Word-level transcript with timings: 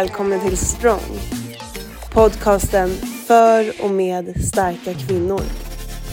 välkommen 0.00 0.40
till 0.40 0.56
Strong. 0.56 1.18
Podcasten 2.12 2.88
för 3.26 3.84
och 3.84 3.90
med 3.90 4.44
starka 4.44 4.94
kvinnor. 4.94 5.40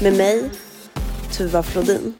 Med 0.03 0.17
mig, 0.17 0.49
Tuva 1.37 1.63
Flodin. 1.63 2.13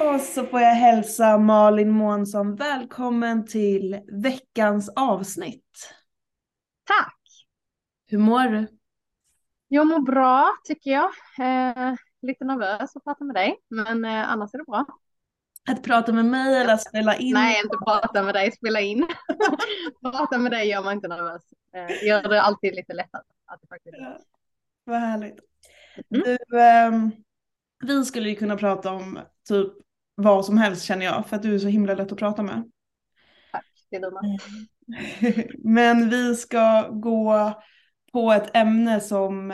Och 0.00 0.20
så 0.20 0.46
får 0.46 0.60
jag 0.60 0.74
hälsa 0.74 1.38
Malin 1.38 1.90
Månsson 1.90 2.56
välkommen 2.56 3.46
till 3.46 4.00
veckans 4.22 4.92
avsnitt. 4.96 5.94
Tack! 6.86 7.18
Hur 8.06 8.18
mår 8.18 8.48
du? 8.48 8.81
Jag 9.74 9.86
mår 9.86 10.00
bra 10.00 10.56
tycker 10.64 10.90
jag. 10.90 11.10
Eh, 11.40 11.94
lite 12.22 12.44
nervös 12.44 12.96
att 12.96 13.04
prata 13.04 13.24
med 13.24 13.34
dig, 13.34 13.56
men 13.68 14.04
eh, 14.04 14.30
annars 14.30 14.54
är 14.54 14.58
det 14.58 14.64
bra. 14.64 14.86
Att 15.70 15.82
prata 15.82 16.12
med 16.12 16.24
mig 16.24 16.60
eller 16.60 16.74
att 16.74 16.82
spela 16.82 17.16
in? 17.16 17.34
Nej, 17.34 17.60
inte 17.64 17.76
prata 17.76 18.22
med 18.22 18.34
dig, 18.34 18.52
spela 18.52 18.80
in. 18.80 19.06
prata 20.02 20.38
med 20.38 20.52
dig 20.52 20.68
gör 20.68 20.82
man 20.82 20.92
inte 20.92 21.08
nervös. 21.08 21.42
Eh, 21.74 22.06
gör 22.06 22.28
det 22.28 22.42
alltid 22.42 22.74
lite 22.74 22.92
lättare. 22.92 23.22
Att 23.46 23.60
det 23.60 23.66
faktiskt... 23.66 23.96
Ja, 23.98 24.18
vad 24.84 25.00
härligt. 25.00 25.38
Mm. 26.14 26.22
Du, 26.24 26.60
ehm, 26.60 27.10
vi 27.84 28.04
skulle 28.04 28.28
ju 28.28 28.34
kunna 28.34 28.56
prata 28.56 28.90
om 28.90 29.18
typ 29.48 29.72
vad 30.14 30.44
som 30.44 30.58
helst 30.58 30.84
känner 30.84 31.06
jag 31.06 31.26
för 31.26 31.36
att 31.36 31.42
du 31.42 31.54
är 31.54 31.58
så 31.58 31.68
himla 31.68 31.94
lätt 31.94 32.12
att 32.12 32.18
prata 32.18 32.42
med. 32.42 32.70
Tack, 33.52 33.66
det 33.90 33.96
är 33.96 34.00
dumma. 34.00 34.20
Men 35.58 36.10
vi 36.10 36.36
ska 36.36 36.88
gå 36.88 37.52
på 38.12 38.32
ett 38.32 38.56
ämne 38.56 39.00
som 39.00 39.52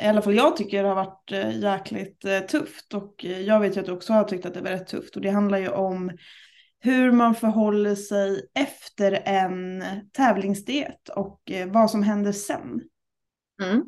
i 0.00 0.06
alla 0.06 0.22
fall 0.22 0.34
jag 0.34 0.56
tycker 0.56 0.84
har 0.84 0.94
varit 0.94 1.32
eh, 1.32 1.58
jäkligt 1.58 2.24
eh, 2.24 2.40
tufft 2.40 2.94
och 2.94 3.24
eh, 3.24 3.40
jag 3.40 3.60
vet 3.60 3.76
ju 3.76 3.80
att 3.80 3.86
du 3.86 3.92
också 3.92 4.12
har 4.12 4.24
tyckt 4.24 4.46
att 4.46 4.54
det 4.54 4.60
var 4.60 4.70
rätt 4.70 4.86
tufft 4.86 5.16
och 5.16 5.22
det 5.22 5.30
handlar 5.30 5.58
ju 5.58 5.68
om 5.68 6.10
hur 6.78 7.12
man 7.12 7.34
förhåller 7.34 7.94
sig 7.94 8.50
efter 8.54 9.12
en 9.12 9.84
tävlingsdiet 10.12 11.08
och 11.08 11.52
vad 11.66 11.90
som 11.90 12.02
händer 12.02 12.32
sen. 12.32 12.80
Mm. 13.62 13.84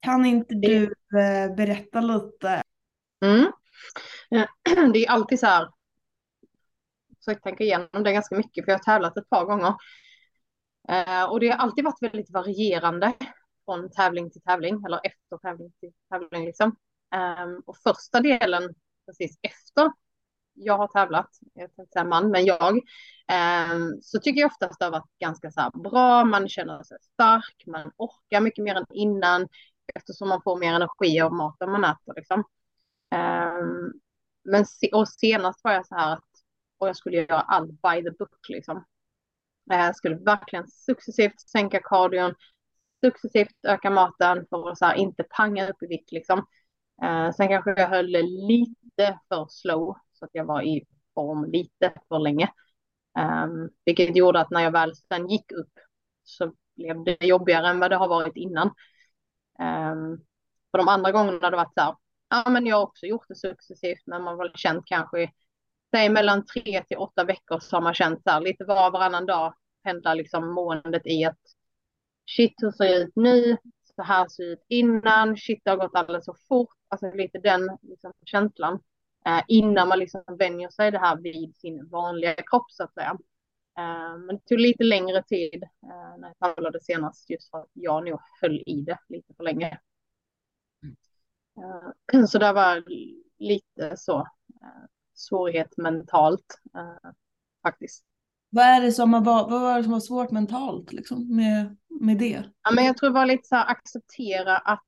Kan 0.00 0.26
inte 0.26 0.54
du 0.54 0.94
berätta 1.56 2.00
lite? 2.00 2.62
Mm. 3.24 3.52
Det 4.92 5.04
är 5.04 5.10
alltid 5.10 5.40
så 5.40 5.46
här. 5.46 5.68
Jag 7.26 7.42
tänker 7.42 7.64
igenom 7.64 8.02
det 8.04 8.12
ganska 8.12 8.36
mycket 8.36 8.64
för 8.64 8.72
jag 8.72 8.78
har 8.78 8.84
tävlat 8.84 9.16
ett 9.16 9.30
par 9.30 9.44
gånger. 9.44 9.74
Eh, 10.88 11.24
och 11.30 11.40
det 11.40 11.48
har 11.48 11.56
alltid 11.58 11.84
varit 11.84 12.02
väldigt 12.02 12.30
varierande 12.30 13.12
från 13.64 13.90
tävling 13.90 14.30
till 14.30 14.42
tävling 14.42 14.84
eller 14.86 15.00
efter 15.02 15.36
tävling 15.38 15.72
till 15.80 15.92
tävling 16.10 16.46
liksom. 16.46 16.76
Ehm, 17.14 17.62
och 17.66 17.76
första 17.76 18.20
delen 18.20 18.74
precis 19.06 19.38
efter 19.42 19.92
jag 20.54 20.78
har 20.78 20.88
tävlat, 20.88 21.28
jag 21.54 21.74
tänkte 21.76 21.92
säga 21.92 22.04
man, 22.04 22.30
men 22.30 22.44
jag, 22.44 22.80
ehm, 23.28 24.00
så 24.02 24.20
tycker 24.20 24.40
jag 24.40 24.46
oftast 24.50 24.78
det 24.78 24.84
har 24.84 24.92
varit 24.92 25.18
ganska 25.20 25.50
så 25.50 25.60
här 25.60 25.70
bra, 25.70 26.24
man 26.24 26.48
känner 26.48 26.82
sig 26.82 26.98
stark, 27.00 27.64
man 27.66 27.92
orkar 27.96 28.40
mycket 28.40 28.64
mer 28.64 28.74
än 28.74 28.86
innan 28.92 29.48
eftersom 29.94 30.28
man 30.28 30.42
får 30.42 30.58
mer 30.58 30.74
energi 30.74 31.20
av 31.20 31.32
maten 31.32 31.70
man 31.70 31.84
äter 31.84 32.14
liksom. 32.16 32.44
Ehm, 33.14 33.92
men 34.44 34.64
och 34.92 35.08
senast 35.08 35.64
var 35.64 35.72
jag 35.72 35.86
så 35.86 35.94
här 35.94 36.12
att 36.12 36.24
och 36.78 36.88
jag 36.88 36.96
skulle 36.96 37.16
göra 37.16 37.40
allt 37.40 37.70
by 37.70 38.02
the 38.02 38.10
book 38.18 38.48
liksom. 38.48 38.84
Jag 39.76 39.96
skulle 39.96 40.16
verkligen 40.16 40.68
successivt 40.68 41.40
sänka 41.40 41.80
kardion, 41.82 42.34
successivt 43.04 43.54
öka 43.68 43.90
maten 43.90 44.46
för 44.50 44.70
att 44.70 44.78
så 44.78 44.84
här, 44.84 44.94
inte 44.94 45.22
panga 45.30 45.70
upp 45.70 45.82
i 45.82 45.86
vikt 45.86 46.12
liksom. 46.12 46.38
Eh, 47.02 47.30
sen 47.32 47.48
kanske 47.48 47.70
jag 47.76 47.88
höll 47.88 48.12
det 48.12 48.22
lite 48.22 49.18
för 49.28 49.46
slow 49.50 49.96
så 50.12 50.24
att 50.24 50.30
jag 50.32 50.44
var 50.44 50.62
i 50.62 50.84
form 51.14 51.44
lite 51.50 51.92
för 52.08 52.18
länge. 52.18 52.52
Eh, 53.18 53.46
vilket 53.84 54.16
gjorde 54.16 54.40
att 54.40 54.50
när 54.50 54.60
jag 54.62 54.70
väl 54.72 54.94
sen 54.96 55.28
gick 55.28 55.52
upp 55.52 55.72
så 56.24 56.52
blev 56.76 57.04
det 57.04 57.26
jobbigare 57.26 57.68
än 57.68 57.80
vad 57.80 57.90
det 57.90 57.96
har 57.96 58.08
varit 58.08 58.36
innan. 58.36 58.66
Eh, 59.60 59.94
för 60.70 60.78
de 60.78 60.88
andra 60.88 61.12
gångerna 61.12 61.38
har 61.42 61.50
det 61.50 61.56
varit 61.56 61.74
så 61.74 61.80
här, 61.80 61.94
ja 62.30 62.50
men 62.50 62.66
jag 62.66 62.76
har 62.76 62.82
också 62.82 63.06
gjort 63.06 63.28
det 63.28 63.34
successivt 63.36 64.02
men 64.06 64.22
man 64.22 64.38
har 64.38 64.44
väl 64.44 64.52
känt 64.56 64.84
kanske, 64.86 65.30
säg 65.90 66.08
mellan 66.08 66.44
tre 66.44 66.84
till 66.84 66.96
åtta 66.98 67.24
veckor 67.24 67.58
så 67.58 67.76
har 67.76 67.80
man 67.80 67.94
känt 67.94 68.22
så 68.22 68.30
här 68.30 68.40
lite 68.40 68.64
var 68.64 68.86
och 68.86 68.92
varannan 68.92 69.26
dag 69.26 69.54
pendlar 69.82 70.14
liksom 70.14 70.50
måendet 70.52 71.06
i 71.06 71.24
att 71.24 71.38
shit 72.36 72.54
hur 72.56 72.70
ser 72.70 72.84
det 72.84 72.96
ut 72.96 73.16
nu, 73.16 73.56
så 73.96 74.02
här 74.02 74.28
ser 74.28 74.44
det 74.44 74.52
ut 74.52 74.64
innan, 74.68 75.36
shit 75.36 75.60
det 75.64 75.70
har 75.70 75.76
gått 75.76 75.94
alldeles 75.94 76.24
så 76.24 76.34
fort, 76.48 76.74
alltså 76.88 77.10
lite 77.10 77.38
den 77.38 77.78
liksom, 77.82 78.12
känslan 78.24 78.80
eh, 79.26 79.42
innan 79.48 79.88
man 79.88 79.98
liksom 79.98 80.22
vänjer 80.38 80.68
sig 80.68 80.90
det 80.90 80.98
här 80.98 81.16
vid 81.16 81.56
sin 81.56 81.88
vanliga 81.88 82.34
kropp 82.34 82.70
så 82.70 82.84
att 82.84 82.94
säga. 82.94 83.18
Eh, 83.78 84.18
men 84.18 84.36
det 84.36 84.44
tog 84.44 84.60
lite 84.60 84.84
längre 84.84 85.22
tid 85.22 85.62
eh, 85.62 86.18
när 86.18 86.34
jag 86.38 86.54
tävlade 86.54 86.80
senast 86.80 87.30
just 87.30 87.50
för 87.50 87.58
att 87.58 87.70
jag 87.72 88.04
nog 88.04 88.20
höll 88.40 88.62
i 88.66 88.82
det 88.86 88.98
lite 89.08 89.34
för 89.34 89.44
länge. 89.44 89.78
Eh, 92.12 92.24
så 92.24 92.38
det 92.38 92.52
var 92.52 92.84
lite 93.38 93.96
så 93.96 94.26
svårighet 95.18 95.76
mentalt 95.76 96.60
eh, 96.74 97.10
faktiskt. 97.62 98.04
Vad 98.50 98.64
är 98.64 98.80
det 98.80 98.92
som 98.92 99.12
har, 99.12 99.20
vad 99.20 99.60
var 99.60 99.76
det 99.76 99.82
som 99.82 99.92
var 99.92 100.00
svårt 100.00 100.30
mentalt 100.30 100.92
liksom, 100.92 101.36
med, 101.36 101.76
med 102.00 102.18
det? 102.18 102.42
Ja, 102.62 102.70
men 102.74 102.84
jag 102.84 102.96
tror 102.96 103.10
det 103.10 103.14
var 103.14 103.26
lite 103.26 103.48
så 103.48 103.56
här 103.56 103.70
acceptera 103.70 104.56
att 104.56 104.84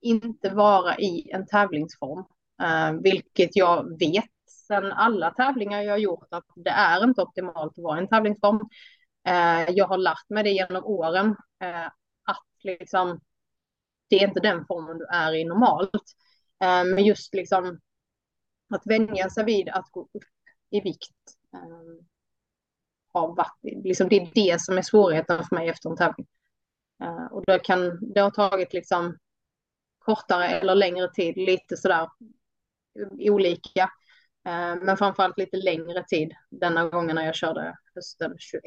inte 0.00 0.50
vara 0.50 0.98
i 0.98 1.30
en 1.30 1.46
tävlingsform. 1.46 2.24
Eh, 2.62 2.92
vilket 3.02 3.56
jag 3.56 3.98
vet 3.98 4.24
sedan 4.68 4.92
alla 4.92 5.30
tävlingar 5.30 5.82
jag 5.82 5.92
har 5.92 5.98
gjort 5.98 6.28
att 6.30 6.44
det 6.56 6.70
är 6.70 7.04
inte 7.04 7.22
optimalt 7.22 7.78
att 7.78 7.84
vara 7.84 7.98
i 7.98 8.02
en 8.02 8.08
tävlingsform. 8.08 8.68
Eh, 9.28 9.70
jag 9.70 9.86
har 9.86 9.98
lärt 9.98 10.28
mig 10.28 10.42
det 10.42 10.50
genom 10.50 10.84
åren 10.84 11.36
eh, 11.62 11.86
att 12.24 12.46
liksom 12.62 13.20
det 14.08 14.16
är 14.16 14.28
inte 14.28 14.40
den 14.40 14.64
formen 14.66 14.98
du 14.98 15.06
är 15.06 15.34
i 15.34 15.44
normalt. 15.44 15.90
Eh, 16.62 16.84
men 16.84 17.04
just 17.04 17.34
liksom 17.34 17.80
att 18.74 18.86
vänja 18.86 19.30
sig 19.30 19.44
vid 19.44 19.68
att 19.68 19.90
gå 19.90 20.00
upp 20.00 20.24
i 20.70 20.80
vikt 20.80 21.36
eh, 21.52 22.04
har 23.12 23.36
varit, 23.36 23.84
liksom 23.84 24.08
det 24.08 24.16
är 24.16 24.30
det 24.34 24.60
som 24.60 24.78
är 24.78 24.82
svårigheten 24.82 25.44
för 25.44 25.56
mig 25.56 25.68
efter 25.68 25.90
en 25.90 25.96
tävling. 25.96 26.26
Eh, 27.02 27.24
och 27.24 27.44
det, 27.46 27.58
kan, 27.58 28.12
det 28.14 28.20
har 28.20 28.30
tagit 28.30 28.72
liksom 28.72 29.18
kortare 29.98 30.48
eller 30.48 30.74
längre 30.74 31.12
tid, 31.12 31.36
lite 31.36 31.76
sådär 31.76 32.08
olika. 33.18 33.82
Eh, 34.46 34.76
men 34.82 34.96
framförallt 34.96 35.38
lite 35.38 35.56
längre 35.56 36.04
tid 36.04 36.32
denna 36.50 36.88
gången 36.88 37.16
när 37.16 37.24
jag 37.24 37.34
körde 37.34 37.76
hösten 37.94 38.34
21. 38.38 38.62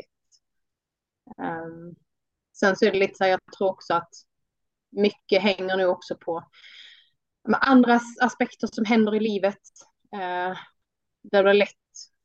Ehm, 1.42 1.96
sen 2.54 2.76
så 2.76 2.86
är 2.86 2.92
det 2.92 3.00
lite 3.00 3.16
så 3.16 3.24
här, 3.24 3.32
jag 3.32 3.40
tror 3.58 3.70
också 3.70 3.94
att 3.94 4.14
mycket 4.90 5.42
hänger 5.42 5.78
nu 5.78 5.86
också 5.86 6.16
på 6.16 6.44
med 7.48 7.60
andra 7.62 8.00
aspekter 8.22 8.68
som 8.68 8.86
händer 8.86 9.16
i 9.16 9.20
livet. 9.20 9.62
Eh, 10.12 10.58
där 11.24 11.44
det 11.44 11.50
är 11.50 11.54
lätt 11.54 11.70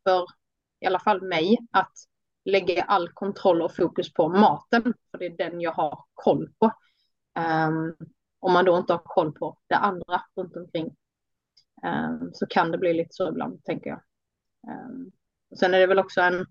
för 0.04 0.26
i 0.80 0.86
alla 0.86 0.98
fall 0.98 1.22
mig 1.22 1.58
att 1.70 1.92
lägga 2.44 2.82
all 2.82 3.08
kontroll 3.08 3.62
och 3.62 3.76
fokus 3.76 4.12
på 4.12 4.28
maten, 4.28 4.82
för 4.82 5.18
det 5.18 5.26
är 5.26 5.36
den 5.36 5.60
jag 5.60 5.72
har 5.72 6.04
koll 6.14 6.52
på. 6.58 6.66
Um, 7.38 7.96
om 8.40 8.52
man 8.52 8.64
då 8.64 8.76
inte 8.76 8.92
har 8.92 9.02
koll 9.04 9.32
på 9.32 9.58
det 9.66 9.76
andra 9.76 10.22
runt 10.36 10.56
omkring 10.56 10.96
um, 11.82 12.30
så 12.32 12.46
kan 12.46 12.70
det 12.70 12.78
bli 12.78 12.92
lite 12.92 13.14
så 13.14 13.28
ibland, 13.28 13.64
tänker 13.64 13.90
jag. 13.90 14.00
Um, 14.68 15.12
sen 15.58 15.74
är 15.74 15.78
det 15.78 15.86
väl 15.86 15.98
också 15.98 16.20
en, 16.20 16.46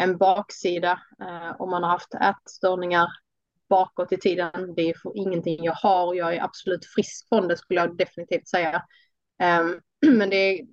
en 0.00 0.18
baksida 0.18 1.00
uh, 1.22 1.60
om 1.60 1.70
man 1.70 1.82
har 1.82 1.90
haft 1.90 2.14
ätstörningar 2.14 3.08
bakåt 3.68 4.12
i 4.12 4.16
tiden. 4.16 4.74
Det 4.76 4.82
är 4.82 5.16
ingenting 5.16 5.64
jag 5.64 5.74
har 5.74 6.06
och 6.06 6.16
jag 6.16 6.36
är 6.36 6.42
absolut 6.42 6.86
frisk 6.94 7.28
från 7.28 7.48
det 7.48 7.56
skulle 7.56 7.80
jag 7.80 7.96
definitivt 7.96 8.48
säga. 8.48 8.82
men 10.18 10.30
det 10.30 10.66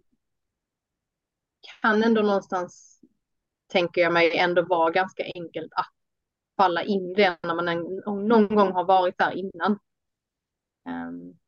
kan 1.82 2.04
ändå 2.04 2.22
någonstans 2.22 3.00
tänker 3.68 4.02
jag 4.02 4.14
mig 4.14 4.38
ändå 4.38 4.62
vara 4.62 4.92
ganska 4.92 5.24
enkelt 5.36 5.74
att 5.74 5.94
falla 6.58 6.84
in 6.84 7.12
i 7.12 7.14
det 7.14 7.38
när 7.44 7.56
man 7.56 7.68
en, 7.68 7.82
någon 8.28 8.56
gång 8.56 8.72
har 8.72 8.84
varit 8.84 9.18
där 9.18 9.32
innan. 9.32 9.80
Um, 10.90 11.40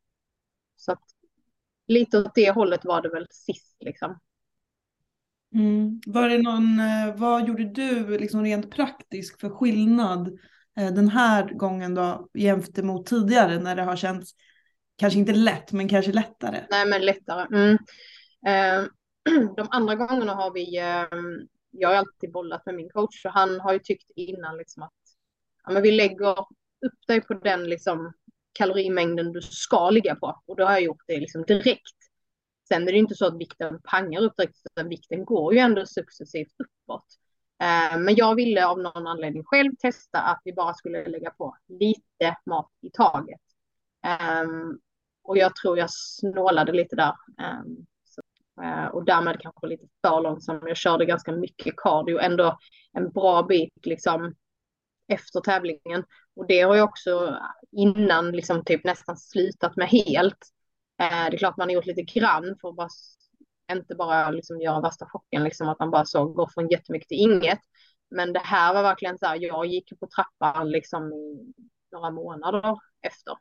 så 0.76 0.92
att 0.92 1.04
lite 1.88 2.20
åt 2.20 2.36
det 2.36 2.52
hållet 2.52 2.86
var 2.86 3.02
det 3.02 3.10
väl 3.10 3.28
sist 3.30 3.78
liksom. 3.80 4.20
Mm. 5.56 6.02
Var 6.06 6.30
det 6.30 6.38
någon, 6.38 6.80
eh, 6.80 7.16
vad 7.16 7.48
gjorde 7.48 7.66
du 7.66 8.18
liksom 8.18 8.44
rent 8.44 8.72
praktiskt 8.72 9.42
för 9.42 9.50
skillnad 9.50 10.28
eh, 10.78 10.94
den 10.94 11.10
här 11.10 11.54
gången 11.54 11.96
då 11.96 12.30
jämfört 12.34 12.84
mot 12.84 13.06
tidigare 13.06 13.60
när 13.60 13.76
det 13.76 13.84
har 13.84 13.96
känts 13.96 14.32
kanske 14.98 15.20
inte 15.20 15.34
lätt 15.34 15.72
men 15.72 15.90
kanske 15.90 16.12
lättare? 16.12 16.66
Nej 16.70 16.86
men 16.86 17.06
lättare. 17.06 17.48
Mm. 17.56 17.78
Eh, 18.48 18.90
de 19.56 19.68
andra 19.72 19.96
gångerna 19.96 20.34
har 20.34 20.52
vi 20.52 20.78
eh, 20.78 21.06
jag 21.72 21.90
har 21.90 21.96
alltid 21.96 22.32
bollat 22.32 22.66
med 22.66 22.76
min 22.76 22.90
coach 22.90 23.26
och 23.26 23.32
han 23.32 23.60
har 23.60 23.74
ju 23.74 23.80
tyckt 23.80 24.12
innan 24.16 24.58
liksom 24.58 24.84
att 24.84 24.94
ja, 25.64 25.72
men 25.72 25.82
vi 25.84 25.92
lägger 25.92 26.40
upp 26.86 27.08
dig 27.08 27.22
på 27.22 27.34
den 27.34 27.70
liksom 27.70 28.14
kalorimängden 28.54 29.32
du 29.32 29.42
ska 29.42 29.90
ligga 29.90 30.16
på. 30.16 30.42
Och 30.46 30.56
då 30.56 30.64
har 30.64 30.72
jag 30.72 30.82
gjort 30.82 31.04
det 31.08 31.20
liksom 31.20 31.44
direkt. 31.44 31.98
Sen 32.68 32.88
är 32.88 32.92
det 32.92 32.98
inte 32.98 33.16
så 33.16 33.26
att 33.26 33.40
vikten 33.40 33.80
pangar 33.84 34.22
upp 34.22 34.38
direkt, 34.38 34.58
utan 34.72 34.90
vikten 34.90 35.26
går 35.26 35.54
ju 35.54 35.60
ändå 35.60 35.86
successivt 35.86 36.56
uppåt. 36.60 37.06
Eh, 37.62 38.00
men 38.00 38.16
jag 38.16 38.36
ville 38.36 38.66
av 38.66 38.80
någon 38.80 39.08
anledning 39.08 39.44
själv 39.44 39.72
testa 39.80 40.20
att 40.20 40.42
vi 40.46 40.54
bara 40.54 40.74
skulle 40.74 41.06
lägga 41.06 41.32
på 41.32 41.58
lite 41.68 42.38
mat 42.46 42.72
i 42.82 42.90
taget. 42.90 43.42
Um, 44.44 44.80
och 45.24 45.38
jag 45.38 45.56
tror 45.56 45.78
jag 45.78 45.90
snålade 45.92 46.72
lite 46.72 46.96
där. 46.96 47.14
Um, 47.38 47.86
så, 48.04 48.22
uh, 48.64 48.86
och 48.86 49.06
därmed 49.06 49.40
kanske 49.40 49.68
lite 49.68 49.88
för 50.02 50.22
långsam. 50.22 50.68
Jag 50.68 50.78
körde 50.78 51.06
ganska 51.06 51.32
mycket 51.32 51.74
cardio, 51.78 52.20
ändå 52.20 52.58
en 52.94 53.12
bra 53.12 53.44
bit 53.44 53.86
liksom 53.86 54.36
efter 55.08 55.40
tävlingen. 55.40 56.04
Och 56.36 56.48
det 56.48 56.62
har 56.62 56.76
jag 56.76 56.90
också 56.90 57.38
innan 57.72 58.32
liksom 58.32 58.64
typ 58.66 58.84
nästan 58.84 59.18
slutat 59.18 59.76
med 59.76 59.88
helt. 59.90 60.40
Uh, 61.02 61.30
det 61.30 61.36
är 61.36 61.38
klart 61.38 61.58
man 61.58 61.68
har 61.68 61.74
gjort 61.74 61.86
lite 61.86 62.20
grann 62.20 62.56
för 62.62 62.70
att 62.70 62.76
bara 62.76 62.90
inte 63.72 63.96
bara 63.96 64.32
liksom 64.32 64.62
göra 64.62 64.82
värsta 64.82 65.06
chocken, 65.10 65.44
liksom 65.44 65.70
att 65.70 65.80
man 65.80 65.92
bara 65.92 66.06
så 66.06 66.26
går 66.26 66.50
från 66.54 66.70
jättemycket 66.70 67.08
till 67.08 67.18
inget. 67.20 67.60
Men 68.10 68.34
det 68.34 68.40
här 68.40 68.74
var 68.74 68.84
verkligen 68.84 69.18
så 69.18 69.26
här, 69.26 69.38
jag 69.42 69.66
gick 69.66 70.00
på 70.00 70.08
trappan 70.08 70.70
liksom 70.70 71.14
i 71.14 71.54
några 71.92 72.12
månader 72.12 72.78
efter. 73.02 73.34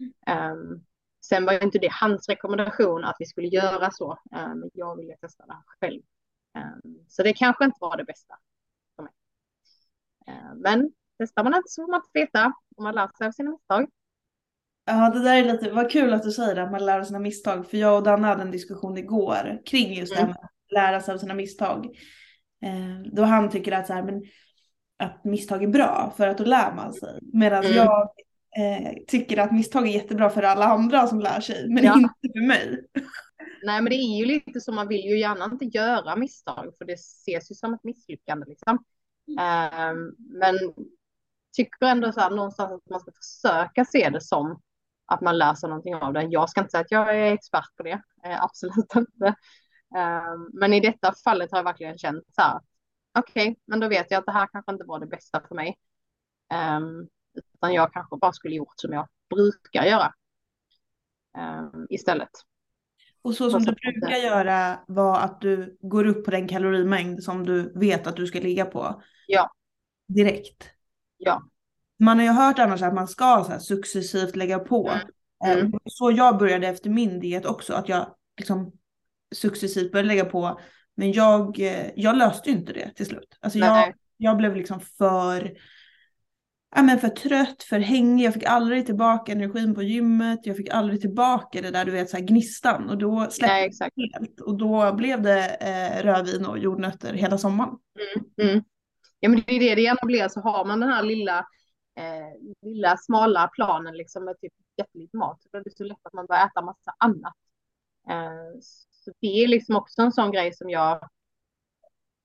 Um, 0.00 0.84
sen 1.26 1.44
var 1.44 1.64
inte 1.64 1.78
det 1.78 1.92
hans 1.92 2.28
rekommendation 2.28 3.04
att 3.04 3.16
vi 3.18 3.26
skulle 3.26 3.48
göra 3.48 3.90
så, 3.90 4.10
um, 4.12 4.60
men 4.60 4.70
jag 4.74 4.96
ville 4.96 5.16
testa 5.16 5.46
det 5.46 5.52
här 5.52 5.62
själv. 5.80 6.02
Um, 6.58 7.04
så 7.08 7.22
det 7.22 7.32
kanske 7.32 7.64
inte 7.64 7.78
var 7.80 7.96
det 7.96 8.04
bästa 8.04 8.34
för 8.96 9.02
mig. 9.02 9.12
Uh, 10.28 10.54
men 10.54 10.92
testar 11.18 11.44
man 11.44 11.54
inte 11.54 11.68
så 11.68 11.82
får 11.82 11.90
man 11.90 12.00
inte 12.00 12.10
veta 12.20 12.52
om 12.76 12.84
man 12.84 12.94
lär 12.94 13.08
sig 13.18 13.26
av 13.26 13.32
sina 13.32 13.50
misstag. 13.50 13.88
Ja 14.86 15.10
det 15.10 15.22
där 15.22 15.36
är 15.36 15.52
lite, 15.52 15.70
vad 15.70 15.90
kul 15.90 16.12
att 16.12 16.22
du 16.22 16.30
säger 16.30 16.54
det, 16.54 16.62
att 16.62 16.70
man 16.70 16.86
lär 16.86 17.00
av 17.00 17.04
sina 17.04 17.18
misstag. 17.18 17.70
För 17.70 17.76
jag 17.76 17.96
och 17.96 18.02
Danne 18.02 18.26
hade 18.26 18.42
en 18.42 18.50
diskussion 18.50 18.98
igår 18.98 19.62
kring 19.66 19.94
just 19.94 20.12
mm. 20.12 20.26
det 20.26 20.32
här 20.32 20.40
med 20.40 20.44
att 20.44 20.72
lära 20.72 21.00
sig 21.00 21.14
av 21.14 21.18
sina 21.18 21.34
misstag. 21.34 21.86
Eh, 22.64 23.12
då 23.12 23.22
han 23.22 23.50
tycker 23.50 23.72
att, 23.72 23.86
så 23.86 23.92
här, 23.92 24.02
men, 24.02 24.22
att 24.98 25.24
misstag 25.24 25.62
är 25.62 25.68
bra 25.68 26.12
för 26.16 26.28
att 26.28 26.38
då 26.38 26.44
lär 26.44 26.74
man 26.74 26.92
sig. 26.92 27.18
Medan 27.32 27.64
mm. 27.64 27.76
jag 27.76 28.08
eh, 28.56 28.92
tycker 29.06 29.38
att 29.38 29.52
misstag 29.52 29.88
är 29.88 29.92
jättebra 29.92 30.30
för 30.30 30.42
alla 30.42 30.64
andra 30.64 31.06
som 31.06 31.20
lär 31.20 31.40
sig, 31.40 31.68
men 31.68 31.84
ja. 31.84 31.94
inte 31.94 32.28
för 32.32 32.46
mig. 32.46 32.88
Nej, 33.64 33.82
men 33.82 33.90
det 33.90 33.96
är 33.96 34.18
ju 34.18 34.24
lite 34.24 34.60
så, 34.60 34.72
man 34.72 34.88
vill 34.88 35.04
ju 35.04 35.18
gärna 35.18 35.44
inte 35.44 35.64
göra 35.64 36.16
misstag, 36.16 36.74
för 36.78 36.84
det 36.84 36.92
ses 36.92 37.50
ju 37.50 37.54
som 37.54 37.74
ett 37.74 37.84
misslyckande. 37.84 38.46
Liksom. 38.48 38.78
Um, 39.28 40.16
men 40.18 40.54
tycker 41.56 41.86
ändå 41.86 42.12
så 42.12 42.20
här, 42.20 42.30
någonstans 42.30 42.72
att 42.72 42.90
man 42.90 43.00
ska 43.00 43.12
försöka 43.12 43.84
se 43.84 44.10
det 44.10 44.20
som 44.20 44.60
att 45.06 45.20
man 45.20 45.38
lär 45.38 45.54
sig 45.54 45.68
någonting 45.68 45.94
av 45.94 46.12
det. 46.12 46.22
Jag 46.22 46.50
ska 46.50 46.60
inte 46.60 46.70
säga 46.70 46.80
att 46.80 46.90
jag 46.90 47.16
är 47.16 47.32
expert 47.32 47.76
på 47.76 47.82
det, 47.82 48.02
eh, 48.24 48.42
absolut 48.42 48.96
inte. 48.96 49.34
Um, 49.96 50.50
men 50.52 50.72
i 50.72 50.80
detta 50.80 51.14
fallet 51.24 51.50
har 51.50 51.58
jag 51.58 51.64
verkligen 51.64 51.98
känt 51.98 52.24
så 52.34 52.42
här, 52.42 52.60
okej, 53.18 53.50
okay, 53.50 53.56
men 53.64 53.80
då 53.80 53.88
vet 53.88 54.10
jag 54.10 54.18
att 54.18 54.26
det 54.26 54.32
här 54.32 54.48
kanske 54.52 54.72
inte 54.72 54.84
var 54.84 54.98
det 54.98 55.06
bästa 55.06 55.40
för 55.48 55.54
mig. 55.54 55.78
Um, 56.54 57.08
utan 57.34 57.74
jag 57.74 57.92
kanske 57.92 58.16
bara 58.16 58.32
skulle 58.32 58.54
gjort 58.54 58.74
som 58.76 58.92
jag 58.92 59.08
brukar 59.34 59.84
göra 59.84 60.14
um, 61.38 61.86
istället. 61.90 62.30
Och 63.22 63.34
så 63.34 63.50
som 63.50 63.62
du 63.62 63.72
brukar 63.72 64.16
göra 64.16 64.80
var 64.86 65.20
att 65.20 65.40
du 65.40 65.78
går 65.80 66.06
upp 66.06 66.24
på 66.24 66.30
den 66.30 66.48
kalorimängd 66.48 67.22
som 67.22 67.46
du 67.46 67.72
vet 67.74 68.06
att 68.06 68.16
du 68.16 68.26
ska 68.26 68.40
ligga 68.40 68.64
på. 68.64 69.02
Ja. 69.26 69.50
Direkt. 70.06 70.70
Ja. 71.16 71.42
Man 71.98 72.18
har 72.18 72.24
ju 72.24 72.30
hört 72.30 72.58
annars 72.58 72.82
att 72.82 72.94
man 72.94 73.08
ska 73.08 73.46
så 73.48 73.60
successivt 73.60 74.36
lägga 74.36 74.58
på. 74.58 74.90
Mm. 75.44 75.58
Mm. 75.58 75.72
Så 75.84 76.10
jag 76.10 76.38
började 76.38 76.68
efter 76.68 76.90
min 76.90 77.20
diet 77.20 77.46
också, 77.46 77.74
att 77.74 77.88
jag 77.88 78.14
liksom 78.36 78.72
successivt 79.34 79.92
började 79.92 80.08
lägga 80.08 80.24
på. 80.24 80.60
Men 80.94 81.12
jag, 81.12 81.60
eh, 81.60 81.90
jag 81.96 82.16
löste 82.16 82.50
ju 82.50 82.56
inte 82.56 82.72
det 82.72 82.90
till 82.94 83.06
slut. 83.06 83.38
Alltså 83.40 83.58
jag, 83.58 83.94
jag 84.16 84.36
blev 84.36 84.56
liksom 84.56 84.80
för 84.80 85.56
ja, 86.74 86.82
men 86.82 86.98
för 86.98 87.08
trött, 87.08 87.62
för 87.62 87.78
hängig. 87.78 88.26
Jag 88.26 88.34
fick 88.34 88.44
aldrig 88.44 88.86
tillbaka 88.86 89.32
energin 89.32 89.74
på 89.74 89.82
gymmet. 89.82 90.46
Jag 90.46 90.56
fick 90.56 90.70
aldrig 90.70 91.00
tillbaka 91.00 91.60
det 91.60 91.70
där 91.70 91.84
du 91.84 91.90
vet 91.90 92.10
så 92.10 92.16
här 92.16 92.24
gnistan 92.24 92.90
och 92.90 92.98
då 92.98 93.26
släppte 93.30 93.54
Nej, 93.54 93.70
det 93.78 94.18
helt. 94.18 94.40
Och 94.40 94.58
då 94.58 94.92
blev 94.92 95.22
det 95.22 95.54
eh, 95.54 96.02
rödvin 96.02 96.46
och 96.46 96.58
jordnötter 96.58 97.14
hela 97.14 97.38
sommaren. 97.38 97.78
Mm, 97.98 98.50
mm. 98.50 98.64
Ja 99.20 99.28
men 99.28 99.42
det 99.46 99.52
är 99.52 99.60
det 99.60 99.74
det 99.74 99.82
gärna 99.82 100.00
blir 100.02 100.28
så 100.28 100.40
har 100.40 100.64
man 100.64 100.80
den 100.80 100.88
här 100.88 101.02
lilla, 101.02 101.38
eh, 101.98 102.56
lilla 102.62 102.96
smala 102.96 103.48
planen 103.48 103.96
liksom 103.96 104.24
med 104.24 104.40
typ 104.40 104.52
jättelite 104.76 105.16
mat. 105.16 105.42
Så 105.42 105.56
är 105.56 105.64
det 105.64 105.76
så 105.76 105.84
lätt 105.84 105.98
att 106.02 106.12
man 106.12 106.26
börjar 106.26 106.46
äta 106.46 106.62
massa 106.62 106.94
annat. 106.98 107.34
Eh, 108.10 108.60
så 108.90 109.12
det 109.20 109.44
är 109.44 109.48
liksom 109.48 109.76
också 109.76 110.02
en 110.02 110.12
sån 110.12 110.32
grej 110.32 110.54
som 110.54 110.70
jag 110.70 111.08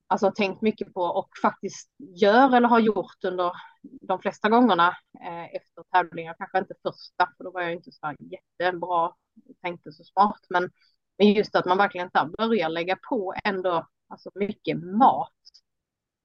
alltså 0.09 0.31
tänkt 0.31 0.61
mycket 0.61 0.93
på 0.93 1.01
och 1.01 1.29
faktiskt 1.41 1.89
gör 1.97 2.55
eller 2.55 2.67
har 2.67 2.79
gjort 2.79 3.23
under 3.23 3.51
de 3.81 4.21
flesta 4.21 4.49
gångerna 4.49 4.87
eh, 5.21 5.55
efter 5.55 5.83
tävlingar. 5.91 6.35
Kanske 6.37 6.57
inte 6.57 6.73
första, 6.83 7.33
för 7.37 7.43
då 7.43 7.51
var 7.51 7.61
jag 7.61 7.73
inte 7.73 7.91
så 7.91 8.15
jättebra, 8.19 9.13
tänkte 9.61 9.91
så 9.91 10.03
smart, 10.03 10.39
men, 10.49 10.71
men 11.17 11.33
just 11.33 11.55
att 11.55 11.65
man 11.65 11.77
verkligen 11.77 12.09
så 12.11 12.31
börjar 12.37 12.69
lägga 12.69 12.97
på 13.09 13.33
ändå 13.43 13.87
alltså 14.07 14.31
mycket 14.35 14.83
mat. 14.83 15.33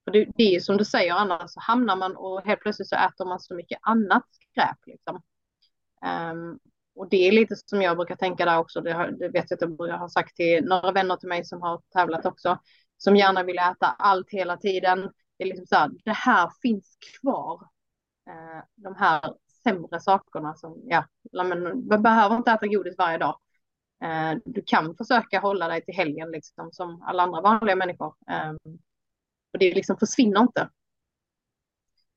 För 0.05 0.11
det, 0.11 0.27
det 0.37 0.57
är 0.57 0.61
som 0.61 0.77
du 0.77 0.85
säger, 0.85 1.15
annars 1.15 1.51
så 1.51 1.61
hamnar 1.61 1.97
man 1.97 2.17
och 2.17 2.43
helt 2.43 2.61
plötsligt 2.61 2.89
så 2.89 2.97
äter 2.97 3.25
man 3.25 3.41
så 3.41 3.55
mycket 3.55 3.79
annat 3.83 4.25
skräp 4.51 4.79
liksom. 4.87 5.23
Um, 6.33 6.59
och 6.95 7.09
det 7.09 7.29
är 7.29 7.33
lite 7.33 7.57
som 7.57 7.83
jag 7.83 7.97
brukar 7.97 8.17
tänka 8.17 8.45
där 8.45 8.59
också. 8.59 8.81
Det, 8.81 8.93
har, 8.93 9.11
det 9.11 9.29
vet 9.29 9.51
jag 9.51 9.65
att 9.65 9.89
jag 9.89 9.99
har 9.99 10.09
sagt 10.09 10.37
till 10.37 10.65
några 10.65 10.93
vänner 10.93 11.17
till 11.17 11.29
mig 11.29 11.45
som 11.45 11.63
har 11.63 11.83
tävlat 11.93 12.27
också 12.27 12.59
som 12.99 13.17
gärna 13.17 13.43
vill 13.43 13.59
äta 13.59 13.87
allt 13.87 14.31
hela 14.31 14.57
tiden. 14.57 15.13
Det 15.37 15.45
är 15.45 15.49
liksom 15.49 15.67
så 15.67 15.77
här, 15.77 15.91
det 16.05 16.13
här 16.13 16.51
finns 16.63 16.97
kvar. 17.21 17.63
Eh, 18.29 18.65
de 18.75 18.95
här 18.97 19.35
sämre 19.63 20.01
sakerna 20.01 20.55
som, 20.55 20.83
ja, 20.85 21.05
men 21.33 21.89
man 21.89 22.03
behöver 22.03 22.37
inte 22.37 22.51
äta 22.51 22.67
godis 22.67 22.99
varje 22.99 23.19
dag. 23.19 23.39
Eh, 24.03 24.39
du 24.45 24.63
kan 24.67 24.97
försöka 24.97 25.41
hålla 25.41 25.69
dig 25.69 25.85
till 25.85 25.95
helgen 25.95 26.31
liksom 26.31 26.73
som 26.73 27.03
alla 27.03 27.23
andra 27.23 27.41
vanliga 27.41 27.77
människor. 27.77 28.15
Eh, 28.31 28.53
och 29.53 29.59
det 29.59 29.75
liksom 29.75 29.97
försvinner 29.97 30.41
inte. 30.41 30.69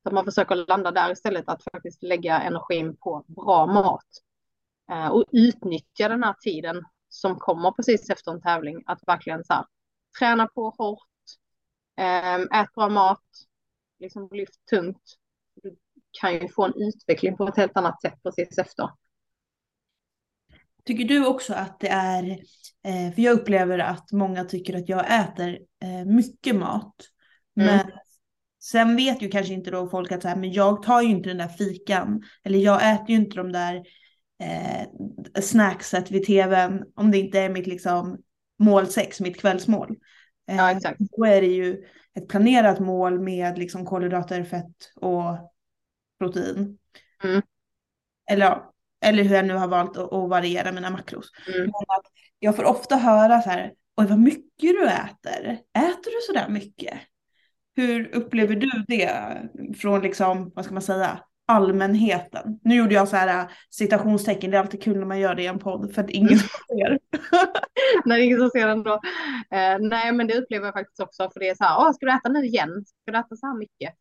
Så 0.03 0.13
man 0.13 0.25
försöker 0.25 0.55
landa 0.55 0.91
där 0.91 1.11
istället, 1.11 1.49
att 1.49 1.63
faktiskt 1.73 2.03
lägga 2.03 2.41
energin 2.41 2.97
på 2.97 3.25
bra 3.27 3.65
mat. 3.65 4.07
Eh, 4.91 5.07
och 5.07 5.23
utnyttja 5.31 6.07
den 6.09 6.23
här 6.23 6.33
tiden 6.33 6.83
som 7.09 7.35
kommer 7.35 7.71
precis 7.71 8.09
efter 8.09 8.31
en 8.31 8.41
tävling, 8.41 8.83
att 8.85 8.99
verkligen 9.07 9.43
så 9.43 9.53
här, 9.53 9.65
träna 10.19 10.47
på 10.47 10.69
hårt, 10.77 11.01
ehm, 11.97 12.41
ät 12.41 12.73
bra 12.73 12.89
mat, 12.89 13.23
liksom 13.99 14.29
lyft 14.31 14.65
tungt. 14.69 15.03
Du 15.63 15.75
kan 16.21 16.33
ju 16.33 16.49
få 16.49 16.65
en 16.65 16.73
utveckling 16.75 17.37
på 17.37 17.47
ett 17.47 17.57
helt 17.57 17.77
annat 17.77 18.01
sätt 18.01 18.23
precis 18.23 18.57
efter. 18.57 18.89
Tycker 20.85 21.05
du 21.05 21.25
också 21.25 21.53
att 21.53 21.79
det 21.79 21.87
är, 21.87 22.23
eh, 22.83 23.13
för 23.15 23.21
jag 23.21 23.39
upplever 23.39 23.79
att 23.79 24.11
många 24.11 24.43
tycker 24.43 24.77
att 24.77 24.89
jag 24.89 25.19
äter 25.19 25.59
eh, 25.83 26.05
mycket 26.05 26.55
mat. 26.55 26.95
Mm. 27.59 27.75
Men 27.75 27.91
sen 28.63 28.95
vet 28.95 29.21
ju 29.21 29.29
kanske 29.29 29.53
inte 29.53 29.71
då 29.71 29.89
folk 29.89 30.11
att 30.11 30.21
så 30.21 30.27
här, 30.27 30.35
men 30.35 30.51
jag 30.51 30.83
tar 30.83 31.01
ju 31.01 31.09
inte 31.09 31.29
den 31.29 31.37
där 31.37 31.47
fikan. 31.47 32.23
Eller 32.43 32.59
jag 32.59 32.93
äter 32.93 33.09
ju 33.09 33.15
inte 33.15 33.37
de 33.37 33.51
där 33.51 33.75
eh, 34.39 34.87
snackset 35.41 36.11
vid 36.11 36.25
tvn 36.25 36.83
om 36.95 37.11
det 37.11 37.17
inte 37.17 37.39
är 37.39 37.49
mitt 37.49 37.67
liksom 37.67 38.17
mål 38.59 38.87
6, 38.87 39.21
mitt 39.21 39.41
kvällsmål. 39.41 39.95
Ja, 40.45 40.71
eh, 40.71 40.77
exakt. 40.77 40.99
Då 40.99 41.25
är 41.25 41.41
det 41.41 41.47
ju 41.47 41.83
ett 42.13 42.27
planerat 42.27 42.79
mål 42.79 43.19
med 43.19 43.57
liksom 43.57 43.85
kolhydrater, 43.85 44.43
fett 44.43 44.91
och 44.95 45.51
protein. 46.19 46.77
Mm. 47.23 47.41
Eller, 48.31 48.61
eller 49.05 49.23
hur 49.23 49.35
jag 49.35 49.45
nu 49.45 49.53
har 49.53 49.67
valt 49.67 49.97
att, 49.97 50.13
att 50.13 50.29
variera 50.29 50.71
mina 50.71 50.89
makros. 50.89 51.31
Mm. 51.55 51.71
jag 52.39 52.55
får 52.55 52.63
ofta 52.63 52.95
höra 52.95 53.41
så 53.41 53.49
här, 53.49 53.73
oj 53.97 54.07
vad 54.07 54.19
mycket 54.19 54.43
du 54.59 54.87
äter. 54.87 55.59
Äter 55.73 56.11
du 56.11 56.21
så 56.27 56.33
där 56.33 56.49
mycket? 56.49 56.93
Hur 57.75 58.15
upplever 58.15 58.55
du 58.55 58.85
det 58.87 59.41
från 59.77 60.01
liksom, 60.01 60.51
vad 60.55 60.65
ska 60.65 60.73
man 60.73 60.83
säga, 60.83 61.19
allmänheten. 61.47 62.59
Nu 62.63 62.75
gjorde 62.75 62.93
jag 62.93 63.07
så 63.07 63.15
här 63.15 63.39
äh, 63.39 63.49
citationstecken, 63.69 64.51
det 64.51 64.57
är 64.57 64.61
alltid 64.61 64.83
kul 64.83 64.97
när 64.97 65.05
man 65.05 65.19
gör 65.19 65.35
det 65.35 65.43
i 65.43 65.47
en 65.47 65.59
podd 65.59 65.93
för 65.93 66.03
att 66.03 66.09
ingen 66.09 66.39
ser. 66.67 66.99
Nej, 68.05 68.25
ingen 68.25 68.39
som 68.39 68.49
ser 68.49 68.67
ändå. 68.67 68.93
Uh, 68.93 69.79
nej, 69.79 70.11
men 70.11 70.27
det 70.27 70.37
upplever 70.37 70.65
jag 70.65 70.73
faktiskt 70.73 70.99
också 70.99 71.29
för 71.29 71.39
det 71.39 71.49
är 71.49 71.55
så 71.55 71.63
här, 71.63 71.93
ska 71.93 72.05
du 72.05 72.11
äta 72.11 72.29
nu 72.29 72.45
igen? 72.45 72.85
Ska 72.85 73.11
du 73.11 73.17
äta 73.17 73.35
så 73.35 73.47
här 73.47 73.57
mycket? 73.57 73.93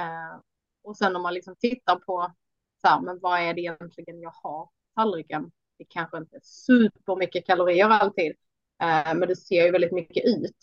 Uh, 0.00 0.40
och 0.84 0.96
sen 0.96 1.16
om 1.16 1.22
man 1.22 1.34
liksom 1.34 1.56
tittar 1.56 1.96
på 1.96 2.32
så 2.80 2.88
här, 2.88 3.00
men 3.00 3.18
vad 3.20 3.40
är 3.40 3.54
det 3.54 3.60
egentligen 3.60 4.20
jag 4.20 4.34
har 4.42 4.64
på 4.64 4.70
tallriken? 4.96 5.50
Det 5.78 5.84
kanske 5.84 6.18
inte 6.18 6.36
är 6.36 6.40
supermycket 6.44 7.46
kalorier 7.46 7.88
alltid, 7.88 8.30
uh, 8.82 9.14
men 9.14 9.28
det 9.28 9.36
ser 9.36 9.64
ju 9.64 9.70
väldigt 9.70 9.92
mycket 9.92 10.24
ut. 10.24 10.56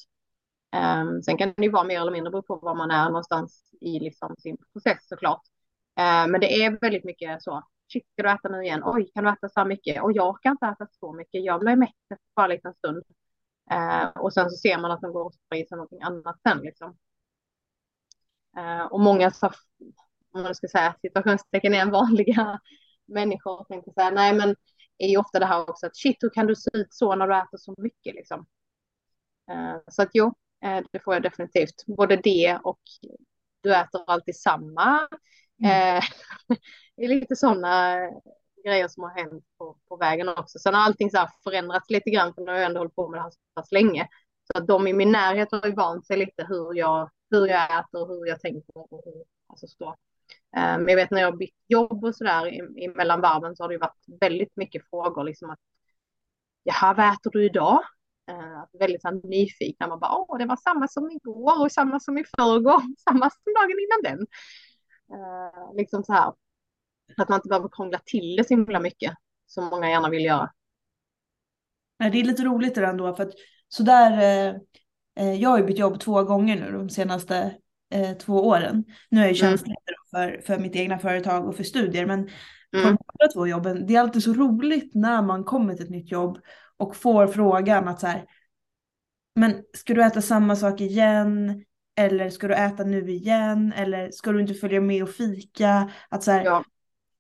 Um, 0.75 1.22
sen 1.24 1.38
kan 1.38 1.53
det 1.58 1.63
ju 1.63 1.72
vara 1.72 1.84
mer 1.84 2.01
eller 2.01 2.12
mindre 2.12 2.32
bero 2.32 2.41
på 2.41 2.56
var 2.56 2.75
man 2.75 2.91
är 2.91 3.06
någonstans 3.06 3.63
i 3.82 4.00
liksom 4.00 4.36
sin 4.38 4.58
process 4.74 5.08
såklart. 5.08 5.41
Eh, 5.98 6.27
men 6.27 6.42
det 6.42 6.63
är 6.63 6.80
väldigt 6.82 7.04
mycket 7.04 7.44
så, 7.44 7.63
shit, 7.94 8.04
ska 8.13 8.24
du 8.24 8.30
äta 8.32 8.50
nu 8.50 8.63
igen? 8.63 8.82
Oj, 8.86 9.12
kan 9.13 9.24
du 9.24 9.30
äta 9.30 9.50
så 9.50 9.60
här 9.60 9.68
mycket? 9.68 10.04
Och 10.04 10.12
jag 10.12 10.42
kan 10.42 10.51
inte 10.51 10.66
äta 10.66 10.88
så 11.00 11.13
mycket, 11.13 11.44
jag 11.46 11.60
blir 11.60 11.75
mätt 11.75 11.89
efter 12.12 12.18
bara 12.36 12.46
en 12.46 12.51
liten 12.51 12.74
stund. 12.74 13.04
Eh, 13.72 14.08
och 14.08 14.34
sen 14.34 14.50
så 14.50 14.58
ser 14.58 14.77
man 14.77 14.92
att 14.92 15.01
de 15.01 15.13
går 15.13 15.25
och 15.25 15.34
stoppar 15.34 15.58
i 15.58 15.66
sig 15.68 15.75
någonting 15.77 16.01
annat 16.01 16.39
sen 16.44 16.60
liksom. 16.60 16.98
Eh, 18.58 18.86
och 18.86 19.00
många, 19.00 19.32
så, 19.32 19.51
om 20.32 20.44
man 20.44 20.56
ska 20.56 20.68
säga 20.68 20.96
situationstecken 21.01 21.74
är 21.74 21.86
vanliga 21.92 22.60
människor 23.06 23.63
tänker 23.63 23.92
så 23.92 24.01
här, 24.01 24.12
nej 24.12 24.34
men 24.36 24.56
är 24.98 25.08
ju 25.08 25.18
ofta 25.18 25.39
det 25.39 25.46
här 25.46 25.70
också 25.70 25.86
att 25.88 25.98
shit, 25.98 26.18
hur 26.22 26.30
kan 26.30 26.48
du 26.48 26.56
se 26.56 26.70
ut 26.74 26.88
så 26.94 27.16
när 27.16 27.27
du 27.27 27.36
äter 27.38 27.58
så 27.58 27.75
mycket 27.77 28.16
liksom. 28.16 28.46
Eh, 29.51 29.77
så 29.88 30.01
att 30.01 30.10
jo, 30.13 30.34
eh, 30.63 30.84
det 30.92 31.00
får 31.00 31.13
jag 31.13 31.24
definitivt. 31.24 31.86
Både 31.88 32.16
det 32.16 32.60
och 32.63 32.80
du 33.62 33.75
äter 33.75 34.04
alltid 34.08 34.36
samma. 34.36 35.08
Mm. 35.64 35.98
Eh, 35.98 36.04
det 36.96 37.04
är 37.04 37.08
lite 37.08 37.36
sådana 37.36 38.04
eh, 38.04 38.12
grejer 38.66 38.88
som 38.88 39.04
har 39.04 39.10
hänt 39.10 39.44
på, 39.58 39.78
på 39.90 39.98
vägen 39.98 40.30
också. 40.30 40.60
Sen 40.60 40.74
har 40.74 40.82
allting 40.82 41.12
så 41.12 41.28
förändrats 41.44 41.90
lite 41.90 42.10
grann, 42.10 42.34
för 42.34 42.42
nu 42.42 42.52
har 42.52 42.58
jag 42.58 42.66
ändå 42.66 42.80
hållit 42.80 42.96
på 42.96 43.10
med 43.10 43.20
det 43.20 43.24
här 43.24 43.30
så 43.30 43.40
pass 43.56 43.72
länge. 43.72 44.08
Så 44.52 44.58
att 44.58 44.68
de 44.68 44.88
i 44.88 44.94
min 44.94 45.12
närhet 45.12 45.52
har 45.52 45.66
ju 45.66 45.74
vant 45.74 46.08
sig 46.08 46.18
lite 46.18 46.46
hur 46.50 46.74
jag, 46.74 47.10
hur 47.32 47.48
jag 47.48 47.80
äter 47.80 48.02
och 48.02 48.08
hur 48.08 48.26
jag 48.26 48.40
tänker. 48.40 48.78
Och 48.78 49.02
hur, 49.06 49.24
alltså 49.48 49.68
så. 49.68 49.96
Eh, 50.58 50.78
men 50.78 50.88
jag 50.88 50.96
vet 50.96 51.12
när 51.12 51.22
jag 51.22 51.32
har 51.32 51.38
bytt 51.38 51.56
jobb 51.68 52.04
och 52.04 52.16
sådär 52.16 52.62
mellan 52.96 53.22
varven 53.22 53.56
så 53.56 53.64
har 53.64 53.68
det 53.68 53.74
ju 53.74 53.80
varit 53.80 54.06
väldigt 54.22 54.56
mycket 54.56 54.90
frågor 54.90 55.24
liksom 55.24 55.50
att 55.50 55.60
jaha, 56.64 56.94
vad 56.94 57.14
äter 57.14 57.32
du 57.32 57.46
idag? 57.46 57.80
Uh, 58.32 58.80
väldigt 58.80 59.02
så 59.02 59.12
nyfikna. 59.12 59.88
Man 59.88 60.00
bara, 60.00 60.16
åh, 60.16 60.38
det 60.38 60.46
var 60.46 60.56
samma 60.56 60.88
som 60.88 61.12
igår 61.12 61.62
och 61.62 61.72
samma 61.72 62.00
som 62.00 62.18
i 62.18 62.24
förrgår, 62.24 62.82
samma 63.10 63.30
som 63.30 63.54
dagen 63.54 63.78
innan 63.86 64.18
den. 64.18 64.28
Uh, 65.12 65.76
liksom 65.76 66.04
så 66.04 66.14
här. 66.14 66.34
Att 67.18 67.30
man 67.30 67.38
inte 67.38 67.48
behöver 67.48 67.70
krångla 67.70 68.00
till 68.06 68.36
det 68.36 68.48
så 68.48 68.54
himla 68.54 68.80
mycket 68.80 69.14
som 69.46 69.66
många 69.66 69.90
gärna 69.90 70.10
vill 70.10 70.26
göra. 70.26 70.52
Nej, 72.00 72.12
det 72.12 72.20
är 72.20 72.24
lite 72.24 72.44
roligt 72.44 72.76
det 72.76 72.86
ändå 72.86 73.16
för 73.16 73.24
att 73.24 73.34
sådär, 73.68 74.12
eh, 74.12 74.56
eh, 75.20 75.34
jag 75.34 75.50
har 75.50 75.58
ju 75.58 75.64
bytt 75.64 75.80
jobb 75.80 76.00
två 76.00 76.24
gånger 76.24 76.56
nu 76.56 76.72
de 76.72 76.90
senaste 76.90 77.56
eh, 77.94 78.18
två 78.18 78.48
åren. 78.48 78.84
Nu 79.10 79.20
är 79.20 79.26
jag 79.26 79.34
ju 79.34 79.40
mm. 79.40 79.50
tjänstledare 79.50 79.96
för, 80.12 80.42
för 80.46 80.60
mitt 80.60 80.76
egna 80.76 81.00
företag 81.00 81.48
och 81.48 81.56
för 81.56 81.64
studier 81.64 82.06
men 82.06 82.20
mm. 82.20 82.30
på 82.72 82.80
de 82.82 82.88
andra 82.88 83.34
två 83.34 83.48
jobben, 83.48 83.88
det 83.88 83.96
är 83.96 84.02
alltid 84.02 84.24
så 84.24 84.34
roligt 84.34 84.96
när 84.96 85.22
man 85.22 85.44
kommer 85.44 85.76
till 85.76 85.86
ett 85.86 85.92
nytt 85.92 86.12
jobb 86.12 86.40
och 86.78 86.96
får 86.96 87.28
frågan 87.28 87.88
att 87.88 88.00
så 88.00 88.08
här, 88.08 88.26
men 89.36 89.64
ska 89.74 89.94
du 89.94 90.04
äta 90.04 90.22
samma 90.22 90.56
sak 90.56 90.82
igen? 90.82 91.66
Eller 91.98 92.30
ska 92.30 92.48
du 92.48 92.54
äta 92.54 92.84
nu 92.84 93.12
igen? 93.12 93.74
Eller 93.75 94.12
ska 94.12 94.32
du 94.32 94.42
inte 94.42 94.54
följa 94.54 94.82
med 94.82 95.04
och 95.04 95.10
fika? 95.10 95.92
Att 96.10 96.24
så 96.24 96.32
här, 96.32 96.46
ja. 96.46 96.63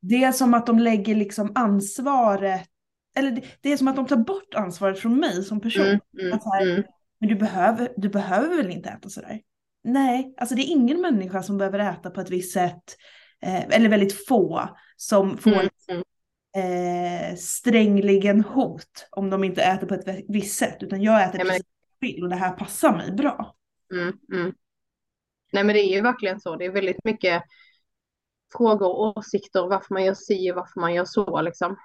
Det 0.01 0.23
är 0.23 0.31
som 0.31 0.53
att 0.53 0.65
de 0.65 0.79
lägger 0.79 1.15
liksom 1.15 1.51
ansvaret, 1.55 2.67
eller 3.15 3.31
det, 3.31 3.41
det, 3.61 3.71
är 3.71 3.77
som 3.77 3.87
att 3.87 3.95
de 3.95 4.05
tar 4.05 4.17
bort 4.17 4.55
ansvaret 4.55 4.99
från 4.99 5.19
mig 5.19 5.43
som 5.43 5.61
person. 5.61 5.85
Mm, 5.85 5.99
mm, 6.21 6.33
att 6.33 6.43
så 6.43 6.53
här, 6.53 6.61
mm. 6.61 6.83
Men 7.19 7.29
du 7.29 7.35
behöver, 7.35 7.93
du 7.97 8.09
behöver 8.09 8.57
väl 8.57 8.69
inte 8.69 8.89
äta 8.89 9.09
sådär? 9.09 9.39
Nej, 9.83 10.33
alltså 10.37 10.55
det 10.55 10.61
är 10.61 10.71
ingen 10.71 11.01
människa 11.01 11.43
som 11.43 11.57
behöver 11.57 11.79
äta 11.79 12.09
på 12.09 12.21
ett 12.21 12.29
visst 12.29 12.53
sätt, 12.53 12.83
eh, 13.41 13.67
eller 13.67 13.89
väldigt 13.89 14.27
få 14.27 14.69
som 14.95 15.37
får 15.37 15.51
mm, 15.51 15.69
mm 15.89 16.03
eh, 16.57 17.35
strängligen 17.35 18.43
hot 18.43 19.07
om 19.11 19.29
de 19.29 19.43
inte 19.43 19.63
äter 19.63 19.87
på 19.87 19.93
ett 19.93 20.25
visst 20.27 20.57
sätt. 20.57 20.83
Utan 20.83 21.01
jag 21.01 21.23
äter 21.23 21.39
ja, 21.39 21.45
men... 21.45 21.47
precis 21.47 21.65
jag 21.99 22.07
vill 22.07 22.23
och 22.23 22.29
det 22.29 22.35
här 22.35 22.51
passar 22.51 22.97
mig 22.97 23.11
bra. 23.11 23.55
Mm, 23.91 24.13
mm. 24.33 24.53
Nej 25.51 25.63
men 25.63 25.75
det 25.75 25.81
är 25.81 25.95
ju 25.95 26.01
verkligen 26.01 26.39
så. 26.39 26.55
Det 26.55 26.65
är 26.65 26.71
väldigt 26.71 27.03
mycket 27.03 27.43
frågor 28.53 28.87
och 28.87 29.17
åsikter 29.17 29.67
varför 29.67 29.93
man 29.93 30.05
gör 30.05 30.13
si 30.13 30.51
och 30.51 30.55
varför 30.55 30.79
man 30.79 30.93
gör 30.93 31.05
så 31.05 31.41
liksom. 31.41 31.77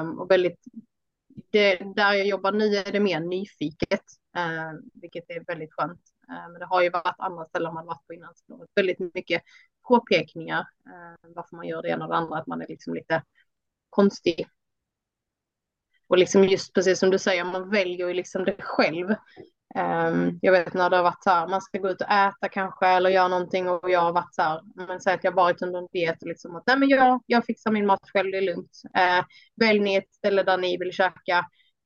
Um, 0.00 0.18
och 0.18 0.30
väldigt, 0.30 0.58
det, 1.50 1.76
där 1.76 2.12
jag 2.12 2.26
jobbar 2.26 2.52
nu 2.52 2.76
är 2.76 2.92
det 2.92 3.00
mer 3.00 3.20
nyfiket, 3.20 4.04
uh, 4.38 4.80
vilket 4.94 5.30
är 5.30 5.44
väldigt 5.46 5.72
skönt. 5.72 6.00
Uh, 6.30 6.50
men 6.50 6.58
det 6.58 6.66
har 6.66 6.82
ju 6.82 6.90
varit 6.90 7.14
andra 7.18 7.44
ställen 7.44 7.74
man 7.74 7.86
varit 7.86 8.06
på 8.06 8.14
innan. 8.14 8.34
Så 8.34 8.66
väldigt 8.74 9.14
mycket 9.14 9.42
påpekningar 9.88 10.60
uh, 10.86 11.30
varför 11.34 11.56
man 11.56 11.66
gör 11.66 11.82
det 11.82 11.88
ena 11.88 12.04
och 12.04 12.10
det 12.10 12.16
andra, 12.16 12.38
att 12.38 12.46
man 12.46 12.62
är 12.62 12.66
liksom 12.68 12.94
lite 12.94 13.22
konstig. 13.90 14.48
Och 16.06 16.18
liksom 16.18 16.44
just 16.44 16.74
precis 16.74 16.98
som 16.98 17.10
du 17.10 17.18
säger, 17.18 17.44
man 17.44 17.70
väljer 17.70 18.08
ju 18.08 18.14
liksom 18.14 18.44
det 18.44 18.56
själv. 18.62 19.14
Um, 19.74 20.38
jag 20.42 20.52
vet 20.52 20.74
när 20.74 20.90
det 20.90 20.96
har 20.96 21.02
varit 21.02 21.22
så 21.22 21.30
här, 21.30 21.48
man 21.48 21.60
ska 21.60 21.78
gå 21.78 21.88
ut 21.88 22.00
och 22.00 22.10
äta 22.10 22.48
kanske 22.50 22.86
eller 22.86 23.10
göra 23.10 23.28
någonting 23.28 23.68
och 23.68 23.90
jag 23.90 24.00
har 24.00 24.12
varit 24.12 24.34
så 24.34 24.42
här, 24.42 24.60
men 24.74 25.00
säg 25.00 25.14
att 25.14 25.24
jag 25.24 25.34
varit 25.34 25.62
under 25.62 25.78
en 25.78 25.88
diet 25.92 26.22
och 26.22 26.28
liksom 26.28 26.56
att 26.56 26.62
nej 26.66 26.78
men 26.78 26.88
jag, 26.88 27.22
jag 27.26 27.44
fixar 27.44 27.70
min 27.70 27.86
mat 27.86 28.10
själv, 28.12 28.30
det 28.30 28.38
är 28.38 28.42
lugnt. 28.42 28.82
Uh, 28.98 29.26
välj 29.56 29.80
ni 29.80 29.94
ett 29.94 30.12
ställe 30.12 30.42
där 30.42 30.58
ni 30.58 30.78
vill 30.78 30.92
käka 30.92 31.38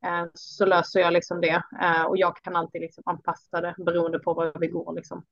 uh, 0.07 0.31
så 0.35 0.67
löser 0.67 1.01
jag 1.01 1.13
liksom 1.13 1.41
det 1.41 1.63
uh, 1.83 2.03
och 2.03 2.19
jag 2.19 2.37
kan 2.37 2.57
alltid 2.57 2.81
liksom 2.81 3.03
anpassa 3.07 3.61
det 3.61 3.75
beroende 3.79 4.19
på 4.19 4.35
var 4.35 4.53
vi 4.61 4.67
går 4.67 4.95
liksom. 4.95 5.25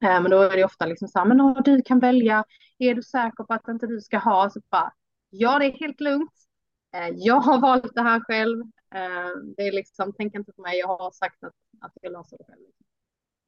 men 0.00 0.30
då 0.30 0.40
är 0.42 0.56
det 0.56 0.64
ofta 0.64 0.86
liksom 0.86 1.08
så 1.08 1.18
här, 1.18 1.26
men 1.26 1.40
oh, 1.40 1.62
du 1.62 1.82
kan 1.82 1.98
välja, 1.98 2.44
är 2.78 2.94
du 2.94 3.02
säker 3.02 3.44
på 3.44 3.54
att 3.54 3.68
inte 3.68 3.86
du 3.86 4.00
ska 4.00 4.18
ha, 4.18 4.50
så 4.50 4.60
bara, 4.70 4.92
ja, 5.30 5.58
det 5.58 5.66
är 5.66 5.72
helt 5.72 6.00
lugnt. 6.00 6.32
Jag 7.14 7.40
har 7.40 7.60
valt 7.60 7.94
det 7.94 8.02
här 8.02 8.20
själv. 8.20 8.64
Eh, 8.94 9.52
det 9.56 9.62
är 9.62 9.72
liksom, 9.72 10.12
tänk 10.18 10.34
inte 10.34 10.52
på 10.52 10.62
mig, 10.62 10.78
jag 10.78 10.86
har 10.86 11.10
sagt 11.10 11.44
att, 11.44 11.54
att 11.80 11.92
jag 12.02 12.12
löser 12.12 12.38
det 12.38 12.44
själv. 12.44 12.60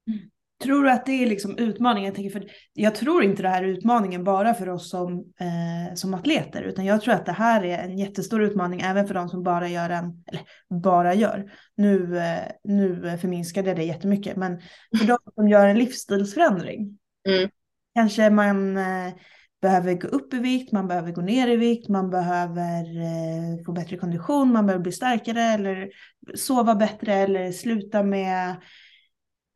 Mm. 0.09 0.31
Tror 0.63 0.85
du 0.85 0.91
att 0.91 1.07
det 1.07 1.13
är 1.13 1.27
liksom 1.27 1.59
utmaningen? 1.59 2.15
Jag, 2.17 2.33
för, 2.33 2.51
jag 2.73 2.95
tror 2.95 3.25
inte 3.25 3.43
det 3.43 3.49
här 3.49 3.63
är 3.63 3.69
utmaningen 3.69 4.25
bara 4.25 4.55
för 4.55 4.69
oss 4.69 4.91
som, 4.91 5.19
eh, 5.41 5.95
som 5.95 6.15
atleter, 6.15 6.63
utan 6.63 6.85
jag 6.85 7.01
tror 7.01 7.15
att 7.15 7.27
det 7.27 7.33
här 7.33 7.65
är 7.65 7.79
en 7.79 7.99
jättestor 7.99 8.43
utmaning 8.43 8.81
även 8.81 9.07
för 9.07 9.15
de 9.15 9.29
som 9.29 9.43
bara 9.43 9.69
gör 9.69 9.91
en, 9.91 10.25
eller 10.27 10.43
bara 10.83 11.15
gör, 11.15 11.53
nu, 11.77 12.19
eh, 12.19 12.53
nu 12.65 13.19
förminskade 13.21 13.69
jag 13.69 13.77
det 13.77 13.85
jättemycket, 13.85 14.37
men 14.37 14.61
för 14.99 15.07
de 15.07 15.19
som 15.35 15.49
gör 15.49 15.67
en 15.67 15.79
livsstilsförändring. 15.79 16.99
Mm. 17.29 17.51
Kanske 17.95 18.31
man 18.31 18.77
eh, 18.77 19.13
behöver 19.61 19.95
gå 19.95 20.09
upp 20.09 20.35
i 20.35 20.39
vikt, 20.39 20.73
man 20.73 20.89
behöver 20.89 21.13
gå 21.13 21.21
ner 21.21 21.49
i 21.49 21.57
vikt, 21.57 21.89
man 21.89 22.11
behöver 22.11 22.81
eh, 22.81 23.65
få 23.67 23.73
bättre 23.73 23.97
kondition, 23.97 24.53
man 24.53 24.67
behöver 24.67 24.83
bli 24.83 24.93
starkare 24.93 25.43
eller 25.43 25.91
sova 26.35 26.75
bättre 26.75 27.15
eller 27.15 27.53
sluta 27.53 28.03
med 28.03 28.51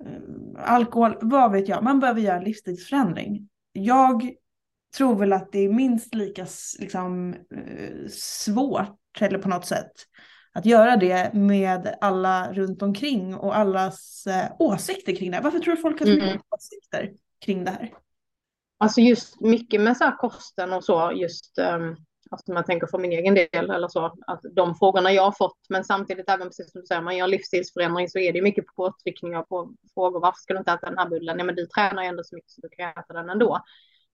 eh, 0.05 0.73
alkohol, 0.73 1.19
vad 1.21 1.53
vet 1.53 1.69
jag. 1.69 1.85
Man 1.85 2.01
behöver 2.01 2.21
göra 2.21 2.37
en 2.37 2.45
livsstilsförändring. 2.45 3.49
Jag 3.73 4.31
tror 4.97 5.17
väl 5.17 5.33
att 5.33 5.53
det 5.53 5.59
är 5.59 5.73
minst 5.73 6.15
lika 6.15 6.47
liksom, 6.79 7.35
eh, 7.35 8.09
svårt 8.11 8.99
eller 9.21 9.39
på 9.39 9.49
något 9.49 9.67
sätt 9.67 9.93
att 10.53 10.67
göra 10.67 10.97
det 10.97 11.35
med 11.35 11.95
alla 12.01 12.53
runt 12.53 12.83
omkring 12.83 13.35
och 13.35 13.57
allas 13.57 14.27
eh, 14.27 14.53
åsikter 14.59 15.17
kring 15.17 15.31
det 15.31 15.37
här. 15.37 15.45
Varför 15.45 15.59
tror 15.59 15.75
du 15.75 15.83
folk 15.83 15.99
har 16.01 16.07
så 16.07 16.13
mycket 16.13 16.29
mm. 16.29 16.43
åsikter 16.51 17.13
kring 17.45 17.65
det 17.65 17.71
här? 17.71 17.93
Alltså 18.79 19.01
just 19.01 19.41
mycket 19.41 19.81
med 19.81 19.97
så 19.97 20.13
kosten 20.19 20.73
och 20.73 20.85
så, 20.85 21.13
just 21.15 21.59
um, 21.59 21.97
alltså 22.31 22.53
man 22.53 22.65
tänker 22.65 22.87
för 22.87 22.99
min 22.99 23.13
egen 23.13 23.35
del 23.35 23.71
eller 23.71 23.89
så, 23.89 24.15
att 24.27 24.41
de 24.53 24.75
frågorna 24.75 25.13
jag 25.13 25.23
har 25.23 25.33
fått, 25.33 25.59
men 25.69 25.85
samtidigt 25.85 26.29
även 26.29 26.49
precis 26.49 26.73
som 26.73 26.81
du 26.81 26.87
säger, 26.87 27.03
man 27.03 27.17
gör 27.17 27.27
livsstilsförändring 27.27 28.09
så 28.09 28.19
är 28.19 28.33
det 28.33 28.43
mycket 28.43 28.67
påtryckningar 28.77 29.43
på 29.43 29.75
frågor, 29.95 30.21
varför 30.21 30.39
ska 30.39 30.55
du 30.55 30.59
inte 30.59 30.73
äta 30.73 30.87
den 30.87 30.99
här 30.99 31.09
bullen? 31.09 31.37
Nej 31.37 31.47
men 31.47 31.55
du 31.55 31.67
tränar 31.67 32.03
ju 32.03 32.09
ändå 32.09 32.25
så 32.25 32.35
mycket 32.35 32.51
så 32.51 32.61
du 32.61 32.69
kan 32.69 32.91
äta 32.91 33.13
den 33.13 33.31
ändå. 33.31 33.61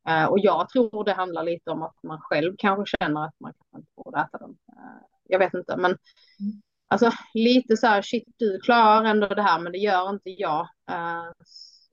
Uh, 0.09 0.25
och 0.25 0.39
jag 0.39 0.69
tror 0.69 1.05
det 1.05 1.13
handlar 1.13 1.43
lite 1.43 1.71
om 1.71 1.83
att 1.83 2.03
man 2.03 2.21
själv 2.21 2.55
kanske 2.59 2.97
känner 2.97 3.25
att 3.25 3.41
man 3.41 3.53
kanske 3.53 3.77
inte 3.77 3.93
borde 3.97 4.21
äta 4.21 4.39
den. 4.39 4.51
Uh, 4.51 5.03
jag 5.29 5.39
vet 5.39 5.55
inte, 5.55 5.77
men 5.77 5.91
mm. 5.91 6.63
alltså 6.89 7.11
lite 7.35 7.77
så 7.77 7.87
här, 7.87 8.03
shit 8.03 8.25
du 8.37 8.61
klarar 8.61 9.05
ändå 9.05 9.27
det 9.27 9.43
här, 9.43 9.61
men 9.61 9.73
det 9.73 9.79
gör 9.79 10.11
inte 10.11 10.31
jag. 10.31 10.61
Uh, 10.91 11.31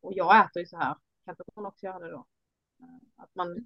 och 0.02 0.14
jag 0.14 0.46
äter 0.46 0.60
ju 0.60 0.66
så 0.66 0.78
här, 0.78 0.96
kan 1.26 1.32
inte 1.32 1.44
hon 1.56 1.66
också 1.66 1.86
göra 1.86 2.00
det 2.00 2.12
då? 2.12 2.26
Att 3.18 3.36
man, 3.36 3.66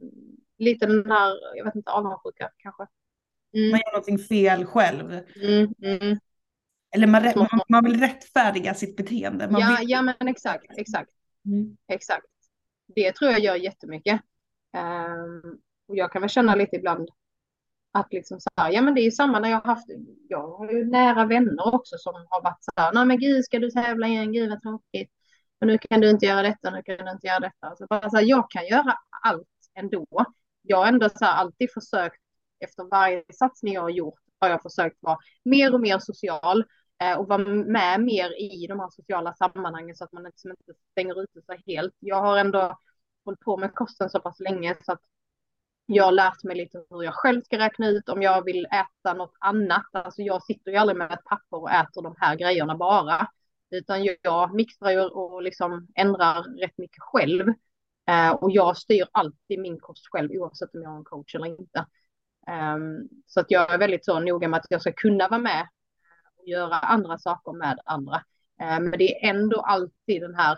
lite 0.58 0.86
den 0.86 1.12
här, 1.12 1.58
jag 1.58 1.66
vet 1.66 1.76
inte, 1.76 1.92
avundsjuka 1.92 2.50
kanske. 2.58 2.88
Mm. 3.54 3.70
Man 3.70 3.80
gör 3.80 3.92
någonting 3.92 4.20
fel 4.20 4.66
själv. 4.66 5.12
Mm, 5.36 5.74
mm. 5.84 6.20
Eller 6.96 7.08
man, 7.08 7.24
man, 7.36 7.62
man, 7.70 7.84
vill 7.84 8.00
rättfärdiga 8.00 8.74
sitt 8.74 8.98
beteende. 8.98 9.50
Man 9.50 9.62
ja, 9.62 9.78
vill... 9.80 9.90
ja, 9.90 10.02
men 10.02 10.28
exakt, 10.28 10.78
exakt. 10.78 11.12
Mm. 11.46 11.78
Exakt. 11.88 12.26
Det 12.96 13.12
tror 13.12 13.32
jag 13.32 13.40
gör 13.40 13.56
jättemycket. 13.56 14.22
Um, 14.78 15.60
och 15.88 15.98
jag 15.98 16.12
kan 16.12 16.22
väl 16.22 16.30
känna 16.30 16.56
lite 16.56 16.76
ibland 16.76 17.10
att 17.94 18.14
liksom 18.14 18.40
så 18.40 18.50
här, 18.56 18.72
ja 18.72 18.82
men 18.82 18.96
det 18.96 19.02
är 19.02 19.12
samma 19.12 19.40
när 19.40 19.50
jag 19.50 19.58
har 19.58 19.66
haft, 19.66 19.88
jag 20.28 20.58
har 20.58 20.72
ju 20.72 20.86
nära 20.86 21.26
vänner 21.26 21.76
också 21.76 21.98
som 21.98 22.14
har 22.30 22.42
varit 22.44 22.64
så 22.64 22.72
här, 22.76 22.94
nej 22.94 23.06
men 23.06 23.20
gud 23.20 23.46
ska 23.46 23.60
du 23.60 23.72
tävla 23.72 24.08
igen, 24.08 24.34
gud 24.34 24.50
vad 24.50 24.62
tråkigt 24.62 25.12
och 25.62 25.68
nu 25.68 25.78
kan 25.78 26.02
du 26.02 26.10
inte 26.10 26.26
göra 26.26 26.42
detta, 26.42 26.70
nu 26.72 26.84
kan 26.84 27.06
du 27.06 27.12
inte 27.12 27.28
göra 27.28 27.40
detta. 27.40 27.76
Så 27.76 27.86
bara 27.90 28.10
så 28.10 28.18
här, 28.18 28.24
jag 28.24 28.52
kan 28.52 28.68
göra 28.68 28.98
allt 29.24 29.48
ändå. 29.76 30.06
Jag 30.62 30.78
har 30.78 30.88
ändå 30.88 31.10
så 31.10 31.26
här, 31.26 31.36
alltid 31.36 31.70
försökt, 31.74 32.22
efter 32.60 32.84
varje 32.84 33.24
satsning 33.34 33.74
jag 33.74 33.82
har 33.82 33.90
gjort, 33.90 34.20
har 34.40 34.50
jag 34.50 34.62
försökt 34.62 34.98
vara 35.00 35.18
mer 35.46 35.74
och 35.74 35.82
mer 35.82 36.00
social 36.00 36.64
eh, 37.04 37.20
och 37.20 37.28
vara 37.28 37.38
med 37.48 38.02
mer 38.02 38.42
i 38.42 38.68
de 38.68 38.80
här 38.80 38.90
sociala 38.90 39.34
sammanhangen 39.34 39.96
så 39.96 40.04
att 40.04 40.12
man 40.12 40.24
liksom 40.24 40.52
inte 40.52 40.74
stänger 40.92 41.24
ute 41.24 41.42
sig 41.42 41.64
helt. 41.68 41.94
Jag 42.00 42.22
har 42.22 42.38
ändå 42.38 42.78
hållit 43.26 43.40
på 43.40 43.58
med 43.58 43.74
kosten 43.76 44.10
så 44.10 44.20
pass 44.20 44.40
länge 44.40 44.78
så 44.82 44.92
att 44.92 45.02
Jag 45.86 46.04
har 46.06 46.12
lärt 46.12 46.44
mig 46.44 46.56
lite 46.56 46.86
hur 46.90 47.04
jag 47.04 47.14
själv 47.14 47.42
ska 47.42 47.58
räkna 47.60 47.88
ut 47.90 48.10
om 48.10 48.22
jag 48.22 48.46
vill 48.46 48.66
äta 48.66 49.14
något 49.14 49.34
annat. 49.40 49.86
Alltså 49.94 50.22
jag 50.22 50.44
sitter 50.44 50.72
ju 50.72 50.78
aldrig 50.78 50.98
med 50.98 51.12
ett 51.12 51.24
papper 51.26 51.58
och 51.58 51.72
äter 51.72 52.02
de 52.04 52.16
här 52.20 52.36
grejerna 52.36 52.76
bara. 52.78 53.28
Utan 53.72 54.06
jag 54.22 54.56
mixtrar 54.56 55.18
och 55.18 55.44
liksom 55.44 55.88
ändrar 55.96 56.44
rätt 56.44 56.78
mycket 56.78 57.02
själv. 57.02 57.48
Eh, 58.08 58.32
och 58.32 58.52
jag 58.52 58.78
styr 58.78 59.08
alltid 59.12 59.60
min 59.60 59.80
kost 59.80 60.08
själv 60.12 60.32
oavsett 60.32 60.76
om 60.76 60.82
jag 60.82 60.90
har 60.90 60.98
en 60.98 61.04
coach 61.04 61.36
eller 61.36 61.46
inte. 61.46 61.86
Um, 62.48 63.10
så 63.28 63.40
att 63.40 63.52
jag 63.52 63.74
är 63.74 63.78
väldigt 63.78 64.06
så 64.06 64.20
noga 64.20 64.48
med 64.48 64.60
att 64.60 64.66
jag 64.70 64.82
ska 64.82 64.92
kunna 64.92 65.28
vara 65.28 65.42
med 65.42 65.68
och 66.38 66.48
göra 66.48 66.80
andra 66.80 67.18
saker 67.18 67.54
med 67.54 67.80
andra. 67.86 68.16
Uh, 68.62 68.80
men 68.80 68.92
det 68.92 69.26
är 69.26 69.30
ändå 69.30 69.62
alltid 69.62 70.22
den 70.22 70.36
här 70.36 70.58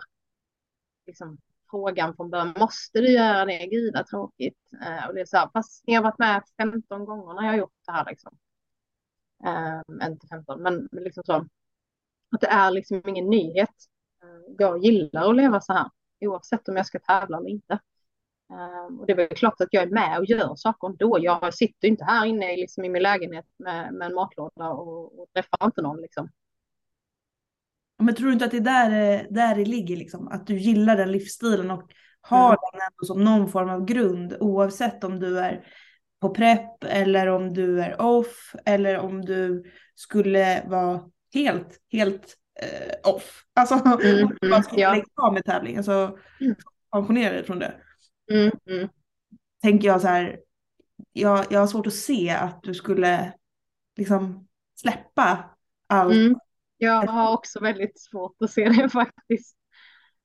liksom, 1.06 1.38
frågan 1.70 2.16
från 2.16 2.30
början, 2.30 2.54
måste 2.58 3.00
du 3.00 3.12
göra 3.12 3.44
det? 3.44 3.66
Gud 3.66 3.94
vad 3.94 4.06
tråkigt. 4.06 4.58
Uh, 4.72 5.08
och 5.08 5.14
det 5.14 5.20
är 5.20 5.26
så 5.26 5.36
här, 5.36 5.50
fast 5.52 5.86
ni 5.86 5.94
har 5.94 6.02
varit 6.02 6.18
med 6.18 6.42
15 6.56 7.04
gånger 7.04 7.34
när 7.34 7.42
jag 7.42 7.50
har 7.50 7.58
gjort 7.58 7.74
det 7.86 7.92
här 7.92 8.04
liksom. 8.10 8.38
Um, 9.88 10.02
inte 10.02 10.26
15, 10.26 10.62
men 10.62 10.88
liksom 10.92 11.22
så. 11.26 11.46
Att 12.34 12.40
det 12.40 12.46
är 12.46 12.70
liksom 12.70 13.02
ingen 13.06 13.30
nyhet. 13.30 13.74
Uh, 14.24 14.54
jag 14.58 14.84
gillar 14.84 15.30
att 15.30 15.36
leva 15.36 15.60
så 15.60 15.72
här, 15.72 15.86
oavsett 16.20 16.68
om 16.68 16.76
jag 16.76 16.86
ska 16.86 16.98
tävla 16.98 17.38
eller 17.38 17.48
inte. 17.48 17.78
Um, 18.48 19.00
och 19.00 19.06
det 19.06 19.12
är 19.12 19.16
väl 19.16 19.28
klart 19.28 19.60
att 19.60 19.68
jag 19.70 19.82
är 19.82 19.90
med 19.90 20.18
och 20.18 20.24
gör 20.24 20.54
saker 20.56 20.88
ändå. 20.88 21.18
Jag 21.20 21.54
sitter 21.54 21.88
inte 21.88 22.04
här 22.04 22.26
inne 22.26 22.56
liksom, 22.56 22.84
i 22.84 22.88
min 22.88 23.02
lägenhet 23.02 23.46
med, 23.56 23.94
med 23.94 24.06
en 24.06 24.14
matlåda 24.14 24.68
och, 24.68 25.20
och 25.20 25.28
träffar 25.34 25.64
inte 25.64 25.82
någon. 25.82 26.00
Liksom. 26.00 26.28
Men 27.98 28.14
tror 28.14 28.26
du 28.26 28.32
inte 28.32 28.44
att 28.44 28.50
det 28.50 28.56
är 28.56 28.60
där, 28.60 29.26
där 29.30 29.54
det 29.54 29.64
ligger, 29.64 29.96
liksom? 29.96 30.28
att 30.28 30.46
du 30.46 30.58
gillar 30.58 30.96
den 30.96 31.12
livsstilen 31.12 31.70
och 31.70 31.90
har 32.20 32.48
mm. 32.48 32.58
den 32.72 32.80
ändå 32.80 33.04
som 33.06 33.24
någon 33.24 33.52
form 33.52 33.70
av 33.70 33.84
grund 33.84 34.36
oavsett 34.40 35.04
om 35.04 35.20
du 35.20 35.38
är 35.38 35.66
på 36.20 36.34
prepp 36.34 36.84
eller 36.84 37.26
om 37.26 37.54
du 37.54 37.80
är 37.80 38.00
off 38.00 38.54
eller 38.64 38.98
om 38.98 39.24
du 39.24 39.64
skulle 39.94 40.64
vara 40.66 41.10
helt, 41.34 41.80
helt 41.92 42.36
eh, 42.60 43.10
off. 43.12 43.44
Alltså 43.54 43.74
mm, 44.04 44.36
du 44.40 44.50
bara 44.50 44.60
mm, 44.60 44.80
ja. 44.80 44.90
lägga 44.90 45.06
av 45.14 45.32
med 45.34 45.44
tävlingen 45.44 45.84
så 45.84 46.18
mm. 46.40 46.54
pensionera 46.92 47.32
dig 47.32 47.44
från 47.44 47.58
det. 47.58 47.74
Mm, 48.32 48.52
mm. 48.70 48.88
Tänker 49.62 49.88
jag 49.88 50.00
så 50.00 50.08
här, 50.08 50.40
jag, 51.12 51.44
jag 51.50 51.60
har 51.60 51.66
svårt 51.66 51.86
att 51.86 51.94
se 51.94 52.30
att 52.30 52.62
du 52.62 52.74
skulle 52.74 53.32
liksom 53.96 54.48
släppa 54.80 55.50
allt. 55.86 56.14
Mm. 56.14 56.36
Jag 56.78 57.06
har 57.06 57.32
också 57.32 57.60
väldigt 57.60 58.00
svårt 58.00 58.36
att 58.40 58.50
se 58.50 58.68
det 58.68 58.88
faktiskt. 58.92 59.56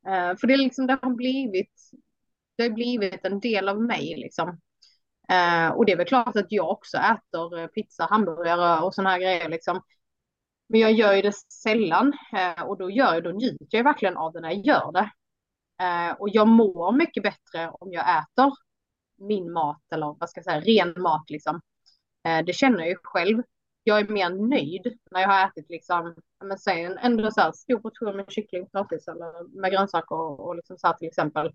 Uh, 0.08 0.38
för 0.38 0.48
det 0.48 0.54
är 0.54 0.58
liksom, 0.58 0.88
det 0.88 1.00
har 1.02 1.16
blivit, 1.16 1.74
det 2.58 2.64
har 2.64 2.70
blivit 2.70 3.26
en 3.26 3.40
del 3.40 3.70
av 3.70 3.82
mig 3.82 4.16
liksom. 4.18 4.50
Uh, 5.32 5.68
och 5.72 5.86
det 5.86 5.92
är 5.92 5.98
väl 5.98 6.08
klart 6.08 6.36
att 6.36 6.52
jag 6.52 6.70
också 6.70 6.98
äter 6.98 7.68
pizza, 7.68 8.08
hamburgare 8.10 8.82
och 8.82 8.94
sådana 8.94 9.10
här 9.10 9.20
grejer 9.20 9.50
liksom. 9.50 9.82
Men 10.70 10.80
jag 10.82 10.92
gör 10.92 11.14
ju 11.14 11.22
det 11.22 11.34
sällan 11.64 12.14
eh, 12.34 12.64
och 12.64 12.78
då 12.78 12.92
gör 12.92 13.14
jag, 13.14 13.24
då 13.24 13.30
njuter 13.32 13.78
jag 13.78 13.84
verkligen 13.84 14.18
av 14.18 14.34
det 14.34 14.40
när 14.40 14.50
jag 14.52 14.66
gör 14.66 14.92
det. 14.92 15.12
Eh, 15.84 16.12
och 16.20 16.30
jag 16.30 16.48
mår 16.48 16.92
mycket 16.92 17.24
bättre 17.24 17.70
om 17.74 17.94
jag 17.94 18.06
äter 18.20 18.54
min 19.18 19.52
mat 19.52 19.82
eller 19.94 20.16
vad 20.20 20.30
ska 20.30 20.38
jag 20.38 20.46
säga, 20.46 20.62
ren 20.62 21.02
mat 21.02 21.30
liksom. 21.30 21.62
Eh, 22.28 22.46
det 22.46 22.54
känner 22.54 22.80
jag 22.80 22.90
ju 22.90 22.96
själv. 23.04 23.44
Jag 23.84 24.00
är 24.00 24.08
mer 24.08 24.30
nöjd 24.30 24.98
när 25.12 25.22
jag 25.22 25.30
har 25.30 25.48
ätit 25.48 25.70
liksom, 25.70 26.16
men 26.44 26.58
säg 26.58 26.84
en 26.84 26.98
ändå 26.98 27.32
så 27.32 27.42
här 27.42 27.52
stor 27.52 27.80
portion 27.80 28.16
med 28.18 28.32
kyckling, 28.32 28.66
potatis 28.66 29.08
eller 29.08 29.60
med 29.62 29.72
grönsaker 29.72 30.16
och, 30.16 30.40
och 30.40 30.56
liksom 30.56 30.78
så 30.78 30.88
här 30.88 30.94
till 30.94 31.08
exempel. 31.08 31.52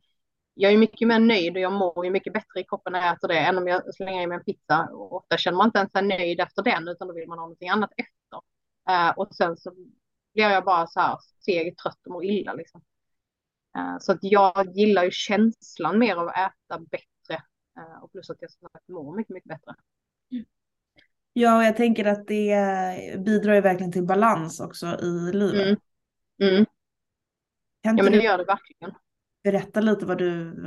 Jag 0.55 0.73
är 0.73 0.79
mycket 0.79 1.09
mer 1.09 1.19
nöjd 1.19 1.57
och 1.57 1.61
jag 1.63 1.73
mår 1.73 2.05
ju 2.05 2.11
mycket 2.11 2.33
bättre 2.33 2.61
i 2.61 2.65
kroppen 2.65 2.93
när 2.93 3.01
jag 3.01 3.15
äter 3.17 3.29
det 3.29 3.39
än 3.39 3.59
om 3.59 3.69
jag 3.69 3.95
slänger 3.95 4.23
i 4.23 4.27
mig 4.27 4.39
en 4.39 4.45
pizza. 4.45 4.89
Och 4.93 5.13
ofta 5.13 5.37
känner 5.37 5.59
man 5.59 5.67
inte 5.67 5.79
ens 5.79 5.93
sig 5.93 6.03
nöjd 6.03 6.41
efter 6.41 6.63
den 6.63 6.89
utan 6.89 7.09
då 7.09 7.15
vill 7.15 7.29
man 7.29 7.39
ha 7.39 7.45
någonting 7.45 7.69
annat 7.69 7.91
efter. 7.97 8.24
Uh, 8.91 9.19
och 9.19 9.35
sen 9.35 9.57
så 9.57 9.75
blir 10.35 10.45
jag 10.45 10.65
bara 10.65 10.87
så 10.87 11.01
här 11.01 11.19
seg, 11.45 11.77
trött 11.79 12.07
och 12.07 12.13
mår 12.13 12.25
illa 12.25 12.53
liksom. 12.53 12.83
Eh, 13.77 13.99
så 14.01 14.13
att 14.13 14.19
jag 14.23 14.77
gillar 14.77 15.05
ju 15.05 15.11
känslan 15.11 15.99
mer 15.99 16.17
av 16.17 16.29
att 16.29 16.35
äta 16.35 16.79
bättre 16.79 17.43
eh, 17.79 18.03
och 18.03 18.13
plus 18.13 18.31
att 18.31 18.37
jag 18.41 18.51
mår 18.95 19.17
mycket, 19.17 19.35
mycket 19.35 19.49
bättre. 19.49 19.75
Ja, 21.33 21.65
jag 21.65 21.77
tänker 21.77 22.05
att 22.05 22.27
det 22.27 22.57
bidrar 23.25 23.55
ju 23.55 23.61
verkligen 23.61 23.93
till 23.93 24.07
balans 24.07 24.61
också 24.61 24.87
i 24.87 25.33
livet. 25.33 25.79
Mm. 26.41 26.53
Mm. 26.53 26.67
ja, 27.83 27.93
men 27.93 28.13
det 28.13 28.23
gör 28.23 28.39
det 28.39 28.45
verkligen. 28.45 28.95
Berätta 29.43 29.81
lite 29.81 30.07
vad 30.07 30.19
du, 30.19 30.63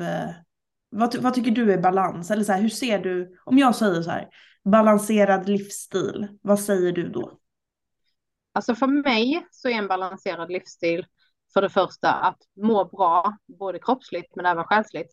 vad, 0.90 1.16
vad 1.16 1.34
tycker 1.34 1.52
du 1.52 1.74
är 1.74 1.82
balans? 1.82 2.32
Eller 2.32 2.44
så 2.44 2.52
här, 2.52 2.62
hur 2.62 2.70
ser 2.70 3.00
du, 3.00 3.40
om 3.46 3.58
jag 3.58 3.76
säger 3.76 4.02
så 4.02 4.12
här, 4.12 4.30
balanserad 4.64 5.50
livsstil, 5.50 6.28
vad 6.42 6.60
säger 6.60 6.92
du 6.92 7.10
då? 7.10 7.40
Alltså 8.58 8.76
för 8.76 8.88
mig 8.88 9.48
så 9.52 9.70
är 9.70 9.74
en 9.74 9.88
balanserad 9.88 10.52
livsstil 10.52 11.06
för 11.54 11.62
det 11.62 11.70
första 11.70 12.14
att 12.14 12.38
må 12.56 12.86
bra, 12.86 13.38
både 13.60 13.80
kroppsligt 13.80 14.36
men 14.36 14.46
även 14.46 14.64
själsligt. 14.64 15.12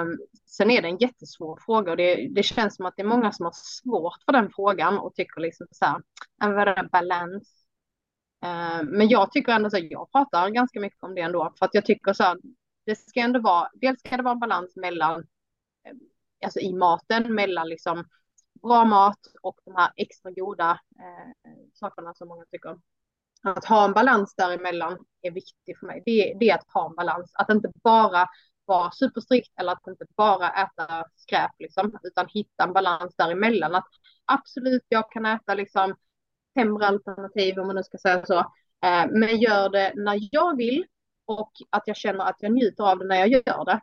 Um, 0.00 0.18
sen 0.46 0.70
är 0.70 0.82
det 0.82 0.88
en 0.88 0.98
jättesvår 0.98 1.58
fråga 1.66 1.90
och 1.90 1.96
det, 1.96 2.28
det, 2.34 2.42
känns 2.42 2.76
som 2.76 2.86
att 2.86 2.94
det 2.96 3.02
är 3.02 3.06
många 3.06 3.32
som 3.32 3.44
har 3.44 3.52
svårt 3.54 4.22
för 4.24 4.32
den 4.32 4.50
frågan 4.50 4.98
och 4.98 5.14
tycker 5.14 5.40
liksom 5.40 5.66
så 5.70 5.84
här, 5.84 6.02
vad 6.38 6.68
är 6.68 6.88
balans? 6.88 7.66
Uh, 8.44 8.82
men 8.84 9.08
jag 9.08 9.32
tycker 9.32 9.52
ändå 9.52 9.70
så 9.70 9.76
här, 9.76 9.88
jag 9.90 10.12
pratar 10.12 10.50
ganska 10.50 10.80
mycket 10.80 11.02
om 11.02 11.14
det 11.14 11.20
ändå, 11.20 11.52
för 11.58 11.66
att 11.66 11.74
jag 11.74 11.84
tycker 11.84 12.12
så 12.12 12.22
här, 12.22 12.38
det 12.86 12.96
ska 12.96 13.20
ändå 13.20 13.40
vara, 13.40 13.70
dels 13.74 14.00
ska 14.00 14.16
det 14.16 14.22
vara 14.22 14.34
en 14.34 14.40
balans 14.40 14.76
mellan, 14.76 15.20
eh, 15.84 15.96
alltså 16.44 16.60
i 16.60 16.72
maten, 16.72 17.34
mellan 17.34 17.68
liksom 17.68 18.04
bra 18.66 18.84
mat 18.84 19.18
och 19.42 19.58
de 19.64 19.74
här 19.76 19.90
extra 19.96 20.30
goda 20.30 20.80
eh, 20.98 21.52
sakerna 21.72 22.14
som 22.14 22.28
många 22.28 22.44
tycker 22.50 22.76
att 23.42 23.64
ha 23.64 23.84
en 23.84 23.92
balans 23.92 24.34
däremellan 24.34 24.98
är 25.22 25.30
viktigt 25.30 25.78
för 25.78 25.86
mig. 25.86 26.02
Det, 26.06 26.36
det 26.40 26.50
är 26.50 26.54
att 26.54 26.70
ha 26.74 26.86
en 26.90 26.94
balans, 26.96 27.30
att 27.34 27.50
inte 27.50 27.72
bara 27.84 28.26
vara 28.64 28.90
superstrikt 28.90 29.52
eller 29.60 29.72
att 29.72 29.86
inte 29.88 30.04
bara 30.16 30.48
äta 30.50 31.04
skräp 31.16 31.50
liksom, 31.58 31.98
utan 32.02 32.26
hitta 32.28 32.64
en 32.64 32.72
balans 32.72 33.14
däremellan. 33.16 33.74
Att 33.74 33.88
absolut, 34.24 34.82
jag 34.88 35.12
kan 35.12 35.26
äta 35.26 35.54
liksom 35.54 35.94
sämre 36.58 36.86
alternativ 36.86 37.58
om 37.58 37.66
man 37.66 37.76
nu 37.76 37.82
ska 37.82 37.98
säga 37.98 38.26
så, 38.26 38.38
eh, 38.84 39.06
men 39.10 39.38
gör 39.40 39.68
det 39.68 39.92
när 39.96 40.28
jag 40.32 40.56
vill 40.56 40.86
och 41.26 41.52
att 41.70 41.82
jag 41.86 41.96
känner 41.96 42.24
att 42.24 42.36
jag 42.40 42.52
njuter 42.52 42.84
av 42.84 42.98
det 42.98 43.04
när 43.04 43.16
jag 43.16 43.28
gör 43.28 43.64
det. 43.64 43.80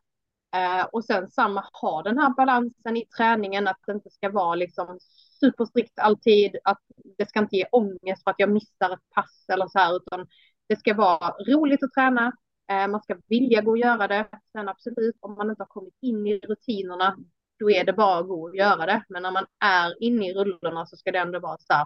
Eh, 0.53 0.85
och 0.91 1.05
sen 1.05 1.27
samma, 1.27 1.63
ha 1.81 2.01
den 2.03 2.17
här 2.17 2.29
balansen 2.29 2.97
i 2.97 3.05
träningen, 3.05 3.67
att 3.67 3.77
det 3.85 3.91
inte 3.91 4.09
ska 4.09 4.29
vara 4.29 4.55
liksom 4.55 4.97
superstrikt 5.39 5.99
alltid, 5.99 6.57
att 6.63 6.81
det 7.17 7.29
ska 7.29 7.39
inte 7.39 7.55
ge 7.55 7.65
ångest 7.71 8.23
för 8.23 8.31
att 8.31 8.39
jag 8.39 8.49
missar 8.51 8.93
ett 8.93 9.09
pass 9.15 9.45
eller 9.53 9.67
så 9.67 9.79
här, 9.79 9.95
utan 9.95 10.27
det 10.67 10.75
ska 10.75 10.93
vara 10.93 11.29
roligt 11.29 11.83
att 11.83 11.93
träna, 11.93 12.31
eh, 12.69 12.87
man 12.87 13.01
ska 13.01 13.17
vilja 13.27 13.61
gå 13.61 13.71
och 13.71 13.77
göra 13.77 14.07
det. 14.07 14.27
Sen 14.51 14.69
absolut, 14.69 15.15
om 15.19 15.35
man 15.35 15.49
inte 15.49 15.61
har 15.61 15.67
kommit 15.67 15.97
in 16.01 16.27
i 16.27 16.37
rutinerna, 16.39 17.17
då 17.59 17.71
är 17.71 17.83
det 17.83 17.93
bara 17.93 18.19
att 18.19 18.27
gå 18.27 18.41
och 18.43 18.55
göra 18.55 18.85
det. 18.85 19.03
Men 19.09 19.23
när 19.23 19.31
man 19.31 19.45
är 19.59 20.03
inne 20.03 20.29
i 20.29 20.33
rullorna 20.33 20.85
så 20.85 20.97
ska 20.97 21.11
det 21.11 21.19
ändå 21.19 21.39
vara 21.39 21.57
så 21.59 21.73
här, 21.73 21.85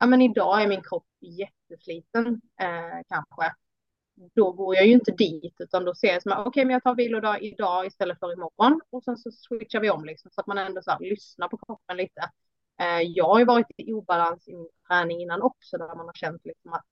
ja 0.00 0.06
men 0.06 0.22
idag 0.22 0.62
är 0.62 0.68
min 0.68 0.82
kropp 0.82 1.06
jättesliten 1.20 2.40
eh, 2.60 3.02
kanske 3.08 3.54
då 4.34 4.52
går 4.52 4.74
jag 4.76 4.86
ju 4.86 4.92
inte 4.92 5.12
dit 5.12 5.54
utan 5.58 5.84
då 5.84 5.94
ser 5.94 6.12
jag 6.12 6.22
som 6.22 6.32
okej 6.32 6.48
okay, 6.48 6.64
men 6.64 6.72
jag 6.72 6.82
tar 6.82 6.94
vilodag 6.94 7.42
idag 7.42 7.86
istället 7.86 8.18
för 8.18 8.32
imorgon 8.32 8.80
och 8.90 9.04
sen 9.04 9.16
så 9.16 9.30
switchar 9.30 9.80
vi 9.80 9.90
om 9.90 10.04
liksom 10.04 10.30
så 10.30 10.40
att 10.40 10.46
man 10.46 10.58
ändå 10.58 10.82
så 10.82 10.90
här, 10.90 11.00
lyssnar 11.00 11.48
på 11.48 11.56
kroppen 11.56 11.96
lite. 11.96 12.30
Eh, 12.80 13.00
jag 13.00 13.24
har 13.24 13.38
ju 13.38 13.44
varit 13.44 13.66
i 13.76 13.92
obalans 13.92 14.48
i 14.48 14.54
min 14.54 14.68
träning 14.88 15.20
innan 15.22 15.42
också 15.42 15.78
där 15.78 15.96
man 15.96 16.06
har 16.06 16.12
känt 16.12 16.44
liksom 16.44 16.72
att 16.72 16.84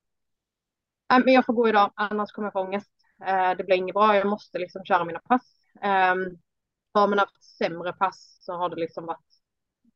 äh, 1.13 1.25
men 1.25 1.35
jag 1.35 1.47
får 1.47 1.53
gå 1.53 1.69
idag 1.69 1.93
annars 1.97 2.33
kommer 2.33 2.47
jag 2.47 2.53
få 2.53 2.61
ångest. 2.61 2.91
Eh, 3.27 3.51
det 3.57 3.65
blir 3.65 3.77
inget 3.77 3.95
bra, 3.95 4.17
jag 4.17 4.27
måste 4.27 4.59
liksom 4.59 4.85
köra 4.85 5.05
mina 5.05 5.19
pass. 5.19 5.43
Eh, 5.83 6.15
har 6.95 7.09
man 7.09 7.19
haft 7.19 7.45
sämre 7.45 7.93
pass 7.93 8.39
så 8.41 8.53
har 8.53 8.69
det 8.69 8.77
liksom 8.77 9.07
varit 9.07 9.41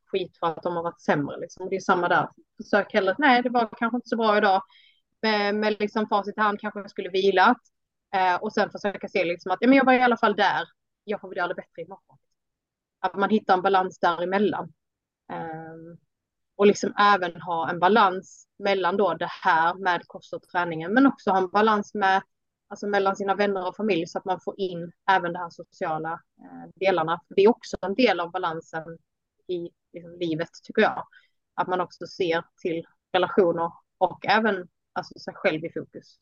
skit 0.05 0.37
för 0.39 0.47
att 0.47 0.63
de 0.63 0.75
har 0.75 0.83
varit 0.83 1.01
sämre 1.01 1.39
liksom. 1.39 1.69
Det 1.69 1.75
är 1.75 1.79
samma 1.79 2.07
där. 2.07 2.29
Försök 2.57 2.93
hellre, 2.93 3.15
nej 3.17 3.41
det 3.41 3.49
var 3.49 3.69
kanske 3.77 3.95
inte 3.95 4.09
så 4.09 4.17
bra 4.17 4.37
idag 4.37 4.61
med, 5.21 5.55
med 5.55 5.79
liksom 5.79 6.07
facit 6.07 6.37
i 6.37 6.41
hand 6.41 6.59
kanske 6.59 6.79
jag 6.79 6.89
skulle 6.89 7.09
vilat. 7.09 7.57
Eh, 8.15 8.35
och 8.35 8.53
sen 8.53 8.69
försöka 8.69 9.07
se 9.07 9.23
liksom 9.23 9.51
att 9.51 9.57
ja, 9.61 9.67
men 9.67 9.77
jag 9.77 9.85
var 9.85 9.93
i 9.93 10.01
alla 10.01 10.17
fall 10.17 10.35
där. 10.35 10.67
Jag 11.03 11.21
får 11.21 11.29
väl 11.29 11.37
göra 11.37 11.47
det 11.47 11.55
bättre 11.55 11.81
imorgon. 11.81 12.17
Att 12.99 13.15
man 13.15 13.29
hittar 13.29 13.53
en 13.53 13.61
balans 13.61 13.99
däremellan. 13.99 14.73
Eh, 15.31 15.97
och 16.55 16.67
liksom 16.67 16.93
även 16.99 17.41
ha 17.41 17.69
en 17.69 17.79
balans 17.79 18.47
mellan 18.59 18.97
då 18.97 19.13
det 19.13 19.31
här 19.43 19.73
med 19.73 20.07
kost 20.07 20.33
och 20.33 20.41
träningen. 20.41 20.93
Men 20.93 21.07
också 21.07 21.31
ha 21.31 21.37
en 21.37 21.49
balans 21.49 21.93
med 21.93 22.21
alltså 22.67 22.87
mellan 22.87 23.15
sina 23.15 23.35
vänner 23.35 23.67
och 23.67 23.75
familj 23.75 24.07
så 24.07 24.17
att 24.17 24.25
man 24.25 24.39
får 24.41 24.59
in 24.59 24.91
även 25.11 25.33
de 25.33 25.39
här 25.39 25.49
sociala 25.49 26.11
eh, 26.13 26.69
delarna. 26.75 27.21
Det 27.29 27.41
är 27.41 27.49
också 27.49 27.77
en 27.81 27.95
del 27.95 28.19
av 28.19 28.31
balansen 28.31 28.97
i 29.47 29.69
liksom, 29.93 30.17
livet 30.19 30.49
tycker 30.63 30.81
jag. 30.81 31.07
Att 31.53 31.67
man 31.67 31.81
också 31.81 32.07
ser 32.07 32.43
till 32.61 32.85
relationer 33.13 33.71
och 33.97 34.25
även 34.25 34.67
alltså 34.93 35.19
sig 35.19 35.33
själv 35.33 35.65
i 35.65 35.71
fokus. 35.73 36.19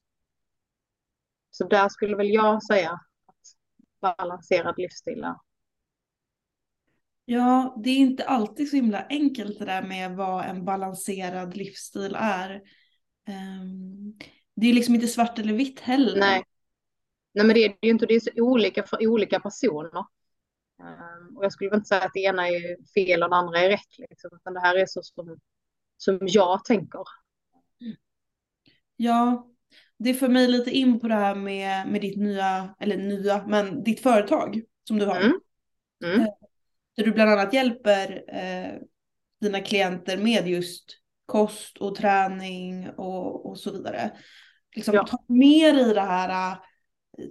Så 1.49 1.67
där 1.67 1.89
skulle 1.89 2.15
väl 2.15 2.29
jag 2.29 2.63
säga 2.63 2.91
att 3.25 4.17
balanserad 4.17 4.77
livsstil 4.77 5.23
är. 5.23 5.35
Ja, 7.25 7.75
det 7.83 7.89
är 7.89 7.97
inte 7.97 8.25
alltid 8.25 8.69
så 8.69 8.75
himla 8.75 9.05
enkelt 9.09 9.59
det 9.59 9.65
där 9.65 9.81
med 9.81 10.15
vad 10.15 10.45
en 10.45 10.65
balanserad 10.65 11.57
livsstil 11.57 12.15
är. 12.19 12.61
Um, 13.27 14.17
det 14.55 14.67
är 14.67 14.73
liksom 14.73 14.95
inte 14.95 15.07
svart 15.07 15.39
eller 15.39 15.53
vitt 15.53 15.79
heller. 15.79 16.19
Nej, 16.19 16.43
Nej 17.33 17.45
men 17.45 17.53
det 17.53 17.65
är 17.65 17.75
ju 17.81 17.89
inte, 17.89 18.05
det 18.05 18.13
är 18.13 18.19
så 18.19 18.31
olika 18.35 18.83
för 18.83 19.07
olika 19.07 19.39
personer. 19.39 20.05
Um, 20.79 21.37
och 21.37 21.45
jag 21.45 21.53
skulle 21.53 21.75
inte 21.75 21.87
säga 21.87 22.01
att 22.01 22.13
det 22.13 22.19
ena 22.19 22.47
är 22.47 22.91
fel 22.93 23.23
och 23.23 23.29
det 23.29 23.35
andra 23.35 23.59
är 23.59 23.69
rätt. 23.69 23.97
Liksom, 24.09 24.29
utan 24.33 24.53
det 24.53 24.59
här 24.59 24.75
är 24.75 24.85
så 24.85 25.01
som, 25.03 25.39
som 25.97 26.19
jag 26.21 26.65
tänker. 26.65 27.03
Ja, 29.01 29.47
det 29.97 30.13
för 30.13 30.27
mig 30.27 30.47
lite 30.47 30.71
in 30.71 30.99
på 30.99 31.07
det 31.07 31.15
här 31.15 31.35
med, 31.35 31.87
med 31.87 32.01
ditt 32.01 32.17
nya, 32.17 32.75
eller 32.79 32.97
nya, 32.97 33.47
men 33.47 33.83
ditt 33.83 33.99
företag 33.99 34.61
som 34.87 34.99
du 34.99 35.05
har. 35.05 35.19
Mm. 35.19 35.39
Mm. 36.03 36.21
Eh, 36.21 36.27
där 36.97 37.03
du 37.03 37.11
bland 37.11 37.31
annat 37.31 37.53
hjälper 37.53 38.23
eh, 38.27 38.73
dina 39.41 39.61
klienter 39.61 40.17
med 40.17 40.47
just 40.47 40.85
kost 41.25 41.77
och 41.77 41.95
träning 41.95 42.89
och, 42.89 43.45
och 43.45 43.59
så 43.59 43.71
vidare. 43.71 44.11
Liksom, 44.75 44.95
ja. 44.95 45.07
Ta 45.07 45.17
mer 45.27 45.89
i 45.89 45.93
det 45.93 46.01
här 46.01 46.51
äh, 46.51 46.57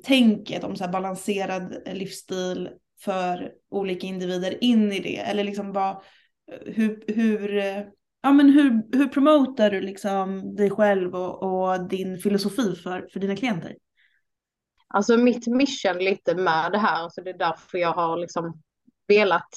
tänket 0.05 0.65
om 0.65 0.77
så 0.77 0.85
här 0.85 0.93
balanserad 0.93 1.77
livsstil 1.87 2.71
för 3.01 3.53
olika 3.71 4.07
individer 4.07 4.65
in 4.65 4.93
i 4.93 5.01
det. 5.01 5.17
Eller 5.17 5.45
liksom 5.45 5.73
vad, 5.73 6.03
hur, 6.67 7.05
hur, 7.07 7.59
ja, 8.21 8.33
men 8.33 8.51
hur, 8.51 8.99
hur 8.99 9.09
promotar 9.09 9.71
du 9.71 9.81
liksom 9.81 10.57
dig 10.57 10.71
själv 10.71 11.15
och, 11.15 11.43
och 11.43 11.89
din 11.89 12.19
filosofi 12.19 12.75
för, 12.75 13.09
för 13.13 13.21
dina 13.21 13.37
klienter? 13.37 13.77
Alltså 14.89 15.17
mitt 15.17 15.47
mission 15.47 15.99
lite 15.99 16.35
med 16.35 16.73
det 16.73 16.79
här, 16.79 17.03
alltså 17.03 17.23
det 17.23 17.31
är 17.31 17.39
därför 17.39 17.79
jag 17.79 17.93
har 17.93 18.17
liksom 18.17 18.63
velat 19.09 19.49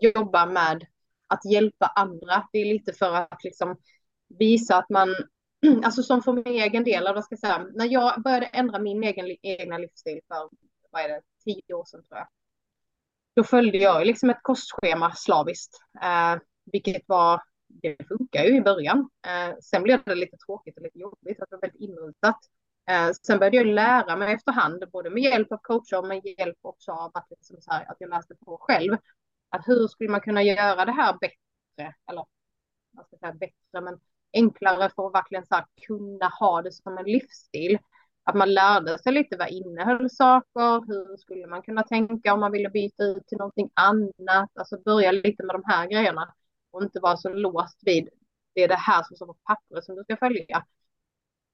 jobba 0.00 0.46
med 0.46 0.86
att 1.26 1.44
hjälpa 1.52 1.86
andra. 1.86 2.48
Det 2.52 2.58
är 2.58 2.64
lite 2.64 2.92
för 2.92 3.14
att 3.14 3.44
liksom 3.44 3.76
visa 4.38 4.76
att 4.76 4.90
man, 4.90 5.08
alltså 5.84 6.02
som 6.02 6.22
för 6.22 6.32
min 6.32 6.46
egen 6.46 6.84
del, 6.84 7.04
vad 7.04 7.24
ska 7.24 7.32
jag 7.32 7.40
säga, 7.40 7.66
när 7.74 7.92
jag 7.92 8.22
började 8.22 8.46
ändra 8.46 8.78
min 8.78 9.04
egen 9.04 9.36
egna 9.42 9.78
livsstil 9.78 10.20
för, 10.28 10.50
vad 10.90 11.02
är 11.02 11.08
det, 11.08 11.22
tio 11.44 11.74
år 11.74 11.84
sedan 11.84 12.02
tror 12.04 12.18
jag. 12.18 12.28
Då 13.34 13.44
följde 13.44 13.78
jag 13.78 14.06
liksom 14.06 14.30
ett 14.30 14.42
kostschema 14.42 15.12
slaviskt, 15.14 15.76
eh, 16.02 16.36
vilket 16.72 17.02
var, 17.06 17.42
det 17.66 17.96
funkar 18.08 18.44
ju 18.44 18.56
i 18.56 18.60
början. 18.60 19.10
Eh, 19.26 19.56
sen 19.62 19.82
blev 19.82 20.02
det 20.04 20.14
lite 20.14 20.36
tråkigt 20.36 20.76
och 20.76 20.82
lite 20.82 20.98
jobbigt, 20.98 21.40
att 21.40 21.50
det 21.50 21.56
var 21.56 21.60
väldigt 21.60 21.80
inrutat. 21.80 22.38
Eh, 22.90 23.10
sen 23.26 23.38
började 23.38 23.56
jag 23.56 23.66
lära 23.66 24.16
mig 24.16 24.34
efterhand, 24.34 24.84
både 24.92 25.10
med 25.10 25.22
hjälp 25.22 25.52
av 25.52 25.58
coacher 25.62 25.98
och 25.98 26.06
med 26.08 26.20
hjälp 26.38 26.58
också 26.62 26.92
av 26.92 27.10
att, 27.14 27.26
liksom 27.30 27.56
så 27.60 27.72
här, 27.72 27.90
att 27.90 27.96
jag 27.98 28.10
läste 28.10 28.34
på 28.34 28.58
själv. 28.60 28.96
Att 29.48 29.68
hur 29.68 29.88
skulle 29.88 30.10
man 30.10 30.20
kunna 30.20 30.42
göra 30.42 30.84
det 30.84 30.92
här 30.92 31.12
bättre? 31.20 31.94
Eller 32.10 32.24
vad 32.90 33.06
ska 33.06 33.16
jag 33.16 33.20
säga 33.20 33.32
bättre, 33.32 33.80
men 33.80 34.00
enklare 34.32 34.90
för 34.96 35.06
att 35.06 35.14
verkligen 35.14 35.46
så 35.46 35.54
här, 35.54 35.64
kunna 35.86 36.28
ha 36.28 36.62
det 36.62 36.72
som 36.72 36.98
en 36.98 37.04
livsstil. 37.04 37.78
Att 38.24 38.34
man 38.34 38.54
lärde 38.54 38.98
sig 38.98 39.12
lite 39.12 39.36
vad 39.36 39.48
innehöll 39.48 40.10
saker, 40.10 40.86
hur 40.86 41.16
skulle 41.16 41.46
man 41.46 41.62
kunna 41.62 41.82
tänka 41.82 42.34
om 42.34 42.40
man 42.40 42.52
ville 42.52 42.70
byta 42.70 43.04
ut 43.04 43.26
till 43.26 43.38
någonting 43.38 43.70
annat, 43.74 44.50
alltså 44.54 44.78
börja 44.84 45.12
lite 45.12 45.42
med 45.42 45.54
de 45.54 45.62
här 45.66 45.86
grejerna 45.86 46.34
och 46.70 46.82
inte 46.82 47.00
vara 47.00 47.16
så 47.16 47.28
låst 47.28 47.78
vid 47.82 48.08
det 48.54 48.62
är 48.62 48.68
det 48.68 48.74
här 48.74 49.02
som 49.02 49.16
står 49.16 49.26
på 49.26 49.36
pappret 49.44 49.84
som 49.84 49.96
du 49.96 50.04
ska 50.04 50.16
följa. 50.16 50.64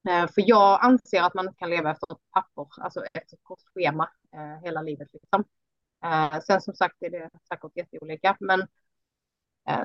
Eh, 0.09 0.27
för 0.27 0.43
jag 0.49 0.85
anser 0.85 1.21
att 1.21 1.33
man 1.33 1.45
inte 1.45 1.57
kan 1.57 1.69
leva 1.69 1.91
efter 1.91 2.13
ett 2.13 2.31
papper, 2.31 2.67
alltså 2.83 3.03
efter 3.13 3.35
ett 3.35 3.43
kort 3.43 3.61
schema 3.73 4.09
eh, 4.33 4.63
hela 4.63 4.81
livet. 4.81 5.07
Liksom. 5.13 5.43
Eh, 6.03 6.39
sen 6.39 6.61
som 6.61 6.73
sagt 6.73 6.95
är 7.01 7.09
det 7.09 7.29
säkert 7.49 7.71
jätteolika, 7.75 8.37
men 8.39 8.67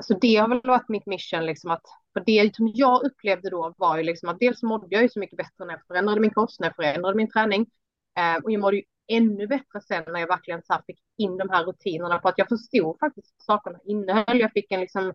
så 0.01 0.19
det 0.19 0.37
har 0.37 0.49
väl 0.49 0.61
varit 0.65 0.89
mitt 0.89 1.07
mission, 1.07 1.47
liksom 1.47 1.71
att, 1.71 1.83
för 2.13 2.23
det 2.27 2.57
som 2.57 2.73
jag 2.75 3.05
upplevde 3.05 3.51
då 3.51 3.75
var 3.79 3.97
ju 3.97 4.03
liksom 4.03 4.29
att 4.29 4.39
dels 4.39 4.63
mådde 4.63 4.87
jag 4.91 5.03
ju 5.03 5.09
så 5.09 5.19
mycket 5.19 5.37
bättre 5.37 5.65
när 5.65 5.73
jag 5.73 5.87
förändrade 5.87 6.21
min 6.21 6.31
kost, 6.31 6.61
när 6.61 6.69
jag 6.69 6.77
förändrade 6.77 7.17
min 7.17 7.31
träning. 7.31 7.67
och 8.45 8.53
jag 8.53 8.61
mådde 8.61 8.77
ju 8.77 8.83
ännu 9.07 9.47
bättre 9.47 9.81
sen 9.81 10.05
när 10.07 10.21
jag 10.21 10.29
verkligen 10.29 10.63
så 10.63 10.81
fick 10.87 11.01
in 11.17 11.37
de 11.37 11.51
här 11.51 11.65
rutinerna 11.65 12.19
på 12.19 12.29
att 12.29 12.39
jag 12.39 12.49
förstod 12.49 12.99
faktiskt 13.01 13.35
vad 13.37 13.45
sakerna 13.45 13.79
innehöll. 13.85 14.41
Jag 14.41 14.53
fick 14.53 14.73
en 14.73 14.81
liksom 14.81 15.15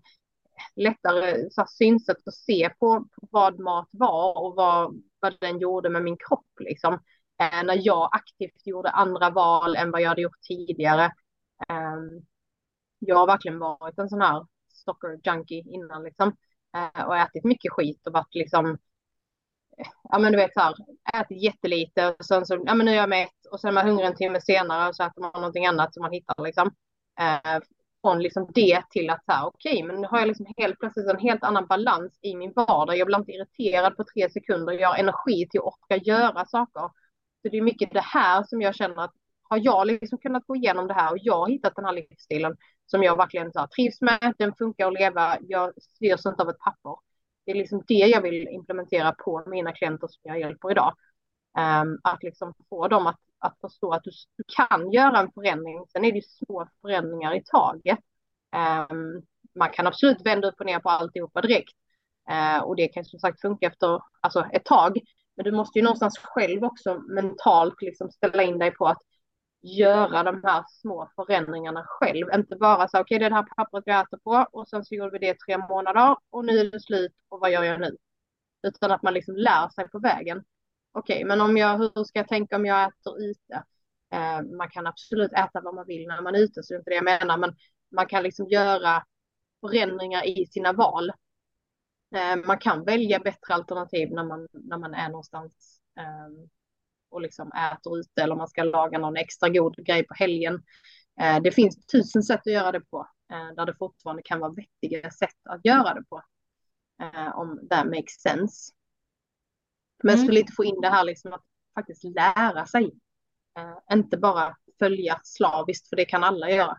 lättare 0.76 1.50
så 1.52 1.62
här, 1.62 1.67
synsätt 1.67 2.28
att 2.28 2.34
se 2.36 2.69
på, 2.80 3.06
vad 3.32 3.60
mat 3.60 3.88
var 3.91 4.38
och 4.38 4.56
vad, 4.56 5.02
vad 5.19 5.39
den 5.39 5.60
gjorde 5.60 5.89
med 5.89 6.04
min 6.04 6.17
kropp. 6.17 6.60
Liksom. 6.60 6.93
Eh, 7.39 7.63
när 7.63 7.80
jag 7.88 8.10
aktivt 8.12 8.67
gjorde 8.67 8.89
andra 8.89 9.30
val 9.30 9.76
än 9.76 9.91
vad 9.91 10.02
jag 10.02 10.10
hade 10.10 10.21
gjort 10.21 10.41
tidigare. 10.47 11.06
Eh, 11.69 11.97
jag 13.00 13.15
har 13.15 13.28
verkligen 13.28 13.60
varit 13.60 14.00
en 14.00 14.10
sån 14.10 14.21
här 14.21 14.45
stocker 14.73 15.19
junkie 15.23 15.63
innan 15.67 16.04
liksom. 16.04 16.34
Eh, 16.76 17.08
och 17.08 17.17
ätit 17.17 17.43
mycket 17.43 17.71
skit 17.71 18.08
och 18.08 18.13
varit 18.13 18.36
liksom 18.36 18.78
ja 20.09 20.19
men 20.19 20.31
du 20.31 20.37
vet 20.37 20.53
så 20.53 20.59
här, 20.59 20.75
ätit 21.21 21.43
jättelite 21.43 22.15
och 22.19 22.25
sen 22.25 22.45
så, 22.45 22.63
ja 22.65 22.75
men 22.75 22.85
nu 22.85 22.91
är 22.91 22.95
jag 22.95 23.09
mätt 23.09 23.45
och 23.51 23.59
sen 23.59 23.67
är 23.67 23.73
man 23.73 23.87
hungrig 23.87 24.07
en 24.07 24.15
timme 24.15 24.41
senare 24.41 24.89
och 24.89 24.95
så 24.95 25.03
äter 25.03 25.21
man 25.21 25.31
någonting 25.33 25.65
annat 25.65 25.93
som 25.93 26.01
man 26.01 26.11
hittar 26.11 26.43
liksom. 26.43 26.71
Eh, 27.19 27.59
från 28.01 28.19
liksom 28.19 28.51
det 28.53 28.81
till 28.89 29.09
att 29.09 29.25
så 29.25 29.31
här, 29.31 29.45
okej, 29.45 29.73
okay, 29.73 29.83
men 29.83 30.01
nu 30.01 30.07
har 30.07 30.19
jag 30.19 30.27
liksom 30.27 30.45
helt 30.57 30.79
plötsligt 30.79 31.09
en 31.09 31.19
helt 31.19 31.43
annan 31.43 31.65
balans 31.67 32.19
i 32.21 32.35
min 32.35 32.53
vardag. 32.55 32.97
Jag 32.97 33.07
blir 33.07 33.17
inte 33.17 33.31
irriterad 33.31 33.97
på 33.97 34.03
tre 34.03 34.29
sekunder. 34.29 34.73
Jag 34.73 34.89
har 34.89 34.97
energi 34.97 35.47
till 35.49 35.59
att 35.59 35.65
orka 35.65 36.03
göra 36.03 36.45
saker. 36.45 36.81
Så 37.41 37.49
det 37.51 37.57
är 37.57 37.61
mycket 37.61 37.93
det 37.93 38.03
här 38.03 38.43
som 38.43 38.61
jag 38.61 38.75
känner 38.75 39.03
att 39.03 39.13
har 39.49 39.57
jag 39.63 39.87
liksom 39.87 40.17
kunnat 40.17 40.47
gå 40.47 40.55
igenom 40.55 40.87
det 40.87 40.93
här 40.93 41.11
och 41.11 41.17
jag 41.21 41.37
har 41.39 41.47
hittat 41.47 41.75
den 41.75 41.85
här 41.85 41.93
livsstilen 41.93 42.57
som 42.85 43.03
jag 43.03 43.17
verkligen 43.17 43.51
så 43.51 43.59
här, 43.59 43.67
trivs 43.67 44.01
med, 44.01 44.33
den 44.37 44.53
funkar 44.55 44.87
att 44.87 44.93
leva, 44.93 45.37
jag 45.41 45.81
styrs 45.81 46.25
inte 46.25 46.43
av 46.43 46.49
ett 46.49 46.59
papper. 46.59 46.95
Det 47.47 47.51
är 47.51 47.55
liksom 47.55 47.83
det 47.88 47.93
jag 47.93 48.21
vill 48.21 48.47
implementera 48.47 49.12
på 49.12 49.43
mina 49.47 49.71
klienter 49.71 50.07
som 50.07 50.21
jag 50.23 50.39
hjälper 50.39 50.71
idag. 50.71 50.95
Um, 51.57 51.99
att 52.03 52.23
liksom 52.23 52.53
få 52.69 52.88
dem 52.88 53.07
att 53.07 53.19
att 53.39 53.57
förstå 53.62 53.91
att 53.91 54.03
du, 54.03 54.12
du, 54.38 54.43
kan 54.47 54.91
göra 54.91 55.19
en 55.19 55.31
förändring. 55.31 55.86
Sen 55.91 56.05
är 56.05 56.12
det 56.12 56.25
små 56.25 56.67
förändringar 56.81 57.36
i 57.36 57.43
taget. 57.43 57.99
Um, 58.89 59.23
man 59.55 59.69
kan 59.69 59.88
absolut 59.88 60.25
vända 60.25 60.47
upp 60.47 60.60
och 60.60 60.65
ner 60.65 60.79
på 60.79 60.89
alltihopa 60.89 61.41
direkt. 61.41 61.73
Uh, 62.31 62.63
och 62.63 62.75
det 62.75 62.88
kan 62.88 63.05
som 63.05 63.19
sagt 63.19 63.41
funka 63.41 63.67
efter 63.67 64.01
alltså, 64.19 64.45
ett 64.51 64.65
tag. 64.65 64.99
Men 65.36 65.43
du 65.43 65.51
måste 65.51 65.79
ju 65.79 65.83
någonstans 65.83 66.17
själv 66.17 66.63
också 66.63 67.01
mentalt 67.10 67.81
liksom 67.81 68.12
ställa 68.12 68.43
in 68.43 68.60
dig 68.60 68.71
på 68.71 68.86
att 68.86 69.01
göra 69.67 70.23
de 70.23 70.41
här 70.43 70.63
små 70.67 71.10
förändringarna 71.15 71.84
själv. 71.88 72.27
Inte 72.36 72.56
bara 72.56 72.88
så 72.88 72.99
okej 72.99 73.01
okay, 73.01 73.19
det 73.19 73.25
är 73.25 73.30
det 73.30 73.36
här 73.36 73.47
pappret 73.56 73.84
jag 73.88 74.01
äter 74.01 74.17
på 74.17 74.47
och 74.51 74.67
sen 74.67 74.86
så 74.86 74.95
gjorde 74.95 75.12
vi 75.12 75.19
det 75.19 75.30
i 75.30 75.38
tre 75.38 75.58
månader 75.58 76.15
och 76.30 76.45
nu 76.45 76.60
är 76.60 76.71
det 76.71 76.80
slut 76.80 77.13
och 77.30 77.39
vad 77.39 77.51
gör 77.51 77.63
jag 77.63 77.80
nu? 77.80 77.97
Utan 78.67 78.91
att 78.91 79.03
man 79.03 79.13
liksom 79.13 79.36
lär 79.36 79.69
sig 79.69 79.89
på 79.89 79.99
vägen 79.99 80.43
okej, 80.97 81.15
okay, 81.15 81.25
men 81.25 81.41
om 81.41 81.58
jag, 81.58 81.77
hur 81.77 82.03
ska 82.03 82.19
jag 82.19 82.27
tänka 82.27 82.56
om 82.56 82.65
jag 82.65 82.88
äter 82.88 83.21
ute? 83.23 83.63
Eh, 84.12 84.41
man 84.58 84.69
kan 84.69 84.88
absolut 84.88 85.34
äta 85.34 85.62
vad 85.62 85.75
man 85.75 85.88
vill 85.88 86.08
när 86.08 86.21
man 86.21 86.36
är 86.36 86.39
ute, 86.39 86.63
så 86.63 86.73
det 86.73 86.75
är 86.75 86.80
inte 86.80 86.89
det 86.89 86.95
jag 86.95 87.03
menar, 87.03 87.38
men 87.38 87.56
man 87.91 88.08
kan 88.08 88.23
liksom 88.23 88.47
göra 88.47 89.03
förändringar 89.62 90.27
i 90.27 90.45
sina 90.45 90.73
val. 90.73 91.12
Eh, 92.15 92.36
man 92.45 92.58
kan 92.58 92.84
välja 92.84 93.19
bättre 93.19 93.53
alternativ 93.53 94.10
när 94.12 94.23
man, 94.23 94.47
när 94.51 94.77
man 94.77 94.93
är 94.93 95.10
någonstans 95.10 95.82
eh, 95.97 96.49
och 97.09 97.21
liksom 97.21 97.51
äter 97.51 97.99
ute 97.99 98.21
eller 98.21 98.35
man 98.35 98.47
ska 98.47 98.63
laga 98.63 98.97
någon 98.97 99.17
extra 99.17 99.49
god 99.49 99.85
grej 99.85 100.03
på 100.03 100.13
helgen. 100.13 100.63
Eh, 101.21 101.41
det 101.41 101.51
finns 101.51 101.85
tusen 101.85 102.23
sätt 102.23 102.39
att 102.39 102.53
göra 102.53 102.71
det 102.71 102.81
på, 102.81 103.07
eh, 103.31 103.55
där 103.55 103.65
det 103.65 103.75
fortfarande 103.79 104.21
kan 104.25 104.39
vara 104.39 104.53
vettiga 104.53 105.11
sätt 105.11 105.47
att 105.49 105.65
göra 105.65 105.93
det 105.93 106.03
på. 106.09 106.23
Eh, 107.01 107.37
om 107.37 107.67
that 107.69 107.85
makes 107.85 108.21
sense. 108.21 108.73
Men 110.03 110.15
mm. 110.15 110.27
så 110.27 110.31
lite 110.31 110.53
få 110.53 110.63
in 110.63 110.81
det 110.81 110.89
här 110.89 111.03
liksom 111.03 111.33
att 111.33 111.43
faktiskt 111.75 112.03
lära 112.03 112.65
sig. 112.65 112.91
Inte 113.93 114.17
bara 114.17 114.57
följa 114.79 115.21
slaviskt, 115.23 115.89
för 115.89 115.95
det 115.95 116.05
kan 116.05 116.23
alla 116.23 116.49
göra. 116.49 116.77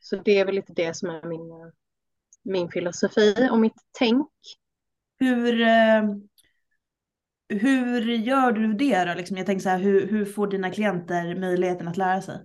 Så 0.00 0.16
det 0.16 0.38
är 0.38 0.44
väl 0.44 0.54
lite 0.54 0.72
det 0.72 0.96
som 0.96 1.10
är 1.10 1.26
min, 1.26 1.72
min 2.42 2.70
filosofi 2.70 3.48
och 3.50 3.58
mitt 3.58 3.82
tänk. 3.98 4.28
Hur, 5.18 5.60
hur 7.50 8.00
gör 8.00 8.52
du 8.52 8.72
det 8.72 9.04
då? 9.04 9.14
Liksom, 9.14 9.36
jag 9.36 9.46
tänker 9.46 9.62
så 9.62 9.68
här, 9.68 9.78
hur, 9.78 10.06
hur 10.06 10.24
får 10.24 10.46
dina 10.46 10.70
klienter 10.70 11.34
möjligheten 11.34 11.88
att 11.88 11.96
lära 11.96 12.22
sig? 12.22 12.36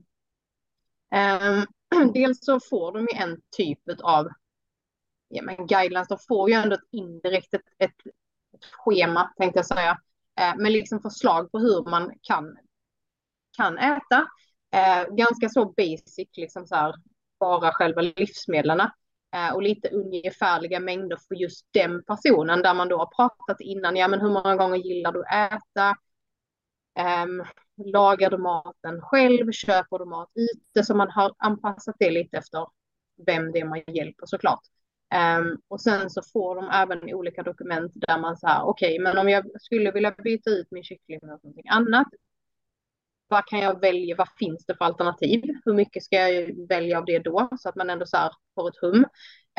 Um, 1.16 2.12
dels 2.14 2.46
så 2.46 2.60
får 2.60 2.92
de 2.92 3.00
ju 3.00 3.20
en 3.20 3.42
typ 3.58 3.80
av 4.04 4.28
ja, 5.28 5.44
men 5.44 5.68
guidelines, 5.68 6.08
de 6.08 6.18
får 6.28 6.50
ju 6.50 6.56
ändå 6.56 6.76
ett 6.76 6.90
indirekt 6.92 7.54
ett, 7.54 7.62
ett 7.80 8.14
ett 8.56 8.66
schema 8.72 9.34
tänkte 9.38 9.60
jag 9.60 9.66
säga, 9.66 9.98
ehm, 10.40 10.58
Uh, 10.58 10.62
med 10.62 10.72
liksom 10.72 11.02
förslag 11.02 11.52
på 11.52 11.60
hur 11.60 11.90
man 11.90 12.12
kan, 12.22 12.58
kan 13.58 13.78
äta. 13.78 14.20
Uh, 14.76 15.16
ganska 15.16 15.50
så 15.50 15.66
basic, 15.66 16.30
liksom 16.38 16.68
så 16.68 16.76
här, 16.76 16.96
bara 17.40 17.72
själva 17.72 18.02
livsmedlen 18.02 18.82
Eh, 19.36 19.54
och 19.54 19.62
lite 19.62 19.90
ungefärliga 19.90 20.80
mängder 20.80 21.18
för 21.28 21.36
just 21.36 21.66
den 21.72 22.04
personen 22.04 22.62
där 22.62 22.74
man 22.74 22.88
då 22.88 22.98
har 22.98 23.06
pratat 23.16 23.62
innan. 23.62 23.96
Ja, 23.96 24.08
men 24.08 24.22
hur 24.22 24.30
många 24.30 24.56
gånger 24.56 24.78
gillar 24.78 25.12
du 25.12 25.24
att 25.24 25.54
äta? 25.54 25.96
Um, 27.24 27.44
lagar 27.86 28.30
du 28.30 28.38
maten 28.38 29.02
själv, 29.02 29.52
köper 29.52 30.00
du 30.00 30.06
mat 30.06 30.32
ute, 30.36 30.86
så 30.86 30.96
man 30.96 31.10
har 31.10 31.34
anpassat 31.38 31.96
det 32.00 32.12
lite 32.12 32.38
efter 32.38 32.68
vem 33.26 33.52
det 33.52 33.60
är 33.60 33.66
man 33.66 33.82
hjälper 33.88 34.26
såklart. 34.26 34.62
Um, 35.40 35.62
och 35.68 35.82
sen 35.82 36.10
så 36.10 36.22
får 36.34 36.56
de 36.56 36.70
även 36.70 37.14
olika 37.14 37.44
dokument 37.44 37.92
där 37.96 38.20
man 38.20 38.38
säger 38.38 38.62
okej, 38.64 38.94
okay, 38.94 39.04
men 39.04 39.18
om 39.18 39.30
jag 39.30 39.62
skulle 39.62 39.92
vilja 39.92 40.12
byta 40.12 40.50
ut 40.50 40.68
min 40.72 40.84
kyckling 40.84 41.20
mot 41.22 41.44
någonting 41.44 41.70
annat, 41.70 42.08
vad 43.28 43.46
kan 43.48 43.60
jag 43.60 43.82
välja? 43.82 44.16
Vad 44.16 44.30
finns 44.40 44.66
det 44.66 44.76
för 44.76 44.86
alternativ? 44.86 45.44
Hur 45.66 45.74
mycket 45.74 46.04
ska 46.04 46.16
jag 46.30 46.68
välja 46.70 46.98
av 46.98 47.06
det 47.06 47.20
då? 47.20 47.50
Så 47.60 47.70
att 47.70 47.76
man 47.76 47.90
ändå 47.90 48.06
så 48.06 48.18
här 48.18 48.32
får 48.56 48.70
ett 48.70 48.78
hum. 48.82 49.06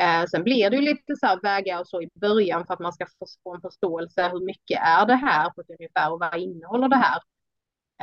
Eh, 0.01 0.25
sen 0.25 0.43
blir 0.43 0.69
det 0.69 0.75
ju 0.75 0.81
lite 0.81 1.15
så 1.15 1.25
här 1.25 1.39
vägar 1.41 1.79
och 1.79 1.87
så 1.87 2.01
i 2.01 2.09
början 2.13 2.65
för 2.65 2.73
att 2.73 2.79
man 2.79 2.93
ska 2.93 3.05
få 3.43 3.55
en 3.55 3.61
förståelse. 3.61 4.29
Hur 4.29 4.45
mycket 4.45 4.79
är 4.81 5.05
det 5.05 5.15
här 5.15 5.49
på 5.49 5.61
ett 5.61 5.69
ungefär 5.69 6.13
och 6.13 6.19
vad 6.19 6.35
innehåller 6.35 6.87
det 6.87 6.95
här? 6.95 7.21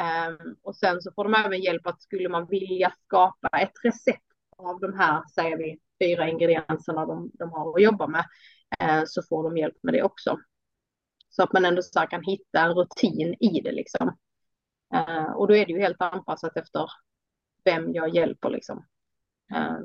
Eh, 0.00 0.36
och 0.62 0.76
sen 0.76 1.02
så 1.02 1.12
får 1.14 1.24
de 1.24 1.34
även 1.34 1.60
hjälp 1.62 1.86
att 1.86 2.02
skulle 2.02 2.28
man 2.28 2.46
vilja 2.46 2.92
skapa 3.06 3.48
ett 3.48 3.72
recept 3.84 4.22
av 4.58 4.80
de 4.80 4.98
här, 4.98 5.22
säger 5.34 5.56
vi, 5.56 5.78
fyra 6.02 6.28
ingredienserna 6.28 7.06
de, 7.06 7.30
de 7.34 7.50
har 7.50 7.74
att 7.76 7.82
jobba 7.82 8.06
med, 8.06 8.24
eh, 8.80 9.02
så 9.06 9.22
får 9.28 9.42
de 9.42 9.56
hjälp 9.56 9.76
med 9.82 9.94
det 9.94 10.02
också. 10.02 10.38
Så 11.30 11.42
att 11.42 11.52
man 11.52 11.64
ändå 11.64 11.82
så 11.82 12.00
kan 12.00 12.22
hitta 12.24 12.60
en 12.60 12.74
rutin 12.74 13.34
i 13.40 13.60
det 13.60 13.72
liksom. 13.72 14.16
Uh, 14.94 15.32
och 15.32 15.48
då 15.48 15.56
är 15.56 15.66
det 15.66 15.72
ju 15.72 15.80
helt 15.80 16.02
anpassat 16.02 16.56
efter 16.56 16.90
vem 17.64 17.94
jag 17.94 18.14
hjälper 18.14 18.50
liksom. 18.50 18.84
Uh, 19.54 19.78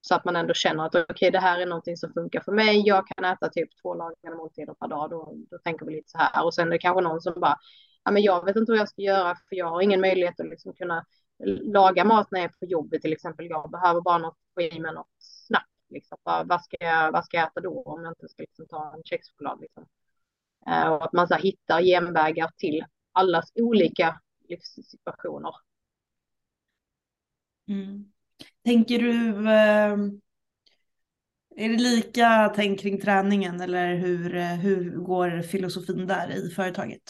så 0.00 0.14
att 0.14 0.24
man 0.24 0.36
ändå 0.36 0.54
känner 0.54 0.86
att 0.86 0.94
okej, 0.94 1.06
okay, 1.08 1.30
det 1.30 1.38
här 1.38 1.60
är 1.60 1.66
någonting 1.66 1.96
som 1.96 2.12
funkar 2.12 2.40
för 2.40 2.52
mig. 2.52 2.82
Jag 2.86 3.06
kan 3.06 3.24
äta 3.24 3.48
typ 3.48 3.68
två 3.82 3.94
lagade 3.94 4.36
måltider 4.36 4.74
per 4.74 4.88
dag. 4.88 5.10
Då, 5.10 5.34
då 5.50 5.58
tänker 5.58 5.86
vi 5.86 5.92
lite 5.92 6.10
så 6.10 6.18
här. 6.18 6.44
Och 6.44 6.54
sen 6.54 6.66
är 6.66 6.70
det 6.70 6.78
kanske 6.78 7.00
någon 7.00 7.20
som 7.20 7.40
bara, 7.40 7.56
ja 8.04 8.10
men 8.10 8.22
jag 8.22 8.44
vet 8.44 8.56
inte 8.56 8.72
vad 8.72 8.78
jag 8.78 8.88
ska 8.88 9.02
göra 9.02 9.34
för 9.48 9.56
jag 9.56 9.66
har 9.66 9.80
ingen 9.80 10.00
möjlighet 10.00 10.40
att 10.40 10.48
liksom 10.48 10.72
kunna 10.72 11.04
laga 11.74 12.04
mat 12.04 12.30
när 12.30 12.40
jag 12.40 12.50
är 12.50 12.54
på 12.58 12.66
jobbet 12.66 13.02
till 13.02 13.12
exempel. 13.12 13.46
Jag 13.46 13.70
behöver 13.70 14.00
bara 14.00 14.18
något 14.18 14.36
i 14.60 14.80
mig 14.80 14.94
något 14.94 15.10
snabbt. 15.18 15.66
Liksom. 15.88 16.18
Vad, 16.22 16.62
ska 16.64 16.76
jag, 16.80 17.12
vad 17.12 17.24
ska 17.24 17.36
jag 17.36 17.46
äta 17.46 17.60
då 17.60 17.82
om 17.82 18.04
jag 18.04 18.10
inte 18.10 18.28
ska 18.28 18.42
liksom 18.42 18.66
ta 18.68 18.94
en 18.96 19.02
kexchoklad? 19.04 19.60
Liksom. 19.60 19.86
Uh, 20.68 20.88
och 20.88 21.04
att 21.04 21.12
man 21.12 21.28
så 21.28 21.34
här, 21.34 21.42
hittar 21.42 21.82
genvägar 21.82 22.50
till 22.56 22.84
allas 23.12 23.52
olika 23.54 24.20
livssituationer. 24.48 25.52
Mm. 27.68 28.04
Tänker 28.64 28.98
du, 28.98 29.48
eh, 29.50 29.96
är 31.56 31.68
det 31.68 31.76
lika 31.76 32.52
tänk 32.54 32.80
kring 32.80 33.00
träningen 33.00 33.60
eller 33.60 33.94
hur, 33.94 34.36
eh, 34.36 34.54
hur 34.54 34.90
går 34.90 35.42
filosofin 35.42 36.06
där 36.06 36.30
i 36.30 36.50
företaget? 36.50 37.02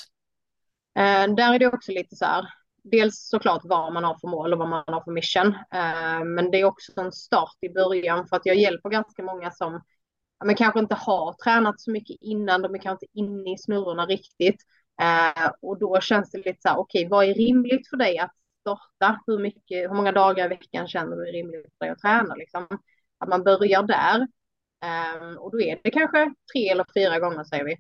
Eh, 0.99 1.35
där 1.35 1.55
är 1.55 1.59
det 1.59 1.67
också 1.67 1.93
lite 1.93 2.17
så 2.17 2.25
här, 2.25 2.49
dels 2.83 3.29
såklart 3.29 3.61
vad 3.65 3.93
man 3.93 4.05
har 4.05 4.19
för 4.19 4.29
mål 4.29 4.53
och 4.53 4.59
vad 4.59 4.69
man 4.69 4.85
har 4.87 5.01
för 5.01 5.13
mission. 5.13 5.47
Eh, 5.47 6.25
men 6.25 6.51
det 6.51 6.61
är 6.61 6.65
också 6.65 7.01
en 7.01 7.13
start 7.13 7.57
i 7.61 7.69
början 7.69 8.27
för 8.29 8.37
att 8.37 8.47
jag 8.47 8.57
hjälper 8.57 8.91
ganska 8.91 9.23
många 9.23 9.51
som 9.51 9.81
men 10.45 10.55
kanske 10.55 10.81
inte 10.81 10.95
har 10.95 11.33
tränat 11.45 11.81
så 11.81 11.91
mycket 11.91 12.17
innan, 12.21 12.63
de 12.63 12.75
är 12.75 12.79
kanske 12.79 13.07
inte 13.07 13.19
inne 13.19 13.55
i 13.55 13.59
snurrorna 13.59 14.07
riktigt. 14.07 14.63
Eh, 15.03 15.51
och 15.63 15.79
då 15.79 16.01
känns 16.01 16.31
det 16.31 16.39
lite 16.39 16.63
så 16.63 16.69
här, 16.69 16.79
okej, 16.79 17.07
okay, 17.07 17.11
vad 17.11 17.25
är 17.25 17.35
rimligt 17.35 17.89
för 17.89 17.97
dig 17.97 18.19
att 18.19 18.33
starta? 18.61 19.21
Hur, 19.27 19.39
mycket, 19.39 19.91
hur 19.91 19.95
många 19.95 20.13
dagar 20.13 20.45
i 20.45 20.49
veckan 20.49 20.89
känner 20.89 21.17
du 21.17 21.29
är 21.29 21.33
rimligt 21.33 21.75
för 21.79 21.87
dig 21.87 21.91
att 21.91 21.99
träna? 21.99 22.35
Liksom? 22.35 22.67
Att 23.19 23.29
man 23.29 23.45
börjar 23.45 23.83
där. 23.83 24.27
Eh, 24.85 25.37
och 25.37 25.53
då 25.53 25.61
är 25.61 25.81
det 25.83 25.91
kanske 25.91 26.35
tre 26.53 26.69
eller 26.69 26.87
fyra 26.95 27.19
gånger 27.19 27.45
säger 27.45 27.65
vi. 27.65 27.77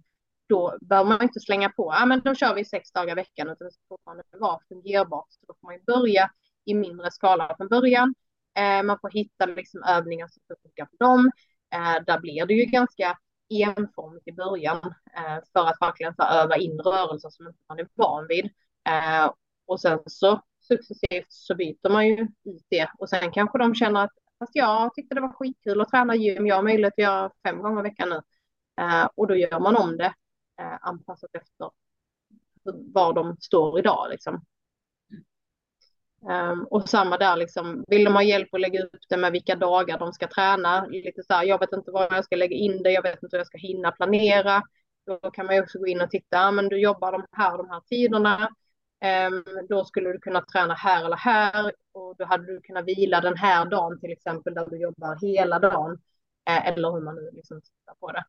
Då 0.49 0.79
bör 0.81 1.05
man 1.05 1.23
inte 1.23 1.41
slänga 1.41 1.69
på, 1.69 1.93
ja 1.93 2.03
ah, 2.03 2.07
men 2.07 2.21
då 2.21 2.35
kör 2.35 2.55
vi 2.55 2.65
sex 2.65 2.93
dagar 2.93 3.13
i 3.13 3.15
veckan, 3.15 3.49
utan 3.49 3.67
det 3.67 3.73
ska 3.73 3.83
fortfarande 3.89 4.23
vara 4.33 4.61
fungerbart. 4.69 5.27
Så 5.29 5.41
då 5.47 5.55
får 5.61 5.69
man 5.69 5.81
börja 5.87 6.31
i 6.65 6.75
mindre 6.75 7.11
skala 7.11 7.55
från 7.57 7.69
början. 7.69 8.15
Eh, 8.59 8.83
man 8.83 8.99
får 9.01 9.11
hitta 9.11 9.47
liksom 9.47 9.83
övningar 9.83 10.29
som 10.29 10.43
funkar 10.63 10.87
för 10.87 11.05
dem. 11.05 11.31
Eh, 11.75 12.05
där 12.07 12.21
blir 12.21 12.47
det 12.47 12.55
ju 12.55 12.65
ganska 12.65 13.19
enformigt 13.49 14.29
i 14.29 14.33
början 14.33 14.95
eh, 15.17 15.39
för 15.53 15.67
att 15.67 15.77
verkligen 15.81 16.15
så 16.15 16.23
öva 16.23 16.57
in 16.57 16.79
rörelser 16.79 17.31
som 17.31 17.53
man 17.69 17.79
är 17.79 17.89
van 17.95 18.27
vid. 18.29 18.45
Eh, 18.89 19.33
och 19.67 19.81
sen 19.81 19.99
så 20.07 20.41
successivt 20.61 21.27
så 21.29 21.55
byter 21.55 21.91
man 21.91 22.07
ju 22.07 22.29
ut 22.45 22.67
det 22.69 22.91
och 22.99 23.09
sen 23.09 23.31
kanske 23.33 23.59
de 23.59 23.75
känner 23.75 24.05
att 24.05 24.13
fast 24.39 24.57
jag 24.57 24.95
tyckte 24.95 25.15
det 25.15 25.21
var 25.21 25.33
skitkul 25.33 25.81
att 25.81 25.89
träna 25.89 26.15
gym. 26.15 26.47
Jag 26.47 26.57
har 26.57 26.63
möjlighet 26.63 26.95
att 26.95 27.03
göra 27.03 27.31
fem 27.43 27.63
gånger 27.63 27.81
i 27.81 27.83
veckan 27.83 28.09
nu 28.09 28.23
eh, 28.85 29.09
och 29.15 29.27
då 29.27 29.37
gör 29.37 29.61
man 29.61 29.77
om 29.77 29.97
det 29.97 30.15
eh, 30.61 30.77
anpassat 30.81 31.31
efter 31.35 31.71
var 32.95 33.13
de 33.13 33.37
står 33.41 33.79
idag 33.79 34.07
liksom. 34.11 34.45
Um, 36.23 36.67
och 36.71 36.89
samma 36.89 37.17
där, 37.17 37.37
liksom, 37.37 37.85
vill 37.89 38.05
de 38.05 38.15
ha 38.15 38.23
hjälp 38.23 38.55
att 38.55 38.61
lägga 38.61 38.83
upp 38.83 39.01
det 39.09 39.17
med 39.17 39.33
vilka 39.33 39.57
dagar 39.57 39.99
de 39.99 40.13
ska 40.13 40.29
träna? 40.29 40.87
Lite 40.87 41.23
så 41.23 41.35
här, 41.35 41.45
jag 41.45 41.61
vet 41.61 41.73
inte 41.73 41.91
var 41.91 42.09
jag 42.11 42.25
ska 42.25 42.37
lägga 42.37 42.57
in 42.57 42.83
det, 42.83 42.91
jag 42.91 43.03
vet 43.03 43.23
inte 43.23 43.37
hur 43.37 43.41
jag 43.41 43.47
ska 43.47 43.59
hinna 43.59 43.93
planera. 43.93 44.63
Då 45.07 45.31
kan 45.31 45.47
man 45.47 45.55
ju 45.55 45.63
också 45.63 45.79
gå 45.79 45.87
in 45.87 46.01
och 46.01 46.11
titta, 46.11 46.39
ah, 46.39 46.51
men 46.51 46.69
du 46.69 46.81
jobbar 46.81 47.13
de 47.13 47.27
här 47.33 47.59
de 47.59 47.71
här 47.71 47.81
tiderna. 47.81 48.49
Um, 49.29 49.67
då 49.69 49.85
skulle 49.85 50.13
du 50.13 50.19
kunna 50.19 50.41
träna 50.41 50.75
här 50.75 51.05
eller 51.05 51.17
här 51.17 51.73
och 51.93 52.17
då 52.19 52.25
hade 52.25 52.47
du 52.47 52.61
kunnat 52.61 52.85
vila 52.85 53.21
den 53.21 53.37
här 53.37 53.65
dagen 53.65 54.01
till 54.01 54.13
exempel 54.13 54.55
där 54.55 54.67
du 54.67 54.77
jobbar 54.77 55.19
hela 55.23 55.59
dagen. 55.59 55.93
Uh, 56.51 56.69
eller 56.69 56.93
hur 56.93 57.01
man 57.01 57.15
nu 57.15 57.31
liksom 57.33 57.61
tittar 57.61 57.95
på 58.01 58.13
det. 58.13 58.25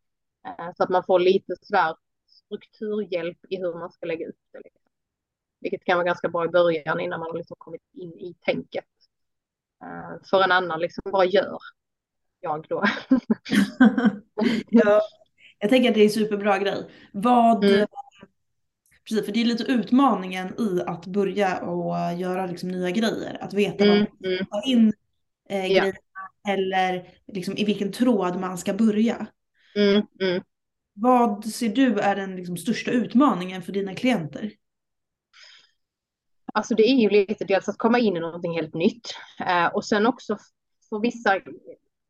Uh, 0.48 0.72
så 0.78 0.84
att 0.84 0.90
man 0.90 1.04
får 1.04 1.20
lite 1.20 1.56
sådär 1.62 1.96
strukturhjälp 2.28 3.38
i 3.50 3.58
hur 3.58 3.74
man 3.74 3.92
ska 3.92 4.06
lägga 4.06 4.28
upp 4.28 4.40
det. 4.54 4.60
Liksom. 4.64 4.87
Vilket 5.60 5.84
kan 5.84 5.98
vara 5.98 6.06
ganska 6.06 6.30
bra 6.30 6.46
i 6.46 6.50
början 6.50 7.00
innan 7.00 7.20
man 7.20 7.30
har 7.30 7.38
liksom 7.38 7.56
kommit 7.60 7.82
in 7.94 8.14
i 8.14 8.36
tänket. 8.46 8.86
Uh, 9.84 10.24
för 10.30 10.44
en 10.44 10.52
annan 10.52 10.80
liksom 10.80 11.12
bara 11.12 11.26
gör. 11.26 11.60
Jag 12.40 12.66
då. 12.70 12.84
ja, 14.70 15.02
jag 15.60 15.70
tänker 15.70 15.90
att 15.90 15.96
det 15.96 16.02
är 16.02 16.06
en 16.06 16.10
superbra 16.10 16.58
grej. 16.58 16.90
Vad, 17.12 17.64
mm. 17.64 17.88
precis, 19.04 19.26
för 19.26 19.32
det 19.32 19.42
är 19.42 19.46
lite 19.46 19.64
utmaningen 19.64 20.62
i 20.62 20.82
att 20.82 21.06
börja 21.06 21.62
och 21.62 22.14
göra 22.14 22.46
liksom 22.46 22.70
nya 22.70 22.92
grejer. 22.92 23.38
Att 23.42 23.54
veta 23.54 23.84
mm. 23.84 23.98
vad 23.98 24.30
man 24.30 24.36
ska 24.36 24.46
ta 24.46 24.62
in 24.62 24.94
eh, 25.50 25.66
grejerna 25.66 25.98
eller 26.48 27.08
liksom 27.28 27.58
i 27.58 27.66
vilken 27.66 27.92
tråd 27.92 28.40
man 28.40 28.58
ska 28.58 28.74
börja. 28.74 29.28
Mm. 29.76 30.06
Mm. 30.22 30.44
Vad 30.94 31.46
ser 31.46 31.70
du 31.70 32.00
är 32.00 32.16
den 32.16 32.36
liksom 32.36 32.58
största 32.58 32.92
utmaningen 32.92 33.62
för 33.62 33.72
dina 33.72 33.96
klienter? 33.96 34.52
Alltså 36.58 36.76
det 36.76 36.84
är 36.84 36.96
ju 36.96 37.10
lite 37.10 37.46
dels 37.46 37.70
att 37.70 37.78
komma 37.78 38.00
in 38.00 38.18
i 38.18 38.20
någonting 38.20 38.54
helt 38.54 38.74
nytt 38.74 39.16
eh, 39.40 39.66
och 39.66 39.86
sen 39.86 40.06
också 40.06 40.38
för 40.90 41.00
vissa, 41.00 41.42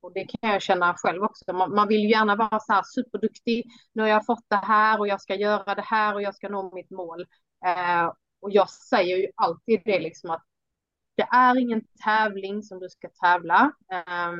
och 0.01 0.13
det 0.13 0.25
kan 0.25 0.51
jag 0.51 0.61
känna 0.61 0.93
själv 0.97 1.23
också, 1.23 1.53
man, 1.53 1.75
man, 1.75 1.87
vill 1.87 2.01
ju 2.01 2.09
gärna 2.09 2.35
vara 2.35 2.59
så 2.59 2.73
här 2.73 2.83
superduktig. 2.85 3.65
Nu 3.93 4.01
har 4.01 4.09
jag 4.09 4.25
fått 4.25 4.45
det 4.47 4.55
här 4.55 4.99
och 4.99 5.07
jag 5.07 5.21
ska 5.21 5.35
göra 5.35 5.75
det 5.75 5.81
här 5.81 6.13
och 6.13 6.21
jag 6.21 6.35
ska 6.35 6.49
nå 6.49 6.75
mitt 6.75 6.89
mål. 6.89 7.21
Eh, 7.65 8.13
och 8.39 8.51
jag 8.51 8.69
säger 8.69 9.17
ju 9.17 9.27
alltid 9.35 9.81
det 9.85 9.99
liksom 9.99 10.29
att 10.29 10.43
det 11.15 11.27
är 11.31 11.57
ingen 11.57 11.81
tävling 12.03 12.63
som 12.63 12.79
du 12.79 12.89
ska 12.89 13.09
tävla. 13.09 13.71
Eh, 13.91 14.33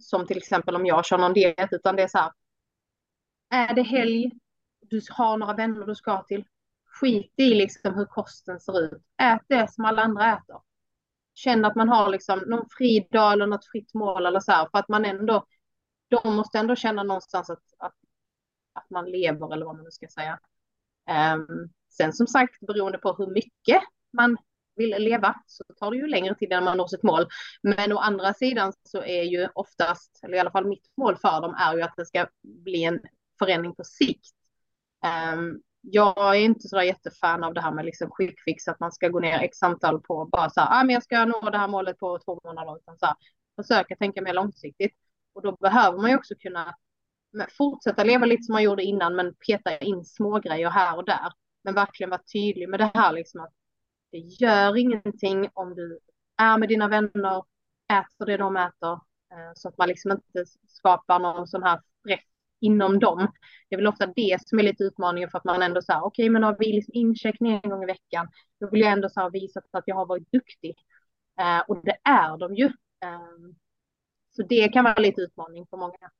som 0.00 0.26
till 0.26 0.38
exempel 0.38 0.76
om 0.76 0.86
jag 0.86 1.04
kör 1.04 1.18
någon 1.18 1.32
diet, 1.32 1.72
utan 1.72 1.96
det 1.96 2.02
är 2.02 2.08
så 2.08 2.18
här. 2.18 2.32
Är 3.50 3.74
det 3.74 3.82
helg, 3.82 4.30
du 4.80 5.00
har 5.10 5.36
några 5.36 5.54
vänner 5.54 5.86
du 5.86 5.94
ska 5.94 6.22
till, 6.22 6.44
skit 7.00 7.32
i 7.36 7.54
liksom 7.54 7.94
hur 7.94 8.04
kosten 8.04 8.60
ser 8.60 8.80
ut. 8.80 9.02
Ät 9.22 9.42
det 9.48 9.72
som 9.72 9.84
alla 9.84 10.02
andra 10.02 10.32
äter. 10.32 10.60
Känn 11.34 11.64
att 11.64 11.74
man 11.74 11.88
har 11.88 12.08
liksom 12.08 12.38
någon 12.38 12.68
fri 12.78 13.08
dag 13.10 13.32
eller 13.32 13.46
något 13.46 13.66
fritt 13.66 13.94
mål 13.94 14.26
eller 14.26 14.40
så 14.40 14.52
här, 14.52 14.68
för 14.70 14.78
att 14.78 14.88
man 14.88 15.04
ändå, 15.04 15.46
de 16.08 16.36
måste 16.36 16.58
ändå 16.58 16.76
känna 16.76 17.02
någonstans 17.02 17.50
att, 17.50 17.62
att, 17.78 17.94
att 18.72 18.90
man 18.90 19.10
lever 19.10 19.52
eller 19.52 19.66
vad 19.66 19.76
man 19.76 19.84
nu 19.84 19.90
ska 19.90 20.08
säga. 20.08 20.38
Um, 21.34 21.72
sen 21.90 22.12
som 22.12 22.26
sagt, 22.26 22.60
beroende 22.60 22.98
på 22.98 23.14
hur 23.18 23.26
mycket 23.26 23.82
man 24.12 24.36
vill 24.76 24.90
leva 24.90 25.34
så 25.46 25.64
tar 25.76 25.90
det 25.90 25.96
ju 25.96 26.06
längre 26.06 26.34
tid 26.34 26.48
innan 26.48 26.64
man 26.64 26.76
når 26.76 26.86
sitt 26.86 27.02
mål. 27.02 27.26
Men 27.62 27.92
å 27.92 27.98
andra 27.98 28.34
sidan 28.34 28.72
så 28.82 29.02
är 29.02 29.22
ju 29.22 29.48
oftast, 29.54 30.20
eller 30.22 30.36
i 30.36 30.40
alla 30.40 30.50
fall 30.50 30.68
mitt 30.68 30.92
mål 30.96 31.16
för 31.16 31.40
dem 31.40 31.54
är 31.54 31.76
ju 31.76 31.82
att 31.82 31.96
det 31.96 32.06
ska 32.06 32.26
bli 32.42 32.84
en 32.84 33.00
förändring 33.38 33.74
på 33.74 33.84
sikt. 33.84 34.34
Um, 35.34 35.62
jag 35.84 36.36
är 36.36 36.40
inte 36.40 36.68
så 36.68 36.82
jättefan 36.82 37.44
av 37.44 37.54
det 37.54 37.60
här 37.60 37.72
med 37.72 37.84
liksom 37.84 38.10
quick 38.10 38.40
fix, 38.44 38.68
att 38.68 38.80
man 38.80 38.92
ska 38.92 39.08
gå 39.08 39.20
ner 39.20 39.38
x 39.38 39.62
antal 39.62 40.00
på 40.00 40.24
bara 40.24 40.50
så 40.50 40.60
här, 40.60 40.80
ah, 40.80 40.84
men 40.84 40.94
jag 40.94 41.02
ska 41.02 41.24
nå 41.24 41.50
det 41.50 41.58
här 41.58 41.68
målet 41.68 41.98
på 41.98 42.18
två 42.18 42.40
månader, 42.44 42.76
utan 42.76 42.98
så 42.98 43.06
här, 43.06 43.14
försöka 43.56 43.96
tänka 43.96 44.22
mer 44.22 44.34
långsiktigt. 44.34 44.94
Och 45.34 45.42
då 45.42 45.52
behöver 45.52 45.98
man 45.98 46.10
ju 46.10 46.16
också 46.16 46.34
kunna 46.34 46.74
fortsätta 47.58 48.04
leva 48.04 48.26
lite 48.26 48.42
som 48.42 48.52
man 48.52 48.62
gjorde 48.62 48.82
innan, 48.82 49.16
men 49.16 49.34
peta 49.46 49.78
in 49.78 50.04
små 50.04 50.38
grejer 50.38 50.70
här 50.70 50.96
och 50.96 51.04
där. 51.04 51.32
Men 51.64 51.74
verkligen 51.74 52.10
vara 52.10 52.22
tydlig 52.32 52.68
med 52.68 52.80
det 52.80 52.90
här, 52.94 53.12
liksom 53.12 53.40
att 53.40 53.52
det 54.12 54.18
gör 54.18 54.76
ingenting 54.76 55.48
om 55.52 55.74
du 55.74 55.98
är 56.36 56.58
med 56.58 56.68
dina 56.68 56.88
vänner, 56.88 57.42
äter 57.92 58.26
det 58.26 58.36
de 58.36 58.56
äter, 58.56 58.92
eh, 59.32 59.52
så 59.54 59.68
att 59.68 59.78
man 59.78 59.88
liksom 59.88 60.10
inte 60.10 60.44
skapar 60.68 61.18
någon 61.18 61.46
sån 61.46 61.62
här 61.62 61.80
stress 62.00 62.33
inom 62.60 62.98
dem. 62.98 63.28
Det 63.68 63.74
är 63.74 63.76
väl 63.76 63.86
ofta 63.86 64.06
det 64.06 64.38
som 64.46 64.58
är 64.58 64.62
lite 64.62 64.84
utmaningen 64.84 65.30
för 65.30 65.38
att 65.38 65.44
man 65.44 65.62
ändå 65.62 65.82
säger 65.82 66.00
okej, 66.00 66.22
okay, 66.22 66.30
men 66.30 66.42
har 66.42 66.56
vi 66.58 66.72
liksom 66.72 66.94
incheckning 66.94 67.60
en 67.62 67.70
gång 67.70 67.82
i 67.82 67.86
veckan, 67.86 68.28
då 68.60 68.70
vill 68.70 68.80
jag 68.80 68.92
ändå 68.92 69.08
så 69.08 69.20
här 69.20 69.30
visa 69.30 69.60
att 69.70 69.84
jag 69.86 69.96
har 69.96 70.06
varit 70.06 70.32
duktig. 70.32 70.76
Eh, 71.40 71.60
och 71.68 71.84
det 71.84 71.96
är 72.04 72.38
de 72.38 72.54
ju. 72.54 72.64
Eh, 73.04 73.54
så 74.36 74.42
det 74.42 74.68
kan 74.68 74.84
vara 74.84 75.00
lite 75.00 75.20
utmaning 75.20 75.66
för 75.70 75.76
många. 75.76 76.10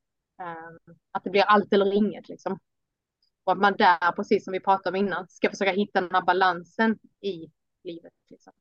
Eh, 0.40 0.94
att 1.11 1.25
det 1.25 1.31
blir 1.31 1.42
allt 1.42 1.73
eller 1.73 1.92
inget 1.92 2.29
liksom. 2.29 2.59
Och 3.44 3.53
att 3.53 3.59
man 3.59 3.75
där, 3.79 4.12
precis 4.12 4.44
som 4.44 4.53
vi 4.53 4.61
pratade 4.61 4.99
om 4.99 5.07
innan, 5.07 5.29
ska 5.29 5.51
försöka 5.51 5.73
hitta 5.73 6.01
den 6.01 6.11
här 6.12 6.23
balansen 6.23 6.99
i 7.20 7.51
livet. 7.85 8.12
Liksom. 8.31 8.53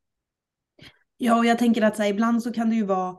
Ja, 1.17 1.37
och 1.37 1.45
jag 1.45 1.59
tänker 1.59 1.81
att 1.81 1.95
så 1.95 2.01
här, 2.03 2.09
ibland 2.09 2.43
så 2.43 2.53
kan 2.53 2.69
det 2.69 2.75
ju 2.75 2.85
vara 2.85 3.17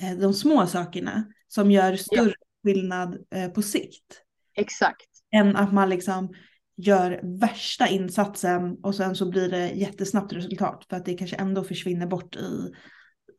eh, 0.00 0.18
de 0.18 0.34
små 0.34 0.66
sakerna 0.66 1.24
som 1.48 1.70
gör 1.70 1.96
större. 1.96 2.34
Skillnad 2.66 3.18
eh, 3.34 3.50
på 3.50 3.62
sikt. 3.62 4.22
Exakt. 4.54 5.06
Än 5.36 5.56
att 5.56 5.72
man 5.72 5.88
liksom 5.88 6.34
gör 6.76 7.20
värsta 7.40 7.88
insatsen 7.88 8.76
och 8.82 8.94
sen 8.94 9.14
så 9.14 9.30
blir 9.30 9.48
det 9.50 9.70
jättesnabbt 9.70 10.32
resultat 10.32 10.86
för 10.88 10.96
att 10.96 11.04
det 11.04 11.14
kanske 11.14 11.36
ändå 11.36 11.64
försvinner 11.64 12.06
bort 12.06 12.36
i... 12.36 12.72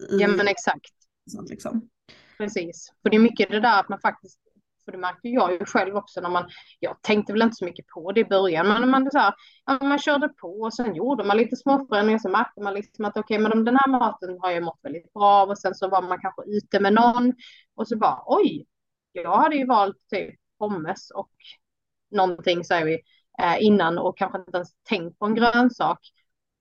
i 0.09 0.17
ja 0.19 0.27
men 0.27 0.47
exakt. 0.47 0.91
Sånt 1.31 1.49
liksom. 1.49 1.89
Precis, 2.37 2.93
för 3.01 3.09
det 3.09 3.17
är 3.17 3.19
mycket 3.19 3.49
det 3.49 3.59
där 3.59 3.79
att 3.79 3.89
man 3.89 3.99
faktiskt 3.99 4.39
för 4.85 4.91
det 4.91 4.97
märkte 4.97 5.27
jag 5.27 5.51
ju 5.51 5.65
själv 5.65 5.95
också 5.95 6.21
när 6.21 6.29
man, 6.29 6.49
jag 6.79 7.01
tänkte 7.01 7.33
väl 7.33 7.41
inte 7.41 7.55
så 7.55 7.65
mycket 7.65 7.87
på 7.87 8.11
det 8.11 8.19
i 8.19 8.25
början, 8.25 8.67
men 8.67 8.89
man, 8.89 9.11
så 9.11 9.17
här, 9.17 9.33
man 9.81 9.99
körde 9.99 10.29
på 10.29 10.47
och 10.47 10.73
sen 10.73 10.95
gjorde 10.95 11.23
man 11.23 11.37
lite 11.37 11.55
småförändringar, 11.55 12.19
så 12.19 12.29
märkte 12.29 12.61
man 12.61 12.73
liksom 12.73 13.05
att 13.05 13.17
okej, 13.17 13.37
okay, 13.37 13.49
men 13.49 13.65
den 13.65 13.75
här 13.75 13.89
maten 13.89 14.37
har 14.39 14.51
jag 14.51 14.63
mått 14.63 14.79
väldigt 14.83 15.13
bra 15.13 15.25
av 15.25 15.49
och 15.49 15.59
sen 15.59 15.75
så 15.75 15.89
var 15.89 16.01
man 16.01 16.19
kanske 16.21 16.41
ute 16.45 16.79
med 16.79 16.93
någon 16.93 17.33
och 17.75 17.87
så 17.87 17.97
bara 17.97 18.23
oj, 18.25 18.65
jag 19.11 19.37
hade 19.37 19.55
ju 19.55 19.65
valt 19.65 19.97
typ 20.09 20.35
pommes 20.59 21.11
och 21.11 21.31
någonting 22.11 22.63
säger 22.63 22.85
vi 22.85 23.01
eh, 23.39 23.63
innan 23.63 23.97
och 23.97 24.17
kanske 24.17 24.37
inte 24.37 24.57
ens 24.57 24.73
tänkt 24.83 25.19
på 25.19 25.25
en 25.25 25.35
grönsak. 25.35 25.99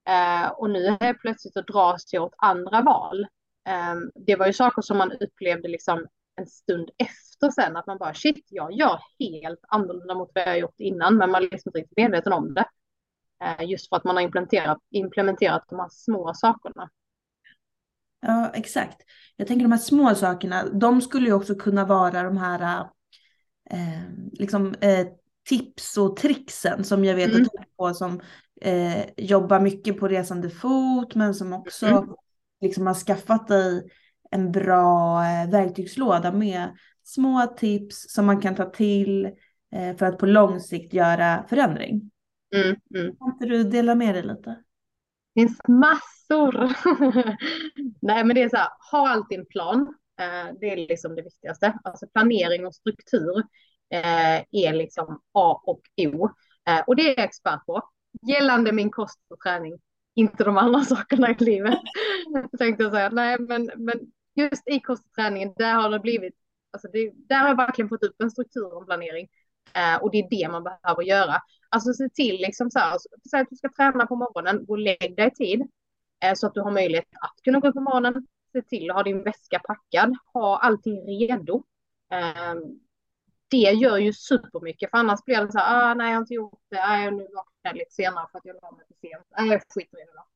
Eh, 0.08 0.48
och 0.48 0.70
nu 0.70 0.86
är 0.86 0.98
det 0.98 1.14
plötsligt 1.14 1.56
att 1.56 1.66
dras 1.66 2.04
till 2.04 2.18
åt 2.20 2.34
andra 2.38 2.82
val. 2.82 3.26
Eh, 3.68 3.94
det 4.14 4.36
var 4.36 4.46
ju 4.46 4.52
saker 4.52 4.82
som 4.82 4.98
man 4.98 5.12
upplevde 5.12 5.68
liksom 5.68 6.06
en 6.36 6.46
stund 6.46 6.90
efter 6.98 7.50
sen 7.50 7.76
att 7.76 7.86
man 7.86 7.98
bara 7.98 8.14
shit, 8.14 8.46
jag 8.48 8.72
gör 8.72 9.00
helt 9.18 9.60
annorlunda 9.68 10.14
mot 10.14 10.30
vad 10.34 10.44
jag 10.48 10.58
gjort 10.58 10.80
innan, 10.80 11.16
men 11.16 11.30
man 11.30 11.42
är 11.44 11.50
liksom 11.50 11.68
inte 11.68 11.78
riktigt 11.78 11.96
medveten 11.96 12.32
om 12.32 12.54
det. 12.54 12.64
Eh, 13.44 13.70
just 13.70 13.88
för 13.88 13.96
att 13.96 14.04
man 14.04 14.16
har 14.16 14.22
implementerat, 14.22 14.78
implementerat 14.90 15.64
de 15.68 15.78
här 15.78 15.88
små 15.90 16.34
sakerna. 16.34 16.90
Ja, 18.20 18.50
exakt. 18.54 19.02
Jag 19.36 19.48
tänker 19.48 19.62
de 19.62 19.72
här 19.72 19.78
små 19.78 20.14
sakerna, 20.14 20.64
de 20.64 21.02
skulle 21.02 21.26
ju 21.26 21.32
också 21.32 21.54
kunna 21.54 21.84
vara 21.84 22.22
de 22.22 22.36
här 22.36 22.86
eh, 23.70 24.02
liksom, 24.32 24.74
eh, 24.80 25.06
tips 25.48 25.96
och 25.96 26.16
tricksen 26.16 26.84
som 26.84 27.04
jag 27.04 27.14
vet 27.14 27.30
mm. 27.30 27.42
att 27.42 27.52
du 27.52 27.58
på 27.76 27.94
som 27.94 28.20
eh, 28.60 29.04
jobbar 29.16 29.60
mycket 29.60 29.98
på 29.98 30.08
resande 30.08 30.50
fot 30.50 31.14
men 31.14 31.34
som 31.34 31.52
också 31.52 31.86
mm. 31.86 32.04
liksom 32.60 32.86
har 32.86 32.94
skaffat 32.94 33.48
dig 33.48 33.90
en 34.30 34.52
bra 34.52 35.24
eh, 35.24 35.50
verktygslåda 35.50 36.32
med 36.32 36.76
små 37.02 37.46
tips 37.46 38.12
som 38.12 38.26
man 38.26 38.40
kan 38.40 38.54
ta 38.54 38.70
till 38.70 39.26
eh, 39.72 39.96
för 39.96 40.06
att 40.06 40.18
på 40.18 40.26
lång 40.26 40.60
sikt 40.60 40.94
göra 40.94 41.44
förändring. 41.48 42.10
Mm, 42.54 42.76
mm. 42.94 43.16
Kan 43.16 43.32
inte 43.32 43.46
du 43.46 43.64
dela 43.64 43.94
med 43.94 44.14
dig 44.14 44.22
lite? 44.22 44.62
Det 45.34 45.40
finns 45.40 45.58
massor. 45.68 46.15
Nej 48.02 48.24
men 48.24 48.34
det 48.34 48.42
är 48.42 48.48
så 48.48 48.56
här, 48.56 48.68
ha 48.92 49.08
alltid 49.08 49.38
en 49.38 49.46
plan. 49.46 49.94
Eh, 50.20 50.54
det 50.60 50.70
är 50.70 50.76
liksom 50.76 51.14
det 51.14 51.22
viktigaste. 51.22 51.78
Alltså 51.84 52.06
planering 52.06 52.66
och 52.66 52.74
struktur 52.74 53.38
eh, 53.90 54.36
är 54.50 54.72
liksom 54.72 55.20
A 55.32 55.62
och 55.64 55.80
O. 55.96 56.28
Eh, 56.68 56.80
och 56.86 56.96
det 56.96 57.02
är 57.02 57.08
jag 57.16 57.24
expert 57.24 57.66
på. 57.66 57.82
Gällande 58.28 58.72
min 58.72 58.90
kost 58.90 59.20
och 59.30 59.40
träning 59.40 59.78
inte 60.16 60.44
de 60.44 60.58
andra 60.58 60.80
sakerna 60.84 61.30
i 61.30 61.44
livet. 61.44 61.78
Jag 62.32 62.58
tänkte 62.58 62.90
säga, 62.90 63.08
nej 63.10 63.36
men, 63.38 63.70
men 63.76 64.00
just 64.34 64.68
i 64.68 64.80
kost 64.80 65.06
och 65.06 65.12
träning, 65.12 65.54
där 65.56 65.74
har 65.74 65.90
det 65.90 66.00
blivit, 66.00 66.34
alltså 66.72 66.88
det, 66.92 67.12
där 67.28 67.38
har 67.38 67.48
jag 67.48 67.56
verkligen 67.56 67.88
fått 67.88 68.02
upp 68.02 68.22
en 68.22 68.30
struktur 68.30 68.74
och 68.74 68.80
en 68.80 68.86
planering. 68.86 69.28
Eh, 69.74 70.02
och 70.02 70.10
det 70.10 70.18
är 70.18 70.30
det 70.30 70.48
man 70.48 70.64
behöver 70.64 71.02
göra. 71.02 71.42
Alltså 71.68 71.92
se 71.92 72.08
till 72.08 72.36
liksom 72.36 72.70
så 72.70 72.78
här, 72.78 72.98
säg 73.30 73.40
att 73.40 73.50
du 73.50 73.56
ska 73.56 73.68
träna 73.76 74.06
på 74.06 74.16
morgonen, 74.16 74.66
gå 74.66 74.72
och 74.72 74.78
lägg 74.78 75.16
dig 75.16 75.28
i 75.28 75.30
tid. 75.30 75.62
Eh, 76.24 76.34
så 76.34 76.46
att 76.46 76.54
du 76.54 76.60
har 76.60 76.70
möjlighet 76.70 77.06
att 77.20 77.42
kunna 77.44 77.60
gå 77.60 77.68
upp 77.68 77.74
på 77.74 77.80
morgonen. 77.80 78.26
Se 78.52 78.62
till 78.62 78.90
att 78.90 78.96
ha 78.96 79.02
din 79.02 79.22
väska 79.22 79.58
packad, 79.58 80.16
ha 80.32 80.58
allting 80.58 81.06
redo. 81.06 81.64
Ehm, 82.10 82.80
det 83.48 83.56
gör 83.56 83.96
ju 83.98 84.12
supermycket, 84.12 84.90
för 84.90 84.98
annars 84.98 85.24
blir 85.24 85.40
det 85.46 85.52
så 85.52 85.58
här, 85.58 85.90
ah, 85.90 85.94
nej 85.94 86.06
jag 86.06 86.14
har 86.14 86.20
inte 86.20 86.34
gjort 86.34 86.60
det, 86.70 86.76
nej 86.76 87.10
nu 87.10 87.22
vaknar 87.22 87.44
jag 87.62 87.76
lite 87.76 87.92
senare 87.94 88.26
för 88.32 88.38
att 88.38 88.44
jag 88.44 88.56
la 88.62 88.70
mig 88.70 88.86
för 88.86 88.94
sent, 89.08 89.26
nej 89.38 89.48
jag 89.48 89.62
skiter 89.74 89.98
i 89.98 90.04
det 90.04 90.12
då. 90.14 90.26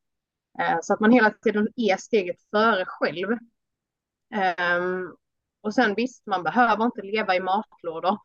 Ehm, 0.63 0.79
så 0.83 0.95
att 0.95 1.01
man 1.01 1.13
hela 1.13 1.31
tiden 1.31 1.69
är 1.77 1.97
steget 1.97 2.37
före 2.51 2.85
själv. 2.87 3.39
Ehm, 4.35 5.15
och 5.61 5.75
sen 5.75 5.95
visst, 5.95 6.27
man 6.27 6.43
behöver 6.43 6.85
inte 6.85 7.03
leva 7.03 7.35
i 7.37 7.41
matlådor. 7.41 8.19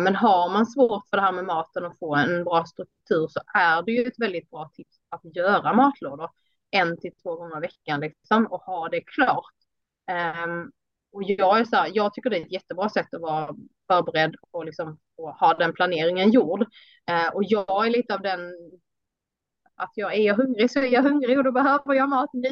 Men 0.00 0.16
har 0.16 0.50
man 0.50 0.66
svårt 0.66 1.08
för 1.10 1.16
det 1.16 1.22
här 1.22 1.32
med 1.32 1.44
maten 1.44 1.84
och 1.84 1.98
få 1.98 2.16
en 2.16 2.44
bra 2.44 2.64
struktur 2.64 3.28
så 3.28 3.40
är 3.54 3.82
det 3.82 3.92
ju 3.92 4.04
ett 4.04 4.18
väldigt 4.18 4.50
bra 4.50 4.70
tips 4.74 4.96
att 5.08 5.36
göra 5.36 5.72
matlådor 5.72 6.30
en 6.70 7.00
till 7.00 7.12
två 7.22 7.36
gånger 7.36 7.56
i 7.56 7.60
veckan 7.60 8.00
liksom, 8.00 8.46
och 8.46 8.60
ha 8.60 8.88
det 8.88 9.00
klart. 9.00 9.54
Um, 10.46 10.72
och 11.12 11.22
jag 11.22 11.60
är 11.60 11.64
så 11.64 11.76
här, 11.76 11.90
jag 11.94 12.14
tycker 12.14 12.30
det 12.30 12.36
är 12.38 12.44
ett 12.44 12.52
jättebra 12.52 12.88
sätt 12.88 13.14
att 13.14 13.20
vara 13.20 13.54
förberedd 13.86 14.36
och, 14.50 14.64
liksom, 14.64 14.98
och 15.16 15.34
ha 15.34 15.54
den 15.54 15.72
planeringen 15.72 16.30
gjord. 16.30 16.60
Uh, 17.10 17.34
och 17.34 17.44
jag 17.44 17.86
är 17.86 17.90
lite 17.90 18.14
av 18.14 18.22
den 18.22 18.40
att 19.74 19.92
jag 19.94 20.14
är 20.14 20.34
hungrig 20.34 20.70
så 20.70 20.78
är 20.78 20.86
jag 20.86 21.02
hungrig 21.02 21.38
och 21.38 21.44
då 21.44 21.52
behöver 21.52 21.94
jag 21.94 22.08
mat 22.08 22.30
nu. 22.32 22.50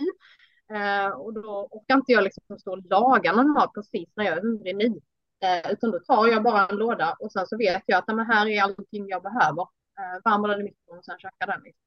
Uh, 0.77 1.09
och 1.09 1.35
då 1.35 1.69
orkar 1.71 1.95
inte 1.95 2.13
jag 2.13 2.25
liksom 2.25 2.59
stå 2.59 2.73
och 2.73 2.87
laga 2.91 3.33
någon 3.33 3.53
mat 3.53 3.75
precis 3.75 4.09
när 4.17 4.25
jag 4.25 4.39
är 4.39 4.43
hungrig 4.43 4.77
nu. 4.77 4.87
Uh, 4.87 5.73
utan 5.73 5.91
då 5.91 5.99
tar 5.99 6.27
jag 6.27 6.43
bara 6.43 6.67
en 6.67 6.77
låda 6.77 7.17
och 7.21 7.33
sen 7.33 7.47
så 7.47 7.57
vet 7.57 7.83
jag 7.87 7.99
att 7.99 8.17
men 8.17 8.27
här 8.27 8.47
är 8.47 8.63
allting 8.63 9.09
jag 9.09 9.23
behöver. 9.23 9.67
Eh, 9.99 10.21
värmer 10.25 10.49
den 10.49 10.61
i 10.61 10.65
mikron 10.65 10.99
och 10.99 11.05
sen 11.05 11.19
käkar 11.19 11.47
den. 11.47 11.63
Liksom. 11.65 11.86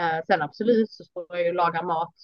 Eh, 0.00 0.20
sen 0.26 0.42
absolut 0.42 0.90
så 0.90 1.04
står 1.04 1.26
jag 1.28 1.42
ju 1.42 1.48
och 1.48 1.54
lagar 1.54 1.82
mat 1.82 2.14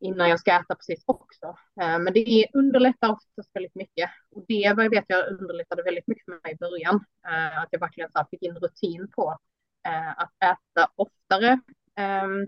innan 0.00 0.28
jag 0.28 0.40
ska 0.40 0.52
äta 0.52 0.74
precis 0.74 1.04
också. 1.06 1.46
Eh, 1.80 1.98
men 1.98 2.12
det 2.12 2.46
underlättar 2.52 3.12
oftast 3.12 3.50
väldigt 3.54 3.74
mycket. 3.74 4.10
Och 4.30 4.44
det 4.48 4.88
vet 4.90 5.04
jag 5.06 5.28
underlättade 5.28 5.82
väldigt 5.82 6.06
mycket 6.06 6.24
för 6.24 6.32
mig 6.32 6.52
i 6.52 6.56
början. 6.56 7.04
Eh, 7.26 7.58
att 7.58 7.68
jag 7.70 7.80
verkligen 7.80 8.10
så 8.12 8.26
fick 8.30 8.42
in 8.42 8.54
rutin 8.54 9.10
på 9.16 9.38
eh, 9.86 10.10
att 10.10 10.32
äta 10.44 10.90
oftare. 10.96 11.60
Ehm, 11.96 12.46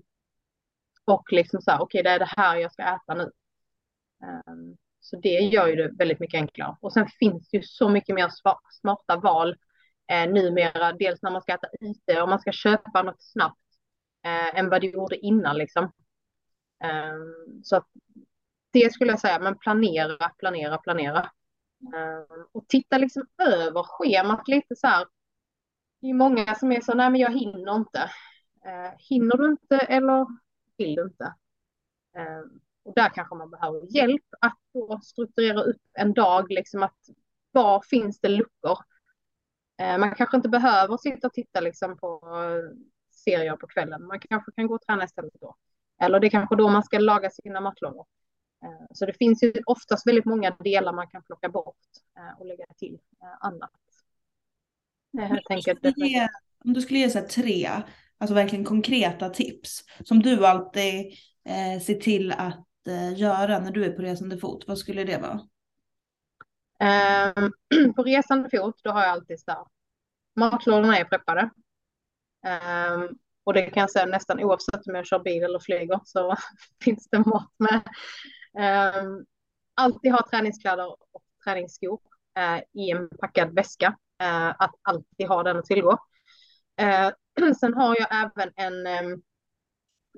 och 1.04 1.32
liksom 1.32 1.60
så 1.62 1.70
här, 1.70 1.80
okej, 1.80 2.00
okay, 2.00 2.02
det 2.02 2.14
är 2.14 2.18
det 2.18 2.34
här 2.36 2.56
jag 2.56 2.72
ska 2.72 2.82
äta 2.82 3.14
nu. 3.14 3.30
Ehm, 4.24 4.76
så 5.00 5.16
det 5.16 5.28
gör 5.28 5.66
ju 5.66 5.76
det 5.76 5.88
väldigt 5.98 6.20
mycket 6.20 6.38
enklare. 6.38 6.76
Och 6.80 6.92
sen 6.92 7.06
finns 7.18 7.50
det 7.50 7.56
ju 7.56 7.62
så 7.62 7.88
mycket 7.88 8.14
mer 8.14 8.28
smarta 8.80 9.16
val 9.16 9.56
eh, 10.10 10.30
numera. 10.30 10.92
Dels 10.92 11.22
när 11.22 11.30
man 11.30 11.42
ska 11.42 11.54
äta 11.54 11.68
ute 11.80 12.22
och 12.22 12.28
man 12.28 12.40
ska 12.40 12.52
köpa 12.52 13.02
något 13.02 13.22
snabbt 13.22 13.61
eh, 14.24 14.58
än 14.58 14.70
vad 14.70 14.80
det 14.80 14.86
gjorde 14.86 15.16
innan 15.26 15.56
liksom. 15.56 15.84
Eh, 16.84 17.18
så 17.62 17.76
att 17.76 17.88
det 18.72 18.92
skulle 18.92 19.10
jag 19.12 19.20
säga, 19.20 19.38
men 19.38 19.58
planera, 19.58 20.28
planera, 20.28 20.78
planera. 20.78 21.30
Eh, 21.94 22.44
och 22.52 22.68
titta 22.68 22.98
liksom 22.98 23.22
över 23.38 23.82
schemat 23.82 24.48
lite 24.48 24.76
så 24.76 24.86
här. 24.86 25.06
Det 26.00 26.10
är 26.10 26.14
många 26.14 26.54
som 26.54 26.72
är 26.72 26.80
så, 26.80 26.94
nej 26.94 27.10
men 27.10 27.20
jag 27.20 27.32
hinner 27.38 27.76
inte. 27.76 27.98
Eh, 28.64 28.92
hinner 28.98 29.36
du 29.36 29.46
inte 29.46 29.78
eller 29.78 30.26
vill 30.76 30.94
du 30.94 31.02
inte. 31.02 31.34
Ehm, 32.16 32.60
och 32.84 32.94
där 32.94 33.08
kanske 33.08 33.34
man 33.34 33.50
behöver 33.50 33.96
hjälp 33.96 34.24
att 34.40 34.58
då 34.74 35.00
strukturera 35.02 35.62
upp 35.62 35.82
en 35.92 36.12
dag, 36.12 36.50
liksom 36.50 36.82
att 36.82 36.96
var 37.52 37.82
finns 37.82 38.20
det 38.20 38.28
luckor? 38.28 38.78
Ehm, 39.78 40.00
man 40.00 40.14
kanske 40.14 40.36
inte 40.36 40.48
behöver 40.48 40.96
sitta 40.96 41.26
och 41.26 41.32
titta 41.32 41.60
liksom 41.60 41.96
på 41.98 42.20
serier 43.24 43.56
på 43.56 43.66
kvällen. 43.66 44.06
Man 44.06 44.20
kanske 44.20 44.52
kan 44.52 44.66
gå 44.66 44.74
och 44.74 44.82
träna 44.86 45.04
istället 45.04 45.32
då. 45.40 45.56
Eller 46.02 46.20
det 46.20 46.26
är 46.26 46.30
kanske 46.30 46.56
då 46.56 46.68
man 46.68 46.82
ska 46.82 46.98
laga 46.98 47.30
sina 47.30 47.60
matlådor. 47.60 48.06
Ehm, 48.64 48.86
så 48.90 49.06
det 49.06 49.12
finns 49.12 49.42
ju 49.42 49.52
oftast 49.66 50.06
väldigt 50.06 50.24
många 50.24 50.50
delar 50.50 50.92
man 50.92 51.06
kan 51.06 51.22
plocka 51.22 51.48
bort 51.48 51.76
eh, 52.16 52.40
och 52.40 52.46
lägga 52.46 52.64
till 52.76 52.98
eh, 53.22 53.46
annat. 53.46 53.70
Jag 55.10 55.44
tänker, 55.44 55.76
om 56.64 56.72
du 56.72 56.80
skulle 56.80 56.98
ge 56.98 57.10
så 57.10 57.20
tre 57.20 57.70
alltså 58.18 58.34
verkligen 58.34 58.64
konkreta 58.64 59.28
tips 59.28 59.84
som 60.04 60.22
du 60.22 60.46
alltid 60.46 61.06
eh, 61.44 61.82
ser 61.82 61.94
till 61.94 62.32
att 62.32 62.86
eh, 62.86 63.18
göra 63.18 63.58
när 63.58 63.70
du 63.70 63.84
är 63.84 63.92
på 63.92 64.02
resande 64.02 64.38
fot? 64.38 64.64
Vad 64.66 64.78
skulle 64.78 65.04
det 65.04 65.18
vara? 65.18 65.40
Um, 67.36 67.52
på 67.96 68.02
resande 68.02 68.50
fot, 68.50 68.80
då 68.82 68.90
har 68.90 69.00
jag 69.00 69.10
alltid 69.10 69.40
så 69.40 69.50
här. 69.50 69.64
Matlådorna 70.36 70.98
är 70.98 71.04
preppade. 71.04 71.50
Um, 72.42 73.18
och 73.44 73.54
det 73.54 73.62
kan 73.62 73.80
jag 73.80 73.90
säga 73.90 74.06
nästan 74.06 74.40
oavsett 74.40 74.86
om 74.86 74.94
jag 74.94 75.06
kör 75.06 75.18
bil 75.18 75.42
eller 75.42 75.58
flyger 75.58 76.00
så 76.04 76.36
finns 76.84 77.08
det 77.10 77.18
mat 77.18 77.52
med. 77.58 77.82
Um, 79.04 79.26
alltid 79.74 80.12
ha 80.12 80.28
träningskläder 80.30 80.90
och 80.90 81.22
träningsskor. 81.44 82.00
Eh, 82.38 82.62
i 82.72 82.90
en 82.90 83.08
packad 83.08 83.54
väska. 83.54 83.96
Eh, 84.22 84.48
att 84.48 84.74
alltid 84.82 85.28
ha 85.28 85.42
den 85.42 85.58
att 85.58 85.64
tillgå. 85.64 85.98
Eh, 86.76 87.10
sen 87.60 87.74
har 87.74 87.96
jag 87.98 88.08
även 88.24 88.52
en, 88.56 88.86
ehm, 88.86 89.22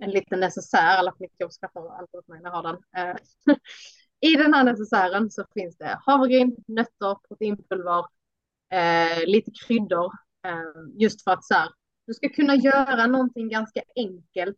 en 0.01 0.11
liten 0.11 0.41
necessär, 0.41 0.97
alla 0.97 1.11
på 1.11 1.17
mitt 1.21 1.41
jobb 1.41 1.53
skrattar 1.53 1.99
alltid 1.99 2.19
åt 2.19 2.29
mig 2.29 2.41
när 2.41 2.51
jag 2.51 2.57
har 2.57 2.63
den. 2.63 3.17
I 4.21 4.37
den 4.37 4.55
här 4.55 4.65
necessären 4.65 5.31
så 5.31 5.45
finns 5.55 5.77
det 5.77 5.99
havregryn, 6.07 6.57
nötter, 6.67 7.29
proteinpulver, 7.29 8.05
eh, 8.73 9.27
lite 9.27 9.51
kryddor. 9.67 10.13
Eh, 10.47 11.01
just 11.01 11.25
för 11.25 11.31
att 11.31 11.45
så 11.45 11.55
här, 11.55 11.69
du 12.07 12.15
ska 12.15 12.29
kunna 12.29 12.55
göra 12.55 13.07
någonting 13.07 13.49
ganska 13.49 13.83
enkelt. 13.97 14.57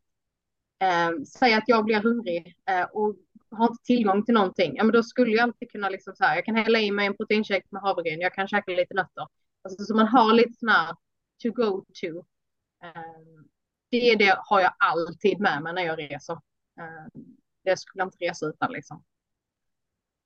Eh, 0.78 1.11
säg 1.38 1.55
att 1.55 1.64
jag 1.66 1.84
blir 1.84 2.01
hungrig 2.01 2.57
eh, 2.70 2.82
och 2.82 3.16
har 3.51 3.66
inte 3.66 3.82
tillgång 3.84 4.24
till 4.24 4.34
någonting. 4.34 4.76
Ja, 4.76 4.84
men 4.84 4.92
då 4.92 5.03
skulle 5.03 5.30
jag 5.30 5.42
alltid 5.42 5.70
kunna 5.70 5.88
liksom 5.88 6.14
så 6.16 6.24
här, 6.24 6.34
jag 6.34 6.44
kan 6.44 6.57
hälla 6.57 6.78
i 6.78 6.90
mig 6.90 7.07
en 7.07 7.16
proteinshake 7.16 7.66
med 7.70 7.82
havregryn, 7.82 8.20
jag 8.20 8.34
kan 8.34 8.49
käka 8.49 8.72
lite 8.72 8.94
nötter. 8.94 9.26
Alltså, 9.62 9.84
så 9.84 9.94
man 9.94 10.09
har 10.09 10.34
lite 10.34 10.53
sån 10.53 10.68
här 10.68 10.94
to 11.42 11.51
go 11.51 11.84
to. 12.01 12.07
Eh, 12.82 13.42
det, 13.90 14.14
det 14.14 14.38
har 14.38 14.61
jag 14.61 14.74
alltid 14.78 15.40
med 15.40 15.62
mig 15.62 15.72
när 15.74 15.82
jag 15.82 15.99
reser. 15.99 16.34
Eh, 16.80 17.20
det 17.64 17.78
skulle 17.78 18.01
jag 18.01 18.07
inte 18.07 18.24
resa 18.24 18.47
utan 18.47 18.72
liksom. 18.72 19.05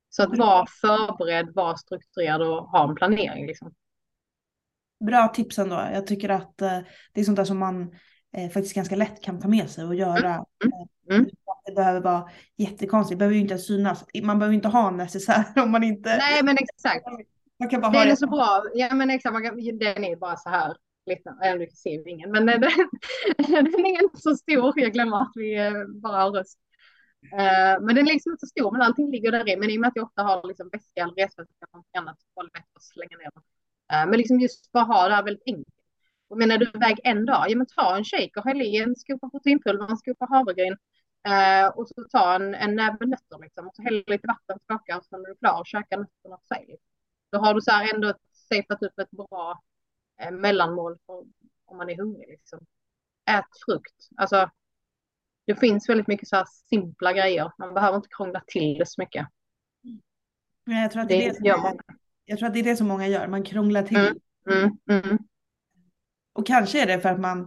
Så 0.09 0.23
att 0.23 0.39
vara 0.39 0.67
förberedd, 0.81 1.55
vara 1.55 1.77
strukturerad 1.77 2.43
och 2.43 2.65
ha 2.65 2.89
en 2.89 2.95
planering. 2.95 3.47
Liksom. 3.47 3.75
Bra 5.07 5.29
tips 5.29 5.59
ändå. 5.59 5.89
Jag 5.93 6.07
tycker 6.07 6.29
att 6.29 6.63
eh, 6.63 6.79
det 7.13 7.21
är 7.21 7.25
sånt 7.25 7.37
där 7.37 7.45
som 7.45 7.59
man 7.59 7.83
eh, 8.37 8.51
faktiskt 8.51 8.75
ganska 8.75 8.97
lätt 8.97 9.23
kan 9.23 9.41
ta 9.41 9.49
med 9.49 9.71
sig 9.71 9.85
och 9.85 9.95
göra. 9.95 10.35
Mm. 10.35 10.47
Mm. 11.11 11.21
mm. 11.21 11.31
Det 11.65 11.73
behöver 11.73 12.01
vara 12.01 12.31
jättekonstigt, 12.57 13.19
det 13.19 13.19
behöver 13.19 13.35
ju 13.35 13.41
inte 13.41 13.59
synas. 13.59 14.05
Man 14.23 14.39
behöver 14.39 14.55
inte 14.55 14.69
ha 14.69 14.89
en 14.89 14.97
necessär 14.97 15.45
om 15.57 15.71
man 15.71 15.83
inte... 15.83 16.17
Nej 16.17 16.43
men 16.43 16.57
exakt. 16.61 17.07
Man 17.59 17.69
kan 17.69 17.81
bara 17.81 17.93
den 17.93 18.01
ha 18.01 18.05
är 18.05 18.11
det. 18.11 18.17
så 18.17 18.27
bra. 18.27 18.63
Ja 18.75 18.95
men 18.95 19.11
exakt, 19.11 19.33
man 19.33 19.43
kan, 19.43 19.79
den 19.79 20.05
är 20.05 20.17
bara 20.17 20.37
så 20.37 20.49
här. 20.49 20.77
Lite, 21.07 21.57
du 21.59 21.67
ser 21.77 22.09
ingen, 22.09 22.31
men 22.31 22.47
den, 22.47 22.61
den 23.37 23.67
är 23.67 24.03
inte 24.03 24.21
så 24.21 24.37
stor. 24.37 24.81
Jag 24.81 24.93
glömmer 24.93 25.17
att 25.17 25.33
vi 25.35 25.59
eh, 25.59 25.73
bara 26.03 26.23
har 26.23 26.31
röst. 26.31 26.59
Uh, 27.25 27.85
men 27.87 27.95
den 27.95 28.09
är 28.09 28.13
liksom 28.13 28.33
inte 28.33 28.47
så 28.47 28.51
stor, 28.51 28.73
men 28.73 28.83
allting 28.83 29.11
ligger 29.11 29.33
där 29.33 29.49
i. 29.49 29.57
Men 29.57 29.71
i 29.71 29.77
och 29.77 29.81
med 29.81 29.89
att 29.89 29.97
jag 29.97 30.05
ofta 30.05 30.23
har 30.23 30.49
liksom 30.49 30.69
väska 30.73 31.01
eller 31.03 31.15
resväska 31.15 31.65
eller 31.67 31.77
något 31.77 31.97
annat 31.99 32.21
så 32.21 32.27
var 32.35 32.45
det 32.45 32.59
att 32.59 32.83
slänga 32.83 33.17
ner 33.17 33.31
den. 33.35 33.43
Uh, 33.93 34.07
men 34.11 34.19
liksom 34.19 34.41
just 34.41 34.73
bara 34.73 34.85
ha 34.85 35.09
det 35.09 35.15
här 35.15 35.23
väldigt 35.23 35.47
enkelt. 35.47 35.75
Och 36.29 36.39
men 36.39 36.49
när 36.49 36.59
du 36.59 36.67
är 36.67 36.77
iväg 36.77 37.01
en 37.05 37.27
dag, 37.27 37.45
ja 37.49 37.57
men 37.57 37.67
ta 37.67 37.97
en 37.97 38.05
shake 38.05 38.33
och 38.37 38.45
häll 38.45 38.63
i 38.63 38.77
en 38.77 38.97
skopa 38.97 39.31
proteinpulver, 39.31 39.91
en 39.91 39.97
skopa 39.97 40.27
havregryn. 40.31 40.77
Uh, 41.29 41.69
och 41.79 41.89
så 41.89 42.05
ta 42.11 42.35
en, 42.35 42.55
en 42.55 42.77
näve 42.77 43.07
nötter 43.07 43.39
liksom. 43.43 43.69
Och 43.69 43.75
så 43.75 43.83
häll 43.83 44.05
lite 44.07 44.27
vatten, 44.27 44.59
skaka 44.65 44.99
och 44.99 45.05
sen 45.05 45.21
är 45.21 45.29
du 45.29 45.35
klar 45.35 45.61
och 45.61 45.67
käka 45.67 45.97
nötterna 45.97 46.39
för 46.49 46.55
sig. 46.55 46.77
Då 47.33 47.39
har 47.39 47.55
du 47.55 47.61
så 47.61 47.71
här 47.71 47.95
ändå 47.95 48.15
safeat 48.33 48.83
upp 48.83 48.99
ett 48.99 49.11
bra 49.11 49.63
eh, 50.21 50.31
mellanmål 50.31 50.99
för, 51.07 51.25
om 51.65 51.77
man 51.77 51.91
är 51.91 51.97
hungrig 51.97 52.29
liksom. 52.29 52.59
Ät 53.31 53.45
frukt. 53.67 54.09
Alltså 54.17 54.51
det 55.47 55.57
finns 55.57 55.89
väldigt 55.89 56.07
mycket 56.07 56.29
så 56.29 56.37
här 56.37 56.47
simpla 56.69 57.13
grejer. 57.13 57.53
Man 57.59 57.75
behöver 57.75 57.97
inte 57.97 58.09
krångla 58.09 58.43
till 58.47 58.79
det 58.79 58.87
så 58.87 59.01
mycket. 59.01 59.27
Jag 60.65 60.91
tror 60.91 61.03
att 61.03 61.09
det, 61.09 61.27
är 61.27 61.29
det, 61.29 61.35
som, 61.35 61.79
jag 62.31 62.39
tror 62.39 62.49
att 62.49 62.55
det 62.55 62.61
är 62.61 62.65
det 62.65 62.77
som 62.77 62.89
många 62.89 63.09
gör. 63.09 63.27
Man 63.27 63.43
krånglar 63.43 63.83
till. 63.83 63.97
Mm, 63.97 64.17
mm, 64.51 65.03
mm. 65.05 65.19
Och 66.33 66.47
kanske 66.47 66.83
är 66.83 66.87
det 66.87 67.01
för 67.01 67.09
att 67.09 67.21
man 67.21 67.41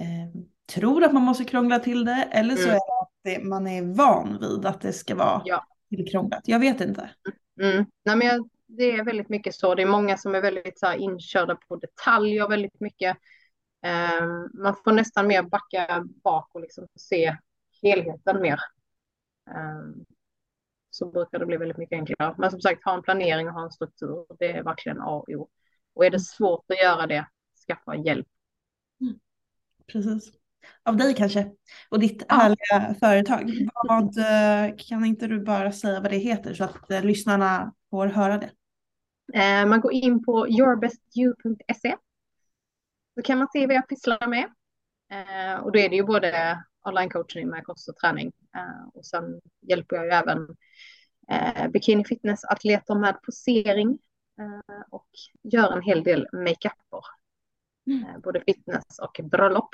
eh, 0.00 0.40
tror 0.74 1.04
att 1.04 1.12
man 1.12 1.22
måste 1.22 1.44
krångla 1.44 1.78
till 1.78 2.04
det. 2.04 2.28
Eller 2.30 2.56
så 2.56 2.68
mm. 2.68 2.74
är 2.74 2.74
det 2.74 3.02
att 3.02 3.10
det, 3.24 3.44
man 3.44 3.66
är 3.66 3.82
van 3.82 4.38
vid 4.40 4.66
att 4.66 4.80
det 4.80 4.92
ska 4.92 5.14
vara 5.14 5.42
ja. 5.44 5.66
tillkrånglat. 5.88 6.42
Jag 6.44 6.58
vet 6.58 6.80
inte. 6.80 7.10
Mm. 7.60 7.86
Nej, 8.04 8.16
men 8.16 8.26
jag, 8.26 8.48
det 8.66 8.92
är 8.92 9.04
väldigt 9.04 9.28
mycket 9.28 9.54
så. 9.54 9.74
Det 9.74 9.82
är 9.82 9.86
många 9.86 10.16
som 10.16 10.34
är 10.34 10.40
väldigt 10.42 10.78
så 10.78 10.86
här, 10.86 10.96
inkörda 10.96 11.54
på 11.54 11.76
detaljer 11.76 12.48
väldigt 12.48 12.80
mycket. 12.80 13.16
Ehm, 13.82 14.62
man 14.62 14.76
får 14.84 14.92
nästan 14.92 15.26
mer 15.26 15.42
backa 15.42 16.04
bak 16.24 16.50
och 16.54 16.60
liksom 16.60 16.86
se 16.96 17.36
helheten 17.82 18.42
mer. 18.42 18.60
Ehm, 19.50 20.04
så 20.98 21.06
brukar 21.06 21.38
det 21.38 21.46
bli 21.46 21.56
väldigt 21.56 21.78
mycket 21.78 21.96
enklare. 21.96 22.34
Men 22.38 22.50
som 22.50 22.60
sagt, 22.60 22.84
ha 22.84 22.94
en 22.94 23.02
planering 23.02 23.48
och 23.48 23.54
ha 23.54 23.64
en 23.64 23.70
struktur. 23.70 24.26
Det 24.38 24.52
är 24.52 24.62
verkligen 24.62 25.00
A 25.00 25.10
och 25.10 25.28
O. 25.28 25.48
Och 25.94 26.06
är 26.06 26.10
det 26.10 26.20
svårt 26.20 26.64
att 26.70 26.82
göra 26.82 27.06
det, 27.06 27.26
skaffa 27.66 27.96
hjälp. 27.96 28.26
Mm. 29.00 29.18
Precis. 29.92 30.32
Av 30.82 30.96
dig 30.96 31.14
kanske. 31.14 31.50
Och 31.88 32.00
ditt 32.00 32.24
ja. 32.28 32.34
härliga 32.34 32.94
företag. 33.00 33.68
Vad, 33.88 34.14
kan 34.88 35.04
inte 35.04 35.26
du 35.26 35.40
bara 35.40 35.72
säga 35.72 36.00
vad 36.00 36.10
det 36.10 36.18
heter 36.18 36.54
så 36.54 36.64
att 36.64 36.90
eh, 36.90 37.04
lyssnarna 37.04 37.74
får 37.90 38.06
höra 38.06 38.38
det? 38.38 38.50
Eh, 39.34 39.66
man 39.66 39.80
går 39.80 39.92
in 39.92 40.24
på 40.24 40.48
yourbestyu.se 40.48 41.96
då 43.16 43.22
kan 43.22 43.38
man 43.38 43.48
se 43.52 43.66
vad 43.66 43.76
jag 43.76 43.88
pysslar 43.88 44.26
med. 44.26 44.44
Eh, 45.10 45.60
och 45.60 45.72
då 45.72 45.78
är 45.78 45.88
det 45.88 45.96
ju 45.96 46.04
både 46.04 46.62
online-coaching 46.82 47.46
med 47.46 47.64
kost 47.64 47.88
och 47.88 47.96
träning. 47.96 48.32
Eh, 48.56 48.88
och 48.94 49.06
sen 49.06 49.40
hjälper 49.60 49.96
jag 49.96 50.04
ju 50.04 50.10
även 50.10 50.48
eh, 51.30 51.68
bikini 51.68 52.04
fitness-atleter 52.04 52.94
med 52.94 53.22
posering 53.22 53.98
eh, 54.40 54.82
och 54.90 55.08
gör 55.42 55.72
en 55.72 55.82
hel 55.82 56.04
del 56.04 56.26
makeuper. 56.32 57.02
Mm. 57.86 58.04
Eh, 58.04 58.18
både 58.18 58.40
fitness 58.46 58.98
och 59.02 59.20
bröllop. 59.24 59.68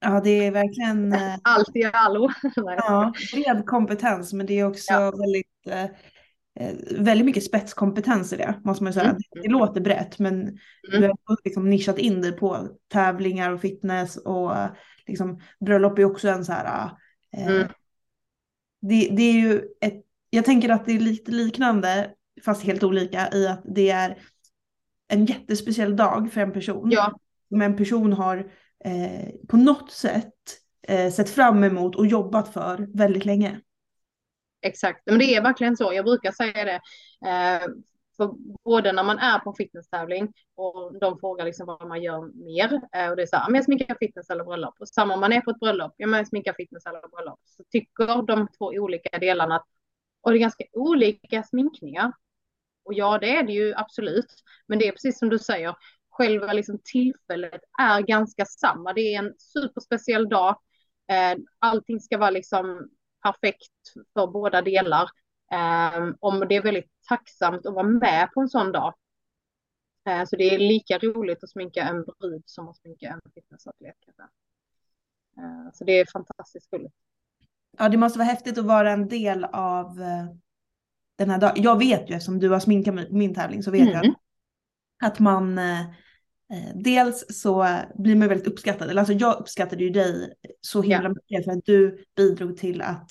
Ja, 0.00 0.20
det 0.24 0.46
är 0.46 0.50
verkligen... 0.50 1.14
Allt 1.42 1.76
i 1.76 1.84
allo. 1.84 2.30
ja, 2.56 3.12
bred 3.32 3.66
kompetens, 3.66 4.32
men 4.32 4.46
det 4.46 4.60
är 4.60 4.66
också 4.66 4.92
ja. 4.92 5.10
väldigt 5.10 5.46
väldigt 6.90 7.26
mycket 7.26 7.44
spetskompetens 7.44 8.32
i 8.32 8.36
det, 8.36 8.60
måste 8.64 8.84
man 8.84 8.92
säga. 8.92 9.04
Mm. 9.04 9.16
Det, 9.30 9.40
det 9.40 9.48
låter 9.48 9.80
brett, 9.80 10.18
men 10.18 10.34
mm. 10.34 10.58
du 10.88 11.06
har 11.06 11.36
liksom 11.44 11.70
nischat 11.70 11.98
in 11.98 12.20
dig 12.20 12.32
på 12.32 12.68
tävlingar 12.92 13.52
och 13.52 13.60
fitness 13.60 14.16
och 14.16 14.52
liksom, 15.06 15.40
bröllop 15.60 15.98
är 15.98 16.04
också 16.04 16.28
en 16.28 16.44
så 16.44 16.52
här... 16.52 16.90
Eh, 17.36 17.46
mm. 17.46 17.68
det, 18.80 19.08
det 19.16 19.22
är 19.22 19.32
ju 19.32 19.62
ett, 19.80 20.04
jag 20.30 20.44
tänker 20.44 20.68
att 20.68 20.86
det 20.86 20.92
är 20.92 21.00
lite 21.00 21.30
liknande, 21.30 22.10
fast 22.44 22.62
helt 22.62 22.82
olika, 22.82 23.28
i 23.32 23.46
att 23.46 23.62
det 23.64 23.90
är 23.90 24.18
en 25.08 25.26
jättespeciell 25.26 25.96
dag 25.96 26.32
för 26.32 26.40
en 26.40 26.52
person. 26.52 26.90
Ja. 26.90 27.18
Som 27.48 27.62
en 27.62 27.76
person 27.76 28.12
har 28.12 28.36
eh, 28.84 29.28
på 29.48 29.56
något 29.56 29.92
sätt 29.92 30.34
eh, 30.88 31.12
sett 31.12 31.30
fram 31.30 31.64
emot 31.64 31.96
och 31.96 32.06
jobbat 32.06 32.52
för 32.52 32.96
väldigt 32.96 33.24
länge. 33.24 33.60
Exakt, 34.62 35.02
men 35.06 35.18
det 35.18 35.34
är 35.34 35.42
verkligen 35.42 35.76
så. 35.76 35.92
Jag 35.92 36.04
brukar 36.04 36.32
säga 36.32 36.64
det. 36.64 36.80
För 38.16 38.34
både 38.64 38.92
när 38.92 39.02
man 39.04 39.18
är 39.18 39.38
på 39.38 39.50
en 39.50 39.56
fitnesstävling 39.56 40.32
och 40.54 40.98
de 41.00 41.18
frågar 41.18 41.44
liksom 41.44 41.66
vad 41.66 41.88
man 41.88 42.02
gör 42.02 42.44
mer. 42.44 42.80
Eh, 42.96 43.10
och 43.10 43.16
det 43.16 43.22
är 43.22 43.26
så 43.26 43.36
här, 43.36 43.44
ah, 43.44 43.48
men 43.48 43.54
jag 43.54 43.64
sminkar 43.64 43.96
fitness 44.00 44.30
eller 44.30 44.44
bröllop. 44.44 44.74
Och 44.78 44.88
samma 44.88 45.14
om 45.14 45.20
man 45.20 45.32
är 45.32 45.40
på 45.40 45.50
ett 45.50 45.60
bröllop, 45.60 45.94
ja 45.96 46.06
men 46.06 46.18
jag 46.18 46.28
sminkar 46.28 46.52
fitness 46.52 46.86
eller 46.86 47.08
bröllop. 47.08 47.40
Så 47.44 47.64
tycker 47.70 48.22
de 48.26 48.48
två 48.58 48.66
olika 48.66 49.18
delarna 49.18 49.56
att 49.56 49.66
och 50.24 50.30
det 50.30 50.36
är 50.36 50.40
ganska 50.40 50.64
olika 50.72 51.42
sminkningar. 51.42 52.12
Och 52.84 52.94
ja, 52.94 53.18
det 53.18 53.36
är 53.36 53.42
det 53.42 53.52
ju 53.52 53.74
absolut. 53.74 54.34
Men 54.66 54.78
det 54.78 54.88
är 54.88 54.92
precis 54.92 55.18
som 55.18 55.28
du 55.28 55.38
säger, 55.38 55.74
själva 56.10 56.52
liksom 56.52 56.78
tillfället 56.84 57.60
är 57.80 58.00
ganska 58.00 58.44
samma. 58.44 58.92
Det 58.92 59.14
är 59.14 59.18
en 59.18 59.34
superspeciell 59.38 60.28
dag. 60.28 60.56
Eh, 61.10 61.38
allting 61.58 62.00
ska 62.00 62.18
vara 62.18 62.30
liksom 62.30 62.88
perfekt 63.22 63.72
för 64.14 64.26
båda 64.26 64.62
delar. 64.62 65.08
Um, 65.54 66.16
om 66.20 66.40
det 66.48 66.56
är 66.56 66.62
väldigt 66.62 66.90
tacksamt 67.08 67.66
att 67.66 67.74
vara 67.74 67.88
med 67.88 68.28
på 68.34 68.40
en 68.40 68.48
sån 68.48 68.72
dag. 68.72 68.94
Uh, 70.08 70.24
så 70.24 70.36
det 70.36 70.54
är 70.54 70.58
lika 70.58 70.98
roligt 70.98 71.44
att 71.44 71.50
sminka 71.50 71.82
en 71.82 72.04
brud 72.04 72.42
som 72.46 72.68
att 72.68 72.76
sminka 72.76 73.08
en 73.08 73.20
fitnessatlet. 73.34 73.94
Uh, 75.38 75.70
så 75.74 75.84
det 75.84 76.00
är 76.00 76.06
fantastiskt 76.12 76.72
roligt. 76.72 76.92
Ja, 77.78 77.88
det 77.88 77.96
måste 77.96 78.18
vara 78.18 78.28
häftigt 78.28 78.58
att 78.58 78.64
vara 78.64 78.92
en 78.92 79.08
del 79.08 79.44
av 79.44 79.98
uh, 80.00 80.24
den 81.18 81.30
här 81.30 81.38
dagen. 81.38 81.62
Jag 81.62 81.78
vet 81.78 82.10
ju 82.10 82.14
eftersom 82.14 82.38
du 82.38 82.50
har 82.50 82.60
sminkat 82.60 82.94
mig 82.94 83.08
på 83.08 83.14
min 83.14 83.34
tävling 83.34 83.62
så 83.62 83.70
vet 83.70 83.80
mm. 83.80 83.92
jag 83.92 84.14
att 85.04 85.18
man 85.18 85.60
Dels 86.74 87.24
så 87.28 87.80
blir 87.94 88.16
man 88.16 88.28
väldigt 88.28 88.46
uppskattad, 88.46 88.90
eller 88.90 89.00
alltså 89.00 89.12
jag 89.12 89.40
uppskattade 89.40 89.84
ju 89.84 89.90
dig 89.90 90.34
så 90.60 90.82
himla 90.82 91.08
mycket 91.08 91.44
för 91.44 91.52
att 91.52 91.64
du 91.64 92.04
bidrog 92.16 92.56
till 92.56 92.82
att 92.82 93.10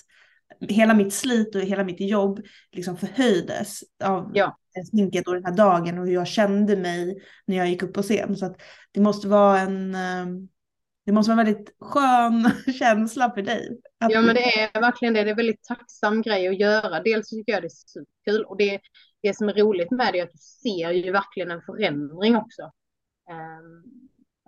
hela 0.69 0.93
mitt 0.93 1.13
slit 1.13 1.55
och 1.55 1.61
hela 1.61 1.83
mitt 1.83 2.01
jobb 2.01 2.41
liksom 2.71 2.97
förhöjdes 2.97 3.83
av 4.03 4.31
ja. 4.33 4.57
sminket 4.91 5.27
och 5.27 5.33
den 5.33 5.45
här 5.45 5.57
dagen 5.57 5.99
och 5.99 6.05
hur 6.07 6.13
jag 6.13 6.27
kände 6.27 6.77
mig 6.77 7.23
när 7.45 7.57
jag 7.57 7.69
gick 7.69 7.83
upp 7.83 7.93
på 7.93 8.01
scen. 8.01 8.37
Så 8.37 8.45
att 8.45 8.61
det 8.91 9.01
måste 9.01 9.27
vara 9.27 9.59
en 9.59 9.95
eh, 9.95 10.25
det 11.05 11.11
måste 11.11 11.31
vara 11.31 11.41
en 11.41 11.45
väldigt 11.45 11.75
skön 11.79 12.51
känsla 12.79 13.31
för 13.31 13.41
dig. 13.41 13.79
Ja 13.99 14.21
men 14.21 14.35
det 14.35 14.59
är 14.59 14.81
verkligen 14.81 15.13
det. 15.13 15.23
Det 15.23 15.29
är 15.29 15.31
en 15.31 15.37
väldigt 15.37 15.63
tacksam 15.63 16.21
grej 16.21 16.47
att 16.47 16.59
göra. 16.59 17.03
Dels 17.03 17.29
tycker 17.29 17.53
jag 17.53 17.61
det 17.61 17.67
är 17.67 17.69
superkul 17.69 18.43
och 18.45 18.57
det, 18.57 18.79
det 19.21 19.37
som 19.37 19.49
är 19.49 19.53
roligt 19.53 19.91
med 19.91 20.13
det 20.13 20.19
är 20.19 20.23
att 20.23 20.31
du 20.31 20.37
ser 20.37 20.91
ju 20.91 21.11
verkligen 21.11 21.51
en 21.51 21.61
förändring 21.61 22.35
också. 22.35 22.61
Um, 23.29 23.83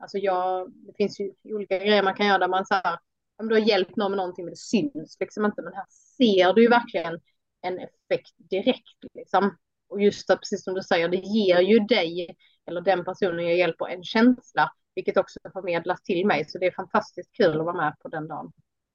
alltså 0.01 0.17
jag, 0.17 0.71
det 0.71 0.93
finns 0.97 1.19
ju 1.19 1.31
olika 1.43 1.77
grejer 1.77 2.03
man 2.03 2.15
kan 2.15 2.27
göra 2.27 2.37
där 2.37 2.47
man 2.47 2.65
så 2.65 2.73
här, 2.73 2.99
om 3.38 3.47
du 3.47 3.55
har 3.55 3.61
hjälpt 3.61 3.95
någon 3.95 4.11
med 4.11 4.17
någonting 4.17 4.45
men 4.45 4.51
det 4.51 4.57
syns 4.57 5.17
liksom 5.19 5.45
inte. 5.45 5.61
Men 5.61 5.73
här 5.73 5.86
ser 6.17 6.53
du 6.53 6.61
ju 6.61 6.69
verkligen 6.69 7.19
en 7.61 7.79
effekt 7.79 8.33
direkt 8.38 9.13
liksom. 9.13 9.57
Och 9.88 10.01
just 10.01 10.27
det, 10.27 10.38
precis 10.38 10.63
som 10.63 10.73
du 10.73 10.81
säger, 10.81 11.09
det 11.09 11.17
ger 11.17 11.59
ju 11.59 11.79
dig 11.79 12.36
eller 12.65 12.81
den 12.81 13.05
personen 13.05 13.45
jag 13.45 13.57
hjälper 13.57 13.88
en 13.88 14.03
känsla, 14.03 14.71
vilket 14.95 15.17
också 15.17 15.39
förmedlas 15.53 16.03
till 16.03 16.27
mig. 16.27 16.45
Så 16.45 16.57
det 16.57 16.65
är 16.65 16.71
fantastiskt 16.71 17.31
kul 17.31 17.59
att 17.59 17.65
vara 17.65 17.77
med 17.77 17.95
på 17.99 18.07
den 18.07 18.27
dagen. 18.27 18.51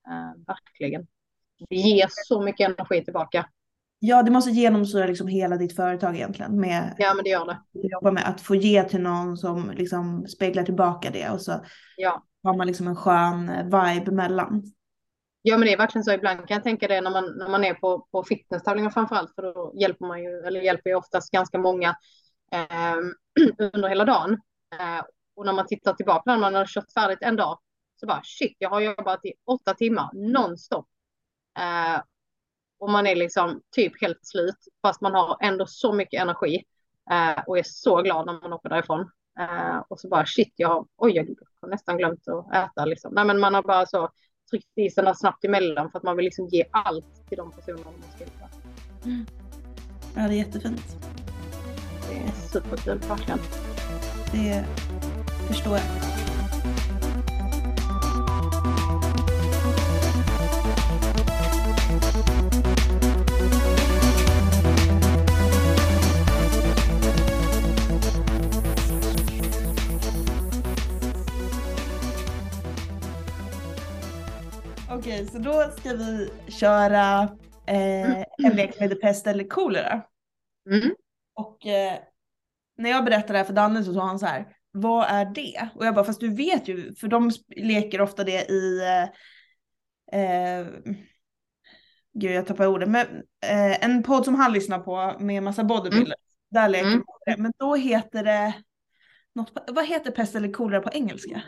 Uh, 0.08 0.44
verkligen. 0.46 1.06
Det 1.68 1.76
ger 1.76 2.06
så 2.10 2.42
mycket 2.42 2.68
energi 2.68 3.04
tillbaka. 3.04 3.48
Ja, 4.02 4.22
det 4.22 4.30
måste 4.30 4.50
genomsyra 4.50 5.06
liksom 5.06 5.26
hela 5.26 5.56
ditt 5.56 5.76
företag 5.76 6.16
egentligen. 6.16 6.60
Med 6.60 6.94
ja, 6.98 7.14
men 7.14 7.24
det 7.24 7.30
gör 7.30 7.46
det. 7.46 7.60
Jobba 7.72 8.10
med 8.10 8.28
att 8.28 8.40
få 8.40 8.54
ge 8.54 8.84
till 8.84 9.00
någon 9.00 9.36
som 9.36 9.70
liksom 9.70 10.26
speglar 10.26 10.62
tillbaka 10.62 11.10
det 11.10 11.30
och 11.30 11.40
så 11.40 11.64
ja. 11.96 12.24
har 12.42 12.56
man 12.56 12.66
liksom 12.66 12.86
en 12.86 12.96
skön 12.96 13.46
vibe 13.64 14.10
mellan. 14.10 14.62
Ja, 15.42 15.58
men 15.58 15.66
det 15.66 15.72
är 15.72 15.78
verkligen 15.78 16.04
så. 16.04 16.12
Ibland 16.12 16.48
kan 16.48 16.54
jag 16.54 16.64
tänka 16.64 16.88
det 16.88 17.00
när 17.00 17.10
man, 17.10 17.38
när 17.38 17.48
man 17.48 17.64
är 17.64 17.74
på, 17.74 18.06
på 18.12 18.24
fitnesstävlingar 18.24 18.90
framför 18.90 19.16
allt, 19.16 19.34
för 19.34 19.42
då 19.42 19.72
hjälper 19.80 20.06
man 20.06 20.22
ju, 20.22 20.30
eller 20.46 20.60
hjälper 20.60 20.90
ju 20.90 20.96
oftast 20.96 21.30
ganska 21.30 21.58
många 21.58 21.88
eh, 22.52 22.96
under 23.72 23.88
hela 23.88 24.04
dagen. 24.04 24.32
Eh, 24.78 25.04
och 25.36 25.46
när 25.46 25.52
man 25.52 25.66
tittar 25.66 25.94
tillbaka 25.94 26.30
när 26.30 26.38
man 26.38 26.54
har 26.54 26.66
kört 26.66 26.92
färdigt 26.92 27.22
en 27.22 27.36
dag, 27.36 27.58
så 27.96 28.06
bara 28.06 28.20
shit, 28.24 28.56
jag 28.58 28.70
har 28.70 28.80
jobbat 28.80 29.24
i 29.24 29.32
åtta 29.46 29.74
timmar 29.74 30.10
nonstop. 30.12 30.86
Eh, 31.58 32.00
och 32.80 32.90
man 32.90 33.06
är 33.06 33.16
liksom 33.16 33.60
typ 33.76 34.00
helt 34.00 34.26
slut, 34.26 34.56
fast 34.82 35.00
man 35.00 35.14
har 35.14 35.36
ändå 35.40 35.66
så 35.66 35.92
mycket 35.92 36.22
energi 36.22 36.64
eh, 37.10 37.42
och 37.46 37.58
är 37.58 37.62
så 37.66 38.02
glad 38.02 38.26
när 38.26 38.40
man 38.40 38.52
åker 38.52 38.68
därifrån. 38.68 39.00
Eh, 39.40 39.82
och 39.88 40.00
så 40.00 40.08
bara 40.08 40.26
shit, 40.26 40.52
jag 40.56 40.68
har, 40.68 40.86
oj, 40.96 41.12
jag 41.14 41.26
har 41.60 41.68
nästan 41.68 41.98
glömt 41.98 42.28
att 42.28 42.54
äta 42.54 42.84
liksom. 42.84 43.14
Nej, 43.14 43.24
men 43.24 43.40
man 43.40 43.54
har 43.54 43.62
bara 43.62 43.86
så 43.86 44.10
tryckt 44.50 44.78
i 44.78 44.90
sig 44.90 45.14
snabbt 45.16 45.44
emellan 45.44 45.90
för 45.90 45.98
att 45.98 46.04
man 46.04 46.16
vill 46.16 46.24
liksom 46.24 46.46
ge 46.46 46.64
allt 46.70 47.28
till 47.28 47.38
de 47.38 47.52
personerna 47.52 47.84
man 47.84 48.10
ska 48.14 48.20
hjälpa. 48.20 48.48
Mm. 49.04 49.26
Ja, 50.16 50.22
det 50.28 50.34
är 50.34 50.38
jättefint. 50.38 50.96
Det 52.08 52.16
är 52.16 52.32
superkul, 52.52 52.98
verkligen. 52.98 53.38
Det 54.32 54.64
förstår 55.48 55.72
jag. 55.72 56.09
Okej, 75.00 75.26
så 75.26 75.38
då 75.38 75.70
ska 75.76 75.94
vi 75.94 76.30
köra 76.48 77.22
eh, 77.66 78.20
en 78.20 78.56
lek 78.56 78.76
heter 78.76 78.96
pest 78.96 79.26
eller 79.26 79.48
kolera. 79.48 80.02
Mm. 80.70 80.94
Och 81.34 81.66
eh, 81.66 81.98
när 82.76 82.90
jag 82.90 83.04
berättade 83.04 83.32
det 83.32 83.38
här 83.38 83.44
för 83.44 83.52
Danne 83.52 83.84
så 83.84 83.94
sa 83.94 84.06
han 84.06 84.18
så 84.18 84.26
här, 84.26 84.56
vad 84.70 85.06
är 85.08 85.24
det? 85.24 85.68
Och 85.74 85.86
jag 85.86 85.94
bara, 85.94 86.04
fast 86.04 86.20
du 86.20 86.34
vet 86.34 86.68
ju, 86.68 86.94
för 86.94 87.08
de 87.08 87.30
leker 87.56 88.00
ofta 88.00 88.24
det 88.24 88.50
i, 88.50 88.80
eh, 90.12 90.20
eh, 90.20 90.66
gud 92.12 92.32
jag 92.32 92.46
tappar 92.46 92.66
ordet, 92.66 92.88
men 92.88 93.06
eh, 93.46 93.84
en 93.84 94.02
podd 94.02 94.24
som 94.24 94.34
han 94.34 94.52
lyssnar 94.52 94.78
på 94.78 95.16
med 95.20 95.42
massa 95.42 95.64
bodybuilders, 95.64 96.06
mm. 96.06 96.14
där 96.50 96.68
leker 96.68 96.86
mm. 96.86 97.04
det. 97.26 97.36
Men 97.36 97.52
då 97.58 97.74
heter 97.74 98.24
det, 98.24 98.54
något, 99.34 99.52
vad 99.72 99.86
heter 99.86 100.10
pest 100.10 100.34
eller 100.34 100.52
kolera 100.52 100.80
på 100.80 100.90
engelska? 100.92 101.42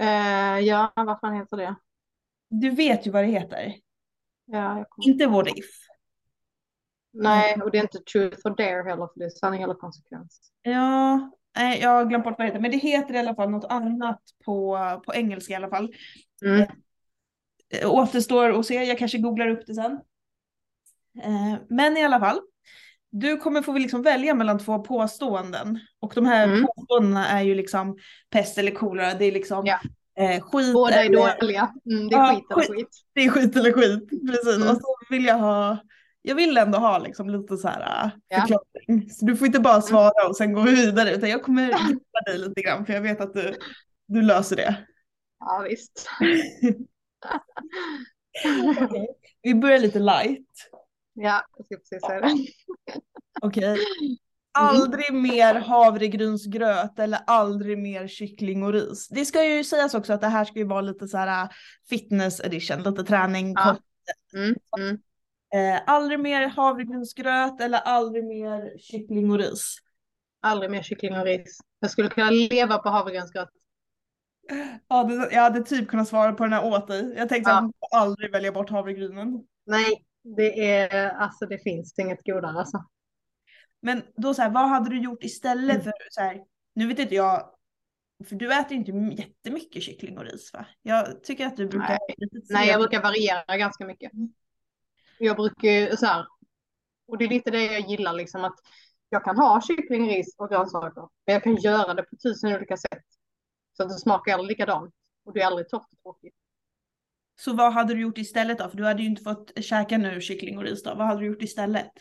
Uh, 0.00 0.60
ja, 0.60 0.92
vad 0.96 1.20
fan 1.20 1.34
heter 1.34 1.56
det? 1.56 1.76
Du 2.48 2.70
vet 2.70 3.06
ju 3.06 3.10
vad 3.10 3.24
det 3.24 3.28
heter. 3.28 3.74
Ja, 4.44 4.84
inte 5.06 5.26
what 5.26 5.48
if. 5.48 5.66
Nej, 7.12 7.60
och 7.62 7.70
det 7.70 7.78
är 7.78 7.82
inte 7.82 7.98
truth 7.98 8.46
or 8.46 8.56
dare 8.56 8.88
heller, 8.88 9.06
för 9.06 9.18
det 9.18 9.24
är 9.24 9.30
sanning 9.30 9.62
eller 9.62 9.74
konsekvens. 9.74 10.52
Ja, 10.62 11.30
nej, 11.56 11.80
jag 11.80 11.90
har 11.90 12.04
glömt 12.04 12.24
bort 12.24 12.34
vad 12.38 12.46
det 12.46 12.50
heter, 12.50 12.60
men 12.60 12.70
det 12.70 12.76
heter 12.76 13.14
i 13.14 13.18
alla 13.18 13.34
fall 13.34 13.50
något 13.50 13.72
annat 13.72 14.22
på, 14.44 14.78
på 15.06 15.14
engelska 15.14 15.52
i 15.52 15.56
alla 15.56 15.68
fall. 15.68 15.94
Mm. 16.44 16.68
Eh, 17.74 17.90
återstår 17.90 18.58
att 18.58 18.66
se, 18.66 18.74
jag 18.74 18.98
kanske 18.98 19.18
googlar 19.18 19.48
upp 19.48 19.66
det 19.66 19.74
sen. 19.74 19.92
Eh, 21.22 21.56
men 21.68 21.96
i 21.96 22.04
alla 22.04 22.20
fall, 22.20 22.40
du 23.10 23.36
kommer 23.36 23.62
få 23.62 23.72
liksom 23.72 24.02
välja 24.02 24.34
mellan 24.34 24.58
två 24.58 24.78
påståenden. 24.78 25.78
Och 26.00 26.12
de 26.14 26.26
här 26.26 26.48
mm. 26.48 26.66
påståendena 26.66 27.28
är 27.28 27.42
ju 27.42 27.54
liksom 27.54 27.98
pest 28.30 28.58
eller 28.58 28.74
kolera, 28.74 29.14
det 29.14 29.24
är 29.24 29.32
liksom 29.32 29.66
ja. 29.66 29.80
Eh, 30.18 30.40
skit 30.40 30.72
Båda 30.72 30.94
är 30.94 31.06
eller... 31.06 31.40
dåliga. 31.40 31.72
Mm, 31.90 32.08
det 32.08 32.16
är 32.16 32.18
ja, 32.18 32.34
skit 32.34 32.44
eller 32.50 32.76
skit. 32.76 32.88
Det 33.14 33.20
är 33.20 33.30
skit 33.30 33.56
eller 33.56 33.72
skit, 33.72 34.08
precis. 34.26 34.56
Mm. 34.56 34.68
Och 34.68 34.76
så 34.76 34.96
vill 35.10 35.24
jag 35.24 35.38
ha, 35.38 35.78
jag 36.22 36.34
vill 36.34 36.56
ändå 36.56 36.78
ha 36.78 36.98
liksom 36.98 37.30
lite 37.30 37.56
så 37.56 37.68
här 37.68 37.80
äh, 37.80 38.10
ja. 38.28 38.40
förklaring. 38.40 39.10
Så 39.10 39.26
du 39.26 39.36
får 39.36 39.46
inte 39.46 39.60
bara 39.60 39.74
mm. 39.74 39.82
svara 39.82 40.28
och 40.28 40.36
sen 40.36 40.52
gå 40.52 40.60
vidare 40.60 41.14
utan 41.14 41.28
jag 41.28 41.42
kommer 41.42 41.62
hjälpa 41.62 42.20
dig 42.26 42.38
lite 42.38 42.62
grann 42.62 42.86
för 42.86 42.92
jag 42.92 43.00
vet 43.00 43.20
att 43.20 43.34
du, 43.34 43.54
du 44.06 44.22
löser 44.22 44.56
det. 44.56 44.86
Ja 45.40 45.66
visst. 45.68 46.08
okay. 48.84 49.06
Vi 49.42 49.54
börjar 49.54 49.78
lite 49.78 49.98
light. 49.98 50.70
Ja, 51.14 51.44
jag 51.56 51.66
ska 51.66 51.76
precis 51.76 52.06
säga 52.06 52.20
det. 52.20 52.46
Okej. 53.42 53.72
Okay. 53.72 53.84
Mm. 54.58 54.82
Aldrig 54.82 55.14
mer 55.14 55.54
havregrynsgröt 55.54 56.98
eller 56.98 57.18
aldrig 57.26 57.78
mer 57.78 58.08
kyckling 58.08 58.62
och 58.62 58.72
ris. 58.72 59.08
Det 59.08 59.24
ska 59.24 59.44
ju 59.44 59.64
sägas 59.64 59.94
också 59.94 60.12
att 60.12 60.20
det 60.20 60.28
här 60.28 60.44
ska 60.44 60.58
ju 60.58 60.64
vara 60.64 60.80
lite 60.80 61.08
så 61.08 61.18
här 61.18 61.42
äh, 61.42 61.48
fitness 61.88 62.40
edition, 62.40 62.82
lite 62.82 63.04
träning. 63.04 63.52
Ja. 63.56 63.76
Mm, 64.34 64.54
mm. 64.78 64.98
Eh, 65.54 65.82
aldrig 65.86 66.20
mer 66.20 66.48
havregrynsgröt 66.48 67.60
eller 67.60 67.78
aldrig 67.78 68.24
mer 68.24 68.78
kyckling 68.78 69.30
och 69.30 69.38
ris. 69.38 69.76
Aldrig 70.42 70.70
mer 70.70 70.82
kyckling 70.82 71.18
och 71.18 71.24
ris. 71.24 71.58
Jag 71.80 71.90
skulle 71.90 72.08
kunna 72.08 72.30
leva 72.30 72.78
på 72.78 72.88
havregrynsgröt. 72.88 73.48
Ja, 74.88 75.04
det, 75.04 75.28
jag 75.32 75.42
hade 75.42 75.62
typ 75.62 75.88
kunnat 75.88 76.08
svara 76.08 76.32
på 76.32 76.42
den 76.42 76.52
här 76.52 76.64
åt 76.64 76.88
dig. 76.88 77.14
Jag 77.16 77.28
tänkte 77.28 77.50
ja. 77.50 77.58
att 77.58 77.70
jag 77.80 78.00
aldrig 78.00 78.32
välja 78.32 78.52
bort 78.52 78.70
havregrynen. 78.70 79.44
Nej, 79.66 80.04
det 80.36 80.70
är 80.70 81.08
alltså 81.08 81.46
det 81.46 81.58
finns 81.58 81.98
inget 81.98 82.24
godare 82.24 82.58
alltså. 82.58 82.84
Men 83.80 84.02
då 84.16 84.34
så 84.34 84.42
här, 84.42 84.50
vad 84.50 84.68
hade 84.68 84.90
du 84.90 85.00
gjort 85.02 85.24
istället 85.24 85.74
mm. 85.74 85.82
för 85.82 85.92
så 86.10 86.20
här, 86.20 86.44
nu 86.74 86.86
vet 86.86 86.98
inte 86.98 87.14
jag, 87.14 87.50
för 88.24 88.36
du 88.36 88.54
äter 88.54 88.76
inte 88.76 89.22
jättemycket 89.22 89.82
kyckling 89.82 90.18
och 90.18 90.24
ris 90.24 90.52
va? 90.52 90.66
Jag 90.82 91.24
tycker 91.24 91.46
att 91.46 91.56
du 91.56 91.66
brukar... 91.66 91.88
Nej, 91.88 92.30
Nej 92.50 92.68
jag 92.68 92.80
brukar 92.80 93.02
variera 93.02 93.56
ganska 93.56 93.86
mycket. 93.86 94.12
Jag 95.18 95.36
brukar 95.36 95.96
så 95.96 96.06
här, 96.06 96.26
och 97.06 97.18
det 97.18 97.24
är 97.24 97.28
lite 97.28 97.50
det 97.50 97.64
jag 97.64 97.90
gillar 97.90 98.12
liksom 98.12 98.44
att 98.44 98.58
jag 99.08 99.24
kan 99.24 99.36
ha 99.36 99.60
kyckling, 99.60 100.08
ris 100.08 100.34
och 100.38 100.48
grönsaker, 100.48 101.08
men 101.26 101.32
jag 101.32 101.42
kan 101.42 101.56
göra 101.56 101.94
det 101.94 102.02
på 102.02 102.16
tusen 102.16 102.56
olika 102.56 102.76
sätt. 102.76 103.04
Så 103.76 103.82
att 103.82 103.88
det 103.88 103.98
smakar 103.98 104.32
aldrig 104.32 104.48
likadant 104.48 104.94
och 105.24 105.32
det 105.32 105.40
är 105.40 105.46
aldrig 105.46 105.68
torrt 105.68 105.92
och 105.92 106.02
tråkigt. 106.02 106.34
Så 107.40 107.52
vad 107.54 107.72
hade 107.72 107.94
du 107.94 108.00
gjort 108.00 108.18
istället 108.18 108.58
då? 108.58 108.68
För 108.68 108.76
du 108.76 108.84
hade 108.84 109.02
ju 109.02 109.08
inte 109.08 109.22
fått 109.22 109.64
käka 109.64 109.98
nu 109.98 110.20
kyckling 110.20 110.58
och 110.58 110.64
ris 110.64 110.82
då. 110.82 110.94
Vad 110.94 111.06
hade 111.06 111.20
du 111.20 111.26
gjort 111.26 111.42
istället? 111.42 111.92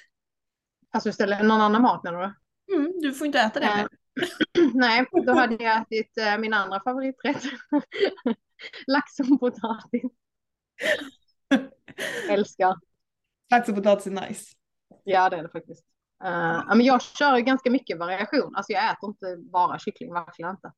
Alltså 0.91 1.09
istället 1.09 1.45
någon 1.45 1.61
annan 1.61 1.81
mat 1.81 2.03
menar 2.03 2.19
du? 2.19 2.33
Mm, 2.75 2.91
du 3.01 3.13
får 3.13 3.27
inte 3.27 3.39
äta 3.39 3.59
det. 3.59 3.65
Äh, 3.65 3.87
nej, 4.73 5.05
då 5.25 5.33
hade 5.33 5.63
jag 5.63 5.81
ätit 5.81 6.17
äh, 6.17 6.37
min 6.37 6.53
andra 6.53 6.81
favoriträtt. 6.83 7.43
Lax 8.87 9.19
och 9.19 9.39
potatis. 9.39 10.11
Älskar. 12.29 12.75
Lax 13.51 13.69
och 13.69 13.75
potatis 13.75 14.07
är 14.07 14.11
nice. 14.11 14.55
Ja, 15.03 15.29
det 15.29 15.37
är 15.37 15.43
det 15.43 15.49
faktiskt. 15.49 15.85
Uh, 16.23 16.67
men 16.67 16.81
jag 16.81 17.01
kör 17.01 17.39
ganska 17.39 17.71
mycket 17.71 17.99
variation. 17.99 18.55
Alltså 18.55 18.73
jag 18.73 18.91
äter 18.91 19.09
inte 19.09 19.37
bara 19.51 19.79
kyckling, 19.79 20.13
verkligen 20.13 20.51
inte. 20.51 20.71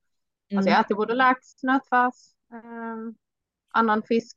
Mm. 0.49 0.57
Alltså 0.57 0.71
jag 0.71 0.79
äter 0.79 0.95
både 0.95 1.13
lax, 1.13 1.63
nötfärs, 1.63 2.15
uh, 2.53 3.13
annan 3.73 4.03
fisk. 4.03 4.35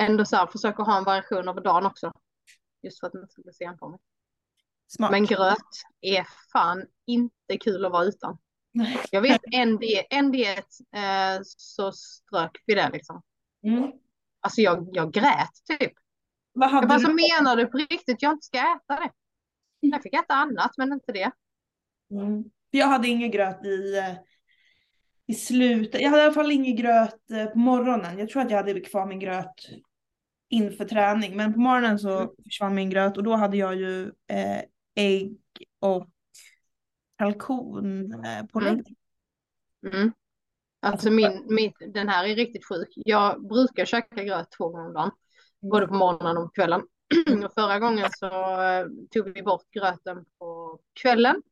Ändå 0.00 0.24
så 0.24 0.36
här, 0.36 0.46
försöker 0.46 0.84
ha 0.84 0.98
en 0.98 1.04
variation 1.04 1.48
över 1.48 1.60
dagen 1.60 1.86
också. 1.86 2.12
Just 2.82 3.00
för 3.00 3.06
att 3.06 3.12
det 3.12 3.18
inte 3.18 3.32
ska 3.32 3.42
bli 3.42 3.52
sent 3.52 3.80
på 3.80 3.88
mig. 3.88 4.00
Smart. 4.88 5.10
Men 5.10 5.26
gröt 5.26 5.82
är 6.00 6.26
fan 6.52 6.84
inte 7.06 7.58
kul 7.60 7.84
att 7.84 7.92
vara 7.92 8.04
utan. 8.04 8.38
Nej. 8.72 8.98
Jag 9.10 9.22
vet 9.22 9.40
en, 9.52 9.76
diet, 9.76 10.06
en 10.10 10.32
diet 10.32 10.66
eh, 10.94 11.42
så 11.44 11.92
strök 11.92 12.62
vi 12.66 12.74
det 12.74 12.90
liksom. 12.92 13.22
Mm. 13.62 13.92
Alltså 14.40 14.60
jag, 14.60 14.88
jag 14.92 15.12
grät 15.12 15.52
typ. 15.64 15.92
Vad 16.52 16.70
jag 16.70 16.88
bara, 16.88 16.98
så 16.98 17.12
menar 17.12 17.56
du 17.56 17.66
på 17.66 17.78
riktigt 17.78 18.22
jag 18.22 18.32
inte 18.32 18.46
ska 18.46 18.58
äta 18.58 19.02
det? 19.02 19.10
Jag 19.80 20.02
fick 20.02 20.14
äta 20.14 20.34
annat 20.34 20.72
men 20.76 20.92
inte 20.92 21.12
det. 21.12 21.30
Mm. 22.10 22.44
Jag 22.70 22.86
hade 22.86 23.08
ingen 23.08 23.30
gröt 23.30 23.64
i, 23.64 23.98
eh, 23.98 24.14
i 25.26 25.34
slutet. 25.34 26.00
Jag 26.00 26.10
hade 26.10 26.22
i 26.22 26.24
alla 26.24 26.34
fall 26.34 26.50
ingen 26.50 26.76
gröt 26.76 27.30
eh, 27.30 27.46
på 27.46 27.58
morgonen. 27.58 28.18
Jag 28.18 28.28
tror 28.28 28.42
att 28.42 28.50
jag 28.50 28.58
hade 28.58 28.80
kvar 28.80 29.06
min 29.06 29.18
gröt 29.18 29.68
inför 30.48 30.84
träning. 30.84 31.36
Men 31.36 31.52
på 31.52 31.60
morgonen 31.60 31.98
så 31.98 32.18
mm. 32.18 32.30
försvann 32.44 32.74
min 32.74 32.90
gröt 32.90 33.16
och 33.16 33.22
då 33.22 33.36
hade 33.36 33.56
jag 33.56 33.76
ju 33.76 34.02
eh, 34.06 34.62
ägg 34.98 35.38
och 35.80 36.08
kalkon 37.18 38.12
eh, 38.24 38.46
på 38.46 38.60
mm. 38.60 38.84
mm. 39.86 40.12
Alltså 40.80 41.10
min, 41.10 41.46
min, 41.48 41.72
den 41.92 42.08
här 42.08 42.24
är 42.24 42.36
riktigt 42.36 42.66
sjuk. 42.68 42.88
Jag 42.94 43.48
brukar 43.48 43.84
käka 43.84 44.24
gröt 44.24 44.50
två 44.50 44.68
gånger 44.68 44.86
om 44.86 44.92
dagen. 44.92 45.10
Mm. 45.62 45.70
Både 45.70 45.86
på 45.86 45.94
morgonen 45.94 46.36
och 46.36 46.44
på 46.44 46.50
kvällen. 46.50 46.82
Och 47.44 47.52
förra 47.54 47.78
gången 47.78 48.08
så 48.16 48.26
eh, 48.62 48.86
tog 49.10 49.34
vi 49.34 49.42
bort 49.42 49.70
gröten 49.70 50.24
på 50.38 50.80
kvällen. 51.02 51.42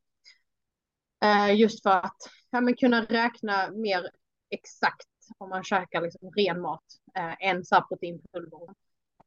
Eh, 1.23 1.55
just 1.55 1.83
för 1.83 1.89
att 1.89 2.17
ja, 2.49 2.61
men 2.61 2.75
kunna 2.75 3.05
räkna 3.05 3.71
mer 3.71 4.09
exakt 4.49 5.07
om 5.37 5.49
man 5.49 5.63
käkar 5.63 6.01
liksom 6.01 6.31
ren 6.31 6.61
mat 6.61 6.83
eh, 7.15 7.49
än 7.49 7.65
så 7.65 7.75
här 7.75 7.81
proteinpulver. 7.81 8.67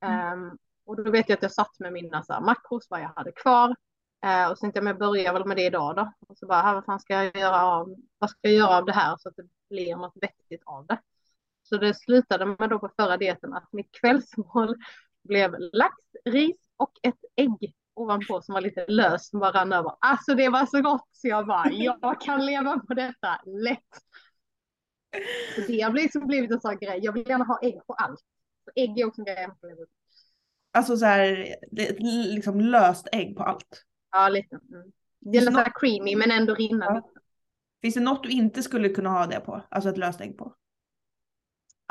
Mm. 0.00 0.42
Um, 0.42 0.58
och 0.84 1.04
då 1.04 1.10
vet 1.10 1.28
jag 1.28 1.36
att 1.36 1.42
jag 1.42 1.52
satt 1.52 1.78
med 1.78 1.92
mina 1.92 2.22
så 2.22 2.32
här, 2.32 2.40
makros, 2.40 2.86
vad 2.90 3.00
jag 3.00 3.12
hade 3.16 3.32
kvar. 3.32 3.74
Eh, 4.24 4.50
och 4.50 4.58
så 4.58 4.60
tänkte 4.60 4.78
jag, 4.78 4.84
men 4.84 4.90
jag 4.90 4.98
börjar 4.98 5.32
väl 5.32 5.46
med 5.46 5.56
det 5.56 5.64
idag 5.64 5.96
då. 5.96 6.12
Och 6.28 6.38
så 6.38 6.46
bara, 6.46 6.62
ah, 6.62 6.74
vad 6.74 6.84
fan 6.84 7.00
ska 7.00 7.14
jag 7.14 7.36
göra 7.36 7.62
av, 7.66 7.94
vad 8.18 8.30
ska 8.30 8.38
jag 8.42 8.52
göra 8.52 8.78
av 8.78 8.84
det 8.84 8.92
här 8.92 9.16
så 9.18 9.28
att 9.28 9.36
det 9.36 9.48
blir 9.70 9.96
något 9.96 10.14
vettigt 10.20 10.62
av 10.66 10.86
det. 10.86 11.00
Så 11.62 11.76
det 11.76 11.94
slutade 11.94 12.46
med 12.46 12.70
då 12.70 12.78
på 12.78 12.90
förra 12.96 13.16
dieten 13.16 13.52
att 13.52 13.72
mitt 13.72 13.92
kvällsmål 14.00 14.76
blev 15.28 15.56
lax, 15.58 15.94
ris 16.24 16.56
och 16.76 16.92
ett 17.02 17.24
ägg 17.36 17.74
ovanpå 17.94 18.42
som 18.42 18.52
var 18.52 18.60
lite 18.60 18.86
löst 18.88 19.30
som 19.30 19.40
bara 19.40 19.52
rann 19.52 19.72
över. 19.72 19.92
Alltså 20.00 20.34
det 20.34 20.48
var 20.48 20.66
så 20.66 20.82
gott 20.82 21.08
så 21.12 21.28
jag 21.28 21.46
bara, 21.46 21.70
jag 21.70 22.20
kan 22.20 22.46
leva 22.46 22.78
på 22.78 22.94
detta 22.94 23.40
lätt. 23.46 23.78
Så 25.54 25.60
det 25.66 25.80
har 25.80 25.92
liksom 25.92 26.26
blivit 26.26 26.50
en 26.50 26.60
sån 26.60 26.78
grej. 26.78 27.00
Jag 27.02 27.12
vill 27.12 27.28
gärna 27.28 27.44
ha 27.44 27.58
ägg 27.62 27.86
på 27.86 27.92
allt. 27.92 28.20
Så 28.64 28.70
ägg 28.74 28.98
är 28.98 29.06
också 29.06 29.20
en 29.20 29.24
grej 29.24 29.36
jag 29.36 29.70
leva 29.70 29.76
på. 29.76 29.90
Alltså 30.72 30.96
så 30.96 31.04
här, 31.04 31.56
liksom 32.34 32.60
löst 32.60 33.08
ägg 33.12 33.36
på 33.36 33.42
allt. 33.42 33.84
Ja, 34.12 34.28
lite. 34.28 34.54
Mm. 34.72 34.92
Det 35.20 35.38
är 35.38 35.44
nästan 35.50 35.72
creamy 35.80 36.16
men 36.16 36.30
ändå 36.30 36.54
rinnande. 36.54 37.02
Finns 37.82 37.94
det 37.94 38.00
något 38.00 38.22
du 38.22 38.30
inte 38.30 38.62
skulle 38.62 38.88
kunna 38.88 39.10
ha 39.10 39.26
det 39.26 39.40
på? 39.40 39.62
Alltså 39.68 39.90
ett 39.90 39.98
löst 39.98 40.20
ägg 40.20 40.38
på? 40.38 40.54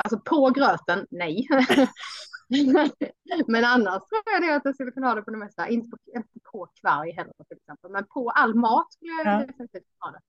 Alltså 0.04 0.20
på 0.20 0.50
gröten, 0.50 1.06
nej. 1.10 1.48
men 3.46 3.64
annars 3.64 4.02
tror 4.08 4.22
jag 4.32 4.42
det 4.42 4.56
att 4.56 4.64
jag 4.64 4.74
skulle 4.74 4.90
kunna 4.90 5.06
ha 5.06 5.14
det 5.14 5.22
på 5.22 5.30
det 5.30 5.36
mesta. 5.36 5.68
Inte 5.68 5.88
på, 5.90 5.96
inte 6.16 6.28
på 6.52 6.68
kvarg 6.80 7.12
heller 7.12 7.32
till 7.48 7.56
exempel. 7.56 7.90
Men 7.90 8.04
på 8.06 8.30
all 8.30 8.54
mat 8.54 8.92
skulle 8.92 9.12
jag 9.12 9.26
Ja. 9.26 9.46
definitivt 9.46 9.84
ha 9.98 10.10
det. 10.10 10.20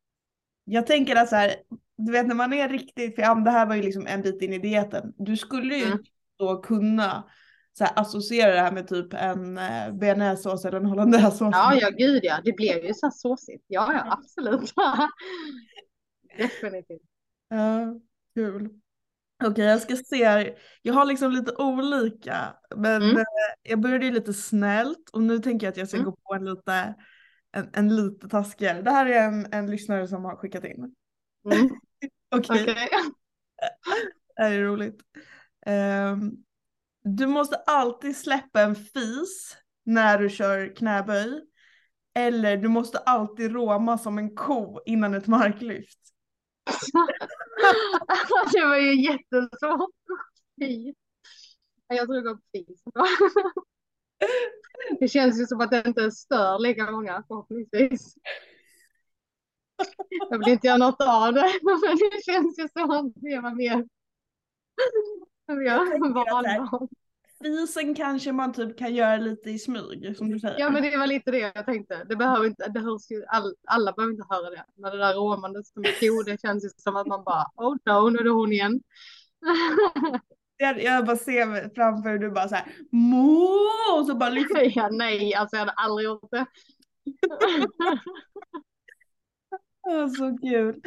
Jag 0.64 0.88
tänker 0.88 1.16
att 1.16 1.30
så 1.30 1.36
här, 1.36 1.56
du 1.98 2.12
vet 2.12 2.28
när 2.28 2.36
man 2.36 2.54
är 2.54 2.70
riktigt, 2.70 3.16
för 3.16 3.22
ja, 3.22 3.36
det 3.36 3.52
här 3.52 3.66
var 3.66 3.76
ju 3.76 3.82
liksom 3.82 4.08
en 4.08 4.22
bit 4.22 4.42
in 4.42 4.54
i 4.54 4.60
dieten. 4.60 5.14
Du 5.18 5.38
skulle 5.38 5.76
ju 5.76 5.86
Mm. 5.86 6.00
då 6.38 6.62
kunna 6.62 7.24
så 7.78 7.84
här, 7.84 7.94
associera 8.00 8.52
det 8.54 8.60
här 8.62 8.72
med 8.72 8.88
typ 8.88 9.14
en 9.14 9.58
eh, 9.58 9.92
bearnaisesås 9.94 10.66
eller 10.66 10.78
en 10.78 10.86
hollandaisesås. 10.86 11.50
Ja, 11.52 11.76
ja, 11.82 11.90
gud 11.90 12.20
ja. 12.24 12.40
Det 12.44 12.52
blir 12.52 12.86
ju 12.86 12.94
så 12.94 13.06
här 13.06 13.12
såsigt. 13.12 13.64
Ja, 13.68 13.94
ja, 13.94 14.12
absolut. 14.20 14.74
definitivt. 16.38 17.02
Ja, 17.50 18.00
kul. 18.36 18.70
Okej, 19.44 19.66
jag 19.66 19.82
ska 19.82 19.96
se 19.96 20.26
här. 20.26 20.58
Jag 20.82 20.94
har 20.94 21.06
liksom 21.06 21.32
lite 21.32 21.56
olika, 21.56 22.56
men 22.76 23.02
Mm. 23.04 23.18
eh, 23.18 23.24
jag 23.64 23.80
började 23.82 24.06
ju 24.06 24.12
lite 24.12 24.34
snällt 24.34 25.10
och 25.14 25.22
nu 25.24 25.40
tänker 25.40 25.68
jag 25.68 25.72
att 25.72 25.78
jag 25.78 25.88
ska 25.88 25.98
Mm. 25.98 26.06
gå 26.10 26.18
på 26.24 26.34
en 26.34 26.46
lite, 26.46 26.96
en, 27.52 27.70
en 27.74 27.96
lite 27.96 28.30
taskigare. 28.30 28.82
Det 28.82 28.92
här 28.92 29.06
är 29.06 29.28
en, 29.28 29.54
en 29.54 29.72
lyssnare 29.72 30.08
som 30.08 30.26
har 30.26 30.36
skickat 30.36 30.66
in. 30.66 30.96
Mm. 31.52 31.70
Okej, 32.36 32.62
Okej. 32.62 32.76
det 34.36 34.44
här 34.44 34.52
är 34.52 34.64
roligt. 34.64 35.02
Ehm, 35.66 36.32
du 37.04 37.28
måste 37.28 37.56
alltid 37.56 38.18
släppa 38.18 38.62
en 38.62 38.76
fis 38.76 39.58
när 39.84 40.20
du 40.20 40.30
kör 40.30 40.76
knäböj. 40.76 41.42
Eller 42.14 42.58
du 42.58 42.68
måste 42.68 42.98
alltid 42.98 43.52
råma 43.52 43.98
som 43.98 44.18
en 44.18 44.36
ko 44.36 44.80
innan 44.86 45.14
ett 45.14 45.28
marklyft. 45.28 46.00
det 48.54 48.66
var 48.66 48.78
ju 48.78 49.02
jättesvårt. 49.02 49.90
Jag 51.88 52.08
tror 52.08 52.18
upp 52.18 52.26
går 52.26 52.40
fis. 52.52 52.84
Det 55.00 55.08
känns 55.08 55.40
ju 55.40 55.46
som 55.46 55.62
att 55.62 55.72
det 55.72 55.84
inte 55.88 56.12
stör 56.12 56.60
lika 56.60 56.92
många 56.92 57.24
förhoppningsvis. 57.28 58.16
Jag 60.30 60.40
vill 60.40 60.50
inte 60.50 60.68
göra 60.68 60.78
något 60.78 61.02
av 61.02 61.34
det, 61.34 61.54
men 61.62 61.80
det 61.82 62.24
känns 62.26 62.60
ju 62.60 62.68
som 62.68 62.92
att 62.92 63.14
det 63.16 63.40
var 63.42 63.56
mer 63.56 63.88
mer 65.56 66.26
vanligt. 66.26 66.92
Fisen 67.44 67.96
kanske 67.96 68.32
man 68.32 68.54
typ 68.54 68.78
kan 68.78 68.96
göra 68.96 69.18
lite 69.18 69.50
i 69.50 69.60
smyg 69.60 70.18
som 70.18 70.30
du 70.30 70.40
säger. 70.40 70.60
Ja 70.60 70.70
men 70.70 70.84
det 70.84 70.98
var 70.98 71.08
lite 71.08 71.32
det 71.32 71.52
jag 71.56 71.66
tänkte. 71.66 72.04
Det 72.10 72.16
behöver 72.16 72.46
inte, 72.46 72.68
det 72.68 72.80
hörs 72.80 73.12
ju, 73.12 73.26
all, 73.26 73.56
alla 73.68 73.92
behöver 73.94 74.14
inte 74.14 74.26
höra 74.30 74.50
det. 74.50 74.66
Men 74.76 74.92
det 74.92 74.98
där 74.98 75.14
råmandet 75.14 75.68
som 75.68 75.84
är 75.84 76.00
ko, 76.00 76.24
det 76.24 76.42
känns 76.42 76.66
ju 76.66 76.70
som 76.78 76.96
att 76.96 77.08
man 77.08 77.24
bara 77.24 77.46
oh 77.56 77.76
no, 77.86 78.10
nu 78.10 78.20
är 78.20 78.24
det 78.24 78.30
hon 78.30 78.54
igen. 78.54 78.82
Jag, 80.62 80.84
jag 80.84 81.06
bara 81.06 81.18
ser 81.18 81.76
framför 81.76 82.10
hur 82.10 82.20
du 82.20 82.32
bara 82.32 82.48
så 82.48 82.56
här 82.56 82.66
Mo! 82.92 83.60
och 83.98 84.06
så 84.06 84.16
bara 84.16 84.30
lyfter. 84.30 84.72
ja, 84.78 84.90
nej, 84.92 85.36
alltså 85.36 85.56
jag 85.56 85.60
hade 85.60 85.72
aldrig 85.72 86.06
gjort 86.06 86.32
det. 86.32 86.46
Så 90.18 90.38
kul. 90.42 90.82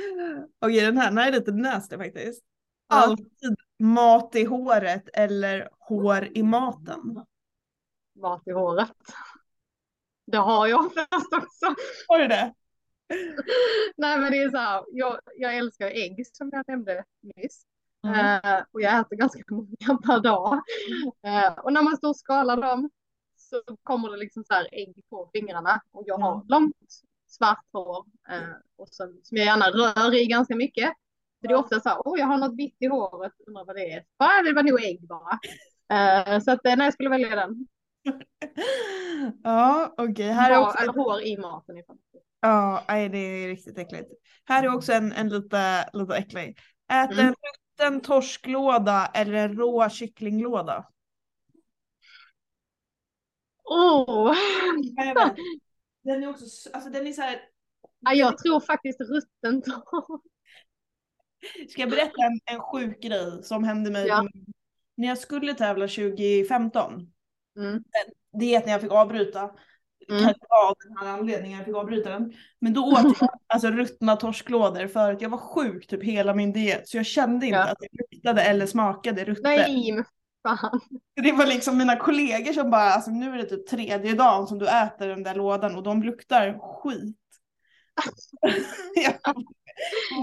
Okej 0.59 0.81
den 0.81 0.97
här, 0.99 1.09
den 1.09 1.19
här 1.19 1.29
är 1.29 1.33
lite 1.33 1.53
nasty 1.53 1.97
faktiskt. 1.97 2.45
Ja. 2.89 2.97
Alltid 2.97 3.57
mat 3.79 4.35
i 4.35 4.45
håret 4.45 5.09
eller 5.13 5.69
hår 5.79 6.29
i 6.35 6.43
maten. 6.43 7.25
Mat 8.21 8.43
i 8.47 8.53
håret. 8.53 8.93
Det 10.27 10.37
har 10.39 10.67
jag 10.67 10.87
oftast 10.87 11.33
också. 11.33 11.75
Har 12.09 12.19
du 12.19 12.29
det? 12.29 12.55
Nej 13.97 14.19
men 14.19 14.33
det 14.33 14.39
är 14.39 14.51
så 14.51 14.57
här, 14.57 14.85
jag, 14.93 15.21
jag 15.37 15.57
älskar 15.57 15.87
ägg 15.87 16.27
som 16.33 16.51
jag 16.53 16.65
nämnde 16.69 17.05
nyss. 17.37 17.67
Mm. 18.07 18.41
Eh, 18.45 18.63
och 18.73 18.81
jag 18.81 19.01
äter 19.01 19.17
ganska 19.17 19.43
många 19.51 19.99
per 20.07 20.21
dag. 20.21 20.53
Eh, 21.27 21.53
och 21.59 21.73
när 21.73 21.83
man 21.83 21.97
står 21.97 22.09
och 22.09 22.17
skalar 22.17 22.57
dem 22.57 22.91
så 23.37 23.63
kommer 23.83 24.11
det 24.11 24.17
liksom 24.17 24.45
så 24.45 24.55
här 24.55 24.69
ägg 24.73 25.05
på 25.11 25.31
fingrarna. 25.33 25.81
Och 25.93 26.03
jag 26.07 26.19
har 26.19 26.31
Ja. 26.35 26.45
långt 26.49 26.77
svart 27.27 27.65
hår 27.73 28.05
eh, 28.29 28.39
och 28.77 28.89
som, 28.89 29.21
som 29.23 29.37
jag 29.37 29.47
gärna 29.47 29.71
rör 29.71 30.15
i 30.15 30.27
ganska 30.27 30.57
mycket. 30.57 30.93
Så 31.45 31.49
det 31.49 31.55
är 31.55 31.59
ofta 31.59 31.81
så 31.81 31.89
här, 31.89 31.99
åh 32.05 32.19
jag 32.19 32.27
har 32.27 32.39
något 32.39 32.59
vitt 32.59 32.77
i 32.81 32.87
håret, 32.87 33.33
undrar 33.47 33.65
vad 33.65 33.77
det 33.77 33.93
är. 33.93 34.05
Bara, 34.19 34.43
det 34.43 34.53
var 34.53 34.63
nog 34.63 34.85
ägg 34.85 35.07
bara. 35.09 35.39
Eh, 35.93 36.41
så 36.41 36.51
att 36.51 36.67
eh, 36.67 36.77
nej, 36.77 36.87
jag 36.87 36.93
skulle 36.95 37.11
välja 37.11 37.37
den. 37.37 37.67
Ja 39.45 39.95
okej, 39.99 40.33
här 40.33 40.51
är 40.51 40.59
också 40.59 40.79
eller 40.79 40.93
hår 40.93 41.23
i 41.23 41.37
maten. 41.39 41.77
Ja, 42.41 42.85
nej, 42.89 43.09
det 43.09 43.19
är 43.19 43.49
riktigt 43.49 43.79
äckligt. 43.79 44.11
Här 44.45 44.65
är 44.65 44.75
också 44.75 44.93
en, 44.93 45.13
en 45.13 45.29
lite, 45.29 45.91
lite 45.93 46.17
äcklig. 46.17 46.59
Ät 46.93 47.13
Mm. 47.13 47.27
en 47.27 47.35
rutten 47.35 48.01
torsklåda 48.01 49.11
eller 49.15 49.33
en 49.35 49.57
rå 49.57 49.89
kycklinglåda. 49.89 50.89
Åh! 53.65 54.35
Vet. 54.97 55.37
Den 56.03 56.23
är 56.23 56.29
också, 56.29 56.71
alltså 56.73 56.91
den 56.91 57.07
är 57.07 57.13
så 57.13 57.23
här. 57.23 57.41
Ja, 58.01 58.13
jag 58.13 58.39
tror 58.39 58.61
faktiskt 58.61 59.01
rutten 59.01 59.63
torsk. 59.63 60.25
Ska 61.69 61.81
jag 61.83 61.91
berätta 61.91 62.23
en, 62.23 62.55
en 62.55 62.61
sjuk 62.61 63.03
grej 63.03 63.43
som 63.43 63.65
hände 63.65 63.91
mig 63.91 64.07
Ja. 64.07 64.29
när 64.97 65.09
jag 65.09 65.19
skulle 65.19 65.55
tävla 65.55 65.89
2015. 65.89 67.07
Mm. 67.59 67.83
Diet 68.41 68.65
när 68.67 68.73
jag 68.73 68.81
fick 68.81 68.93
avbryta. 68.93 69.41
Mm. 70.09 70.23
Kanske 70.25 70.47
var 70.49 70.69
av 70.71 70.75
den 70.89 70.97
här 70.97 71.19
anledningen 71.19 71.59
jag 71.59 71.67
fick 71.67 71.75
avbryta 71.77 72.11
den. 72.11 72.33
Men 72.61 72.75
då 72.75 72.83
åt 72.93 73.21
jag 73.21 73.29
alltså 73.47 73.69
ruttna 73.71 74.17
torsklådor 74.17 74.87
för 74.87 75.13
att 75.13 75.21
jag 75.23 75.31
var 75.31 75.39
sjuk 75.39 75.87
typ 75.87 76.03
hela 76.03 76.35
min 76.35 76.53
diet. 76.53 76.89
Så 76.89 76.97
jag 76.97 77.07
kände 77.07 77.47
inte 77.47 77.59
Ja. 77.59 77.65
att 77.71 77.79
det 77.81 77.89
luktade 78.13 78.43
eller 78.43 78.67
smakade 78.67 79.25
ruttet. 79.25 79.45
Nej, 79.45 79.93
men 79.93 80.05
fan. 80.49 80.81
Det 81.23 81.33
var 81.33 81.47
liksom 81.47 81.79
mina 81.79 81.97
kollegor 81.97 82.53
som 82.53 82.71
bara, 82.71 82.91
alltså 82.91 83.11
nu 83.11 83.33
är 83.33 83.37
det 83.37 83.45
typ 83.45 83.67
tredje 83.67 84.15
dagen 84.15 84.47
som 84.47 84.59
du 84.59 84.69
äter 84.69 85.09
den 85.09 85.23
där 85.23 85.35
lådan 85.35 85.77
och 85.77 85.83
de 85.83 86.03
luktar 86.03 86.59
skit. 86.59 87.17
jag 88.95 89.15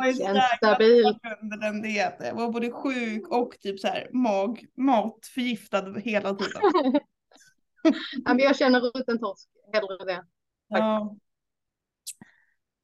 Känns 0.03 0.19
jäkla 0.19 0.41
stabil. 0.57 1.03
trött 1.03 1.37
under 1.41 1.57
den 1.57 1.81
dieten. 1.81 2.27
Jag 2.27 2.35
var 2.35 2.51
både 2.51 2.71
sjuk 2.71 3.27
och 3.27 3.59
typ 3.59 3.79
så 3.79 3.87
här 3.87 4.09
mag, 4.13 4.65
matförgiftad 4.77 5.93
hela 5.99 6.33
tiden. 6.35 6.61
Ja, 8.25 8.33
men 8.33 8.39
jag 8.39 8.57
känner 8.57 8.79
rutten 8.79 9.19
torsk, 9.19 9.49
hellre 9.73 10.05
det. 10.05 10.25
Ja. 10.67 11.15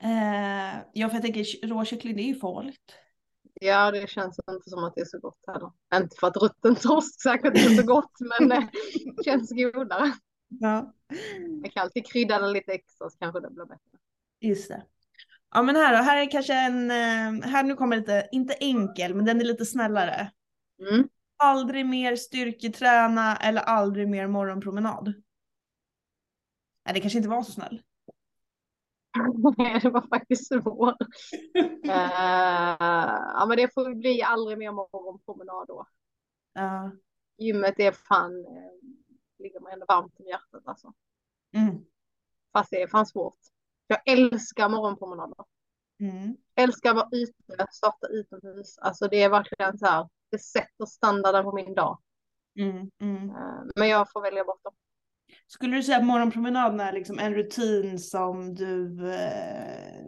Eh, 0.03 0.81
ja, 0.93 1.09
för 1.09 1.15
jag 1.15 1.21
tänker 1.21 1.67
råkyckling 1.67 2.15
det 2.15 2.21
är 2.21 2.27
ju 2.27 2.35
farligt. 2.35 2.93
Ja, 3.61 3.91
det 3.91 4.09
känns 4.09 4.39
inte 4.51 4.69
som 4.69 4.83
att 4.83 4.95
det 4.95 5.01
är 5.01 5.05
så 5.05 5.19
gott 5.19 5.39
heller. 5.47 5.71
Inte 5.95 6.15
för 6.19 6.27
att 6.27 6.37
rutten 6.37 6.75
torsk 6.75 7.21
säkert 7.21 7.55
är 7.55 7.75
så 7.75 7.83
gott, 7.83 8.11
men 8.39 8.49
det 8.49 8.69
känns 9.25 9.51
godare. 9.51 10.13
Ja, 10.47 10.93
Man 11.61 11.69
kan 11.71 11.83
alltid 11.83 12.05
krydda 12.07 12.39
den 12.39 12.53
lite 12.53 12.71
extra 12.71 13.09
så 13.09 13.17
kanske 13.17 13.39
det 13.39 13.49
blir 13.49 13.65
bättre. 13.65 13.97
just 14.39 14.69
det. 14.69 14.83
Ja 15.49 15.61
men 15.61 15.75
här 15.75 15.97
då, 15.97 16.03
här 16.03 16.21
är 16.21 16.31
kanske 16.31 16.53
en, 16.53 16.91
eh, 16.91 17.49
här 17.49 17.63
nu 17.63 17.75
kommer 17.75 17.97
lite, 17.97 18.29
inte 18.31 18.53
enkel 18.53 19.15
men 19.15 19.25
den 19.25 19.41
är 19.41 19.45
lite 19.45 19.65
snällare. 19.65 20.31
Mm. 20.89 21.09
Aldrig 21.37 21.85
mer 21.85 22.15
styrketräna 22.15 23.37
eller 23.37 23.61
aldrig 23.61 24.09
mer 24.09 24.27
morgonpromenad. 24.27 25.13
Nej 26.85 26.93
det 26.93 26.99
kanske 26.99 27.17
inte 27.17 27.29
var 27.29 27.43
så 27.43 27.51
snäll. 27.51 27.81
Nej, 29.57 29.79
det 29.81 29.89
var 29.89 30.07
faktiskt 30.07 30.47
svårt. 30.47 30.95
Eh, 31.83 31.93
ja, 33.33 33.45
men 33.47 33.57
det 33.57 33.73
får 33.73 33.95
bli 33.95 34.21
aldrig 34.21 34.57
mer 34.57 34.71
morgonpromenad 34.71 35.67
då. 35.67 35.87
Ja, 36.53 36.91
Gymmet 37.37 37.79
är 37.79 37.91
fan, 37.91 38.45
eh, 38.45 38.71
ligger 39.39 39.59
mig 39.59 39.73
ändå 39.73 39.85
varmt 39.87 40.19
i 40.19 40.23
hjärtat 40.23 40.61
alltså. 40.65 40.93
Mm. 41.53 41.85
Fast 42.53 42.69
det 42.69 42.81
är 42.81 42.87
fan 42.87 43.05
svårt. 43.05 43.37
Jag 43.87 43.99
älskar 44.05 44.69
morgonpromenader. 44.69 45.45
Mm. 45.99 46.37
Älskar 46.55 46.89
att 46.89 46.95
vara 46.95 47.09
ute, 47.11 47.67
starta 47.71 48.07
utomhus. 48.07 48.77
Alltså 48.77 49.07
det 49.07 49.23
är 49.23 49.29
verkligen 49.29 49.77
så 49.77 49.85
här, 49.85 50.09
det 50.31 50.39
sätter 50.39 50.85
standarden 50.85 51.43
på 51.43 51.51
min 51.55 51.75
dag. 51.75 51.99
Mm. 52.59 52.91
Mm. 53.01 53.29
Eh, 53.29 53.61
Men 53.75 53.89
jag 53.89 54.11
får 54.11 54.21
välja 54.21 54.43
bort 54.43 54.63
dem. 54.63 54.73
Skulle 55.47 55.75
du 55.75 55.83
säga 55.83 55.97
att 55.97 56.05
morgonpromenaden 56.05 56.79
är 56.79 56.93
liksom 56.93 57.19
en 57.19 57.33
rutin 57.33 57.99
som 57.99 58.55
du, 58.55 59.09
eh, 59.13 60.03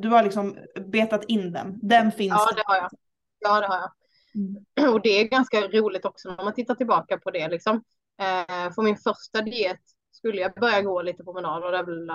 du 0.00 0.08
har 0.08 0.22
liksom 0.22 0.58
betat 0.86 1.24
in 1.24 1.52
den? 1.52 1.78
Den 1.82 2.12
finns 2.12 2.32
Ja, 2.32 2.54
det 2.56 2.62
har 2.66 2.76
jag. 2.76 2.90
Ja, 3.38 3.60
det 3.60 3.66
har 3.66 3.76
jag. 3.76 3.92
Mm. 4.34 4.94
Och 4.94 5.02
det 5.02 5.08
är 5.08 5.28
ganska 5.28 5.60
roligt 5.60 6.04
också 6.04 6.28
när 6.28 6.44
man 6.44 6.54
tittar 6.54 6.74
tillbaka 6.74 7.18
på 7.18 7.30
det. 7.30 7.48
Liksom. 7.48 7.76
Eh, 8.20 8.72
för 8.74 8.82
min 8.82 8.96
första 8.96 9.42
diet 9.42 9.80
skulle 10.10 10.40
jag 10.40 10.54
börja 10.54 10.82
gå 10.82 11.02
lite 11.02 11.24
promenad 11.24 11.64
och 11.64 11.72
det 11.72 11.78
är 11.78 11.84
väl 11.84 12.10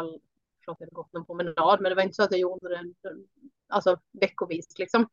all- 0.69 0.75
klart 0.75 0.77
jag 0.79 0.85
hade 0.85 0.95
gått 0.95 1.13
någon 1.13 1.25
promenad, 1.25 1.81
men 1.81 1.89
det 1.89 1.95
var 1.95 2.03
inte 2.03 2.15
så 2.15 2.23
att 2.23 2.31
jag 2.31 2.39
gjorde 2.39 2.69
det 2.69 2.93
alltså, 3.69 3.97
veckovis. 4.21 4.79
Liksom. 4.79 5.07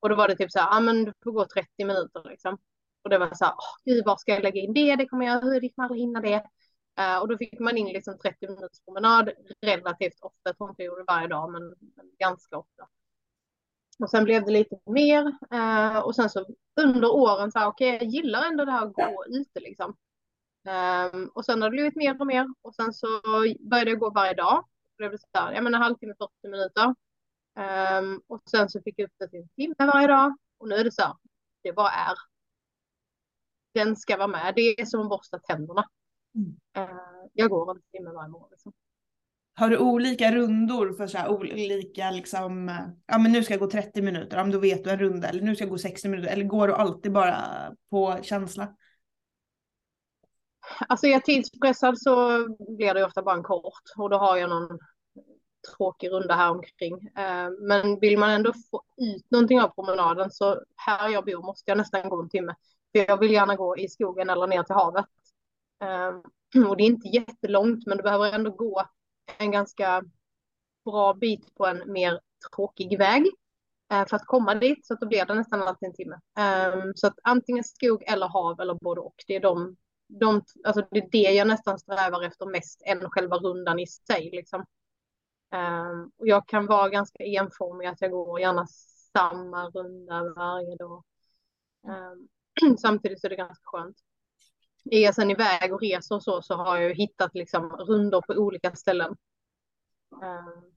Och 0.00 0.08
då 0.08 0.14
var 0.14 0.28
det 0.28 0.36
typ 0.36 0.52
så 0.52 0.58
här, 0.58 0.76
ah, 0.76 0.80
men 0.80 1.04
du 1.04 1.12
får 1.24 1.32
gå 1.32 1.46
30 1.46 1.84
minuter 1.84 2.24
liksom. 2.28 2.58
Och 3.02 3.10
det 3.10 3.18
var 3.18 3.34
så 3.34 3.44
här, 3.44 3.52
oh, 3.52 3.74
gud, 3.84 4.04
var 4.06 4.16
ska 4.16 4.32
jag 4.32 4.42
lägga 4.42 4.60
in 4.60 4.74
det? 4.74 4.96
Det 4.96 5.06
kommer 5.06 5.26
jag, 5.26 5.40
hur 5.40 5.68
kommer 5.68 5.88
aldrig 5.88 6.00
hinna 6.00 6.20
det? 6.20 6.44
Uh, 7.00 7.18
och 7.18 7.28
då 7.28 7.38
fick 7.38 7.58
man 7.58 7.76
in 7.76 7.86
liksom 7.86 8.18
30 8.18 8.48
minuters 8.48 8.80
promenad 8.84 9.30
relativt 9.66 10.20
ofta. 10.20 10.40
Jag 10.42 10.56
tror 10.56 10.70
inte 10.70 10.82
jag 10.82 10.86
gjorde 10.86 11.00
det 11.00 11.12
varje 11.12 11.28
dag, 11.28 11.52
men, 11.52 11.62
men 11.68 12.06
ganska 12.18 12.58
ofta. 12.58 12.88
Och 14.02 14.10
sen 14.10 14.24
blev 14.24 14.44
det 14.44 14.52
lite 14.52 14.78
mer. 14.86 15.32
Eh, 15.50 15.98
och 15.98 16.14
sen 16.14 16.30
så 16.30 16.46
under 16.80 17.12
åren 17.12 17.52
så 17.52 17.58
här, 17.58 17.66
okej, 17.66 17.88
jag 17.88 18.04
gillar 18.04 18.44
ändå 18.44 18.64
det 18.64 18.72
här 18.72 18.86
att 18.86 18.92
gå 18.92 19.24
ute 19.28 19.60
liksom. 19.60 19.96
Ehm, 20.68 21.28
och 21.34 21.44
sen 21.44 21.62
har 21.62 21.70
det 21.70 21.74
blivit 21.74 21.96
mer 21.96 22.20
och 22.20 22.26
mer. 22.26 22.46
Och 22.62 22.74
sen 22.74 22.92
så 22.92 23.06
började 23.70 23.90
jag 23.90 23.98
gå 23.98 24.10
varje 24.10 24.34
dag. 24.34 24.64
Det 25.00 25.08
blev 25.08 25.18
så 25.18 25.26
här, 25.32 25.52
jag 25.52 25.64
menar 25.64 25.78
halvtimme, 25.78 26.14
40 26.18 26.32
minuter. 26.42 26.94
Ehm, 27.56 28.20
och 28.26 28.42
sen 28.50 28.68
så 28.68 28.80
fick 28.82 28.94
jag 28.98 29.06
upp 29.06 29.14
det 29.18 29.28
till 29.28 29.40
en 29.40 29.48
timme 29.48 29.74
varje 29.78 30.06
dag. 30.06 30.36
Och 30.58 30.68
nu 30.68 30.74
är 30.74 30.84
det 30.84 30.92
så 30.92 31.02
här, 31.02 31.14
det 31.62 31.72
bara 31.72 31.90
är. 31.90 32.14
Den 33.74 33.96
ska 33.96 34.16
vara 34.16 34.28
med. 34.28 34.52
Det 34.56 34.80
är 34.80 34.84
som 34.84 35.00
att 35.00 35.08
borsta 35.08 35.38
tänderna. 35.38 35.84
Mm. 36.34 36.56
Eh, 36.76 36.96
jag 37.32 37.50
går 37.50 37.70
en 37.70 37.82
timme 37.92 38.10
varje 38.10 38.28
morgon. 38.28 38.48
Liksom. 38.50 38.72
Har 39.54 39.70
du 39.70 39.78
olika 39.78 40.34
rundor 40.34 40.92
för 40.92 41.06
så 41.06 41.18
här 41.18 41.28
olika 41.28 42.10
liksom, 42.10 42.68
eh, 42.68 42.88
ja 43.06 43.18
men 43.18 43.32
nu 43.32 43.42
ska 43.42 43.54
jag 43.54 43.60
gå 43.60 43.70
30 43.70 44.02
minuter, 44.02 44.36
ja 44.36 44.42
men 44.42 44.52
då 44.52 44.58
vet 44.58 44.84
du 44.84 44.90
en 44.90 44.98
runda, 44.98 45.28
eller 45.28 45.42
nu 45.42 45.54
ska 45.54 45.64
jag 45.64 45.70
gå 45.70 45.78
60 45.78 46.08
minuter, 46.08 46.32
eller 46.32 46.44
går 46.44 46.68
du 46.68 46.74
alltid 46.74 47.12
bara 47.12 47.36
på 47.90 48.18
känsla? 48.22 48.76
Alltså 50.88 51.06
är 51.06 51.10
jag 51.10 51.24
tidspressad 51.24 51.98
så 51.98 52.46
blir 52.76 52.94
det 52.94 53.04
ofta 53.04 53.22
bara 53.22 53.36
en 53.36 53.42
kort 53.42 53.82
och 53.96 54.10
då 54.10 54.18
har 54.18 54.36
jag 54.36 54.50
någon 54.50 54.78
tråkig 55.76 56.10
runda 56.10 56.34
här 56.34 56.50
omkring. 56.50 57.10
Eh, 57.16 57.50
men 57.60 58.00
vill 58.00 58.18
man 58.18 58.30
ändå 58.30 58.52
få 58.70 58.82
ut 58.96 59.30
någonting 59.30 59.60
av 59.60 59.68
promenaden 59.68 60.30
så 60.30 60.62
här 60.76 61.08
jag 61.08 61.24
bor 61.24 61.42
måste 61.42 61.70
jag 61.70 61.78
nästan 61.78 62.08
gå 62.08 62.22
en 62.22 62.28
timme. 62.28 62.54
För 62.92 63.04
jag 63.08 63.16
vill 63.16 63.32
gärna 63.32 63.56
gå 63.56 63.76
i 63.76 63.88
skogen 63.88 64.30
eller 64.30 64.46
ner 64.46 64.62
till 64.62 64.74
havet. 64.74 65.06
Eh, 65.82 66.66
och 66.68 66.76
det 66.76 66.82
är 66.82 66.86
inte 66.86 67.08
jättelångt 67.08 67.86
men 67.86 67.96
du 67.96 68.02
behöver 68.02 68.32
ändå 68.32 68.50
gå 68.50 68.82
en 69.38 69.50
ganska 69.50 70.02
bra 70.84 71.14
bit 71.14 71.54
på 71.54 71.66
en 71.66 71.92
mer 71.92 72.20
tråkig 72.54 72.98
väg 72.98 73.26
eh, 73.92 74.06
för 74.06 74.16
att 74.16 74.26
komma 74.26 74.54
dit. 74.54 74.86
Så 74.86 74.94
att 74.94 75.00
då 75.00 75.06
blir 75.06 75.24
det 75.24 75.34
nästan 75.34 75.62
alltid 75.62 75.88
en 75.88 75.94
timme. 75.94 76.20
Så 76.94 77.06
att 77.06 77.18
antingen 77.22 77.64
skog 77.64 78.02
eller 78.06 78.28
hav 78.28 78.60
eller 78.60 78.74
både 78.74 79.00
och. 79.00 79.24
Det 79.26 79.36
är 79.36 79.40
de 79.40 79.76
de, 80.18 80.42
alltså 80.64 80.86
det 80.90 80.98
är 80.98 81.08
det 81.10 81.32
jag 81.32 81.48
nästan 81.48 81.78
strävar 81.78 82.22
efter 82.22 82.46
mest 82.46 82.82
än 82.86 83.10
själva 83.10 83.36
rundan 83.36 83.78
i 83.78 83.86
sig. 83.86 84.30
Liksom. 84.32 84.64
Um, 85.52 86.12
och 86.16 86.26
jag 86.26 86.48
kan 86.48 86.66
vara 86.66 86.88
ganska 86.88 87.24
enformig, 87.24 87.86
att 87.86 88.00
jag 88.00 88.10
går 88.10 88.40
gärna 88.40 88.66
samma 89.12 89.68
runda 89.68 90.34
varje 90.36 90.76
dag. 90.76 91.04
Um, 92.62 92.76
samtidigt 92.78 93.20
så 93.20 93.26
är 93.26 93.30
det 93.30 93.36
ganska 93.36 93.62
skönt. 93.64 93.96
Är 94.90 95.00
jag 95.00 95.14
sen 95.14 95.30
iväg 95.30 95.72
och 95.72 95.80
reser 95.80 96.14
och 96.14 96.22
så, 96.22 96.42
så 96.42 96.54
har 96.54 96.76
jag 96.76 96.88
ju 96.88 96.94
hittat 96.94 97.34
liksom 97.34 97.70
rundor 97.70 98.20
på 98.20 98.32
olika 98.32 98.76
ställen. 98.76 99.16
Um, 100.10 100.72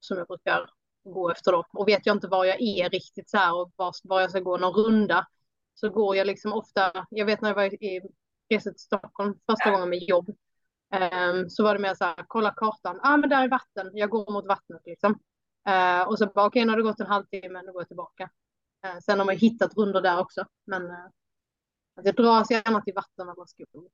som 0.00 0.18
jag 0.18 0.26
brukar 0.26 0.70
gå 1.04 1.30
efter 1.30 1.52
då. 1.52 1.64
Och 1.72 1.88
vet 1.88 2.06
jag 2.06 2.16
inte 2.16 2.28
var 2.28 2.44
jag 2.44 2.60
är 2.60 2.90
riktigt 2.90 3.30
så 3.30 3.36
här 3.36 3.54
och 3.54 3.72
var, 3.76 3.92
var 4.04 4.20
jag 4.20 4.30
ska 4.30 4.40
gå 4.40 4.56
någon 4.56 4.74
runda 4.74 5.26
så 5.74 5.90
går 5.90 6.16
jag 6.16 6.26
liksom 6.26 6.52
ofta, 6.52 7.06
jag 7.10 7.26
vet 7.26 7.40
när 7.40 7.48
jag 7.48 7.56
var 7.56 7.84
i 7.84 8.00
reste 8.48 8.70
till 8.70 8.80
Stockholm 8.80 9.38
första 9.46 9.70
gången 9.70 9.88
med 9.88 10.02
jobb. 10.02 10.30
Um, 10.94 11.50
så 11.50 11.62
var 11.62 11.74
det 11.74 11.80
mer 11.80 11.94
så 11.94 12.04
här, 12.04 12.24
kolla 12.28 12.54
kartan, 12.56 13.00
ah 13.02 13.16
men 13.16 13.30
där 13.30 13.44
är 13.44 13.48
vatten, 13.48 13.90
jag 13.92 14.10
går 14.10 14.32
mot 14.32 14.46
vattnet 14.46 14.82
liksom. 14.84 15.12
Uh, 15.68 16.08
och 16.08 16.18
så 16.18 16.26
bara, 16.26 16.46
okej, 16.46 16.60
okay, 16.60 16.64
nu 16.64 16.72
har 16.72 16.76
det 16.76 16.82
gått 16.82 17.00
en 17.00 17.06
halvtimme, 17.06 17.62
nu 17.62 17.72
går 17.72 17.80
jag 17.80 17.88
tillbaka. 17.88 18.30
Uh, 18.86 18.98
sen 19.00 19.18
har 19.18 19.26
man 19.26 19.36
hittat 19.36 19.76
rundor 19.76 20.00
där 20.00 20.20
också, 20.20 20.44
men 20.66 20.82
uh, 20.82 21.08
jag 22.02 22.16
dras 22.16 22.50
gärna 22.50 22.80
till 22.80 22.94
vatten 22.94 23.28
eller 23.28 23.46
skog. 23.46 23.88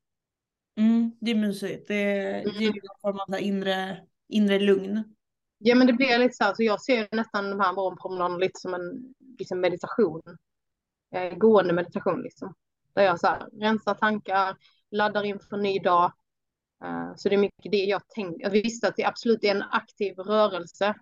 Mm, 0.77 1.17
det 1.21 1.31
är 1.31 1.35
mysigt, 1.35 1.89
det 1.89 2.05
ger 2.43 2.71
mm. 2.71 2.75
en 2.75 3.01
form 3.01 3.19
av 3.19 3.41
inre, 3.41 4.07
inre 4.29 4.59
lugn. 4.59 5.15
Ja 5.59 5.75
men 5.75 5.87
det 5.87 5.93
blir 5.93 6.19
lite 6.19 6.35
så 6.35 6.45
här, 6.45 6.55
så 6.55 6.63
jag 6.63 6.81
ser 6.81 7.09
nästan 7.13 7.51
de 7.51 7.61
här 7.61 7.73
morgonpromenaderna 7.73 8.39
lite 8.39 8.61
som 8.61 8.75
en 8.75 9.15
liksom 9.39 9.61
meditation. 9.61 10.23
Eh, 11.15 11.37
gående 11.37 11.73
meditation 11.73 12.23
liksom. 12.23 12.55
Där 12.95 13.03
jag 13.03 13.21
så 13.21 13.27
här, 13.27 13.49
rensar 13.61 13.95
tankar, 13.95 14.57
laddar 14.91 15.25
inför 15.25 15.57
ny 15.57 15.79
dag. 15.79 16.13
Uh, 16.85 17.15
så 17.17 17.29
det 17.29 17.35
är 17.35 17.39
mycket 17.39 17.73
det 17.73 17.85
jag 17.85 18.09
tänker. 18.09 18.51
Visste 18.51 18.89
att 18.89 18.97
det 18.97 19.05
absolut 19.05 19.45
är 19.45 19.55
en 19.55 19.63
aktiv 19.63 20.19
rörelse. 20.19 20.95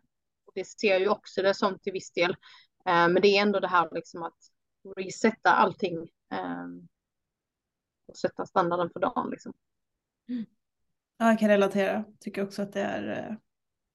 Och 0.47 0.53
det 0.55 0.65
ser 0.65 0.89
jag 0.89 1.01
ju 1.01 1.09
också 1.09 1.43
det 1.43 1.55
som 1.55 1.79
till 1.79 1.93
viss 1.93 2.13
del. 2.13 2.31
Uh, 2.31 2.37
men 2.85 3.23
det 3.23 3.29
är 3.29 3.43
ändå 3.43 3.61
det 3.61 3.69
här 3.69 3.89
liksom 3.93 4.23
att 4.23 4.39
resetta 4.97 5.51
allting. 5.51 5.99
Um, 6.33 6.89
och 8.07 8.17
sätta 8.17 8.47
standarden 8.47 8.91
för 8.93 9.01
dagen 9.01 9.31
liksom. 9.31 9.53
Ja, 11.19 11.27
jag 11.29 11.39
kan 11.39 11.49
relatera. 11.49 12.05
Tycker 12.21 12.45
också 12.45 12.63
att 12.63 12.73
det 12.73 12.83
är, 12.83 13.03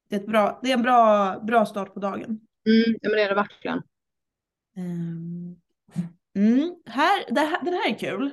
det 0.10 0.16
är, 0.16 0.20
ett 0.20 0.28
bra, 0.28 0.60
det 0.64 0.70
är 0.70 0.74
en 0.74 0.82
bra, 0.82 1.40
bra 1.40 1.66
start 1.66 1.94
på 1.94 2.00
dagen. 2.00 2.24
Mm, 2.68 2.98
ja, 3.02 3.10
men 3.10 3.12
det 3.12 3.24
är 3.24 3.30
det 3.30 3.36
verkligen. 3.36 3.82
Um, 4.78 5.62
Mm, 6.36 6.76
här, 6.86 7.34
det 7.34 7.42
här, 7.42 7.64
den 7.64 7.74
här 7.74 7.90
är 7.90 8.00
kul. 8.00 8.32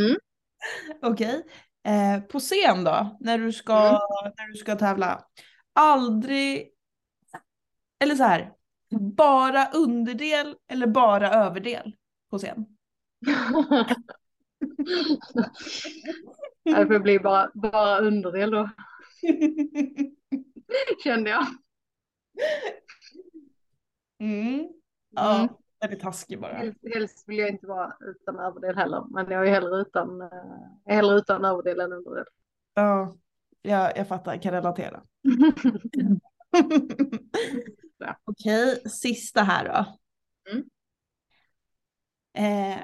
Mm. 0.00 0.16
Okej. 1.02 1.42
Eh, 1.84 2.20
på 2.20 2.40
scen 2.40 2.84
då, 2.84 3.16
när 3.20 3.38
du, 3.38 3.52
ska, 3.52 3.78
Mm. 3.88 4.00
när 4.38 4.46
du 4.52 4.54
ska 4.54 4.76
tävla. 4.76 5.24
Aldrig, 5.72 6.70
eller 7.98 8.14
så 8.14 8.22
här, 8.22 8.52
bara 9.16 9.70
underdel 9.70 10.56
eller 10.68 10.86
bara 10.86 11.30
överdel 11.30 11.96
på 12.30 12.38
scen? 12.38 12.66
det 16.64 16.86
får 16.86 16.98
bli 16.98 17.18
bara, 17.18 17.50
bara 17.54 17.98
underdel 17.98 18.50
då. 18.50 18.70
Kände 21.04 21.30
jag. 21.30 21.46
Mm. 24.20 24.68
Ja. 25.10 25.38
Mm. 25.38 25.48
Är 25.82 25.96
taskig 25.96 26.40
bara. 26.40 26.52
Helst, 26.52 26.78
helst 26.94 27.28
vill 27.28 27.38
jag 27.38 27.48
inte 27.48 27.66
vara 27.66 27.96
utan 28.00 28.38
överdel 28.38 28.76
heller. 28.76 29.04
Men 29.10 29.30
jag 29.30 29.46
är 29.46 29.50
hellre 29.50 29.80
utan, 29.80 30.20
äh, 30.20 30.28
hellre 30.86 31.16
utan 31.16 31.44
överdel 31.44 31.80
än 31.80 31.92
underdel. 31.92 32.24
Ja, 32.74 33.14
jag, 33.62 33.96
jag 33.96 34.08
fattar, 34.08 34.32
jag 34.32 34.42
kan 34.42 34.52
relatera. 34.52 35.02
Okej, 38.24 38.82
sista 38.90 39.42
här 39.42 39.64
då. 39.64 39.98
Mm. 40.50 40.64
Eh, 42.34 42.78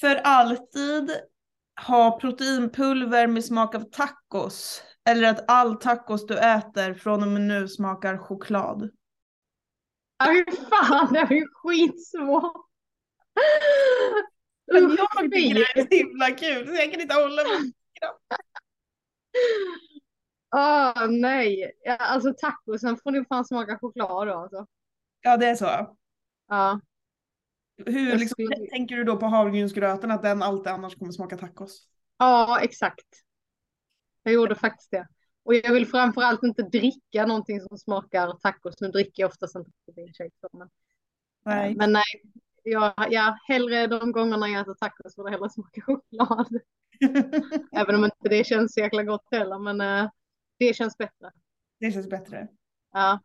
för 0.00 0.16
alltid 0.24 1.10
ha 1.86 2.20
proteinpulver 2.20 3.26
med 3.26 3.44
smak 3.44 3.74
av 3.74 3.80
tacos. 3.80 4.82
Eller 5.04 5.30
att 5.30 5.50
all 5.50 5.76
tacos 5.76 6.26
du 6.26 6.38
äter 6.38 6.94
från 6.94 7.22
och 7.22 7.28
med 7.28 7.42
nu 7.42 7.68
smakar 7.68 8.18
choklad. 8.18 8.90
Aj 10.18 10.44
fan, 10.70 11.12
det 11.12 11.18
är 11.18 11.32
ju 11.32 11.46
skitsvårt. 11.54 12.66
Men 14.72 14.96
jag 14.96 15.10
tycker 15.10 15.54
det 15.54 15.80
är 15.80 15.82
så 15.82 15.94
himla 15.96 16.30
kul 16.30 16.66
så 16.66 16.74
jag 16.74 16.92
kan 16.92 17.00
inte 17.00 17.14
hålla 17.14 17.42
mig. 17.42 17.72
Åh 20.56 21.04
oh, 21.04 21.10
nej, 21.10 21.72
ja, 21.84 21.96
alltså 21.96 22.34
tacosen 22.38 22.96
får 23.02 23.10
nog 23.10 23.28
fan 23.28 23.44
smaka 23.44 23.78
choklad 23.78 24.28
då 24.28 24.34
alltså. 24.34 24.66
Ja 25.20 25.36
det 25.36 25.46
är 25.46 25.54
så. 25.54 25.96
Ja. 26.48 26.80
Hur 27.86 28.18
liksom, 28.18 28.28
skulle... 28.28 28.70
tänker 28.70 28.96
du 28.96 29.04
då 29.04 29.16
på 29.16 29.26
havregrynsgröten 29.26 30.10
att 30.10 30.22
den 30.22 30.42
alltid 30.42 30.72
annars 30.72 30.94
kommer 30.94 31.12
smaka 31.12 31.36
tacos? 31.36 31.88
Ja 32.18 32.60
exakt. 32.62 33.06
Jag 34.22 34.34
gjorde 34.34 34.54
faktiskt 34.54 34.90
det. 34.90 35.08
Och 35.48 35.54
jag 35.54 35.72
vill 35.72 35.86
framförallt 35.86 36.42
inte 36.42 36.62
dricka 36.62 37.26
någonting 37.26 37.60
som 37.60 37.78
smakar 37.78 38.32
tacos. 38.32 38.80
Nu 38.80 38.88
dricker 38.88 39.22
jag 39.22 39.28
oftast 39.28 39.56
inte 39.56 39.70
proteinshake. 39.84 40.30
Men 40.52 40.68
nej. 41.44 41.74
men 41.76 41.92
nej, 41.92 42.02
jag, 42.62 42.94
jag 43.10 43.38
hellre 43.48 43.86
de 43.86 44.12
gångerna 44.12 44.48
jag 44.48 44.60
äter 44.60 44.74
tacos 44.74 45.14
får 45.14 45.24
det 45.24 45.30
hellre 45.30 45.50
smaka 45.50 45.80
choklad. 45.80 46.60
Även 47.72 47.94
om 47.94 48.04
inte 48.04 48.28
det 48.28 48.46
känns 48.46 48.74
så 48.74 48.80
jäkla 48.80 49.04
gott 49.04 49.28
heller, 49.30 49.58
men 49.58 49.80
uh, 49.80 50.10
det 50.58 50.76
känns 50.76 50.98
bättre. 50.98 51.30
Det 51.80 51.92
känns 51.92 52.08
bättre. 52.08 52.48
Ja. 52.92 53.20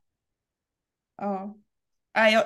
Ja. 1.18 1.56
Äh, 2.18 2.34
jag, 2.34 2.44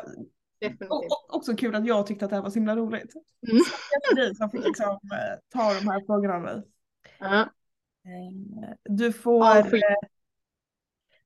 Definitivt. 0.60 0.92
och, 0.92 1.36
också 1.36 1.56
kul 1.56 1.76
att 1.76 1.88
jag 1.88 2.08
tyckte 2.08 2.26
att 2.26 2.30
det 2.30 2.36
här 2.36 2.44
var 2.44 2.50
så 2.50 2.60
himla 2.60 2.76
roligt. 2.76 3.14
Mm. 3.52 3.64
Så 4.10 4.16
dig 4.16 4.36
som 4.36 4.50
fick 4.50 4.66
liksom, 4.66 4.88
eh, 4.88 5.40
ta 5.50 5.74
de 5.74 5.88
här 5.88 6.06
frågorna 6.06 6.34
av 6.34 6.42
mig. 6.42 6.64
Ja. 7.20 7.50
Eh, 8.08 8.70
Du 8.84 9.14
får, 9.14 9.46
All 9.46 9.58
eh, 9.58 9.82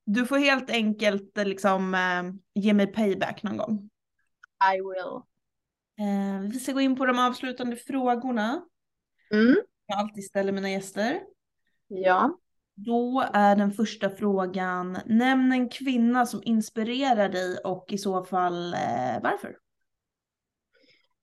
du 0.06 0.26
får 0.26 0.38
helt 0.38 0.70
enkelt 0.70 1.38
eh, 1.38 1.46
liksom 1.46 1.98
ge 2.54 2.74
mig 2.74 2.88
payback 2.88 3.44
någon 3.44 3.58
gång. 3.58 3.90
I 4.74 4.82
will. 4.82 5.22
Vi 6.52 6.60
ska 6.60 6.72
gå 6.72 6.82
in 6.82 6.96
på 6.96 7.06
de 7.06 7.20
avslutande 7.20 7.76
frågorna. 7.76 8.66
Mm. 9.32 9.56
Jag 9.86 10.00
alltid 10.00 10.24
ställer 10.24 10.52
mina 10.52 10.70
gäster. 10.70 11.22
Ja. 11.88 12.38
Då 12.76 13.26
är 13.34 13.56
den 13.56 13.72
första 13.72 14.10
frågan, 14.10 14.98
nämn 15.06 15.52
en 15.52 15.70
kvinna 15.70 16.26
som 16.26 16.42
inspirerar 16.44 17.30
dig 17.30 17.58
och 17.58 17.86
i 17.94 17.98
så 17.98 18.24
fall 18.24 18.74
eh, 18.74 19.22
varför? 19.24 19.58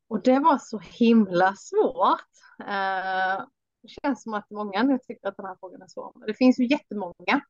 Och 0.08 0.22
det 0.22 0.38
var 0.38 0.58
så 0.58 0.78
himla 0.78 1.54
svårt. 1.54 2.68
Eh, 2.68 3.44
det 3.82 3.88
känns 3.88 4.22
som 4.22 4.34
att 4.34 4.50
många 4.50 4.82
nu 4.82 4.98
tycker 4.98 5.28
att 5.28 5.36
den 5.36 5.46
här 5.46 5.56
frågan 5.60 5.82
är 5.82 5.86
svår. 5.86 6.12
Men 6.14 6.26
det 6.26 6.34
finns 6.34 6.58
ju 6.60 6.66
jättemånga. 6.66 7.40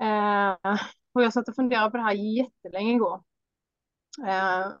Eh, 0.00 0.76
och 1.12 1.22
jag 1.22 1.32
satt 1.32 1.48
och 1.48 1.54
funderade 1.54 1.90
på 1.90 1.96
det 1.96 2.02
här 2.02 2.12
jättelänge 2.12 2.94
igår. 2.94 3.22
Eh, 4.26 4.72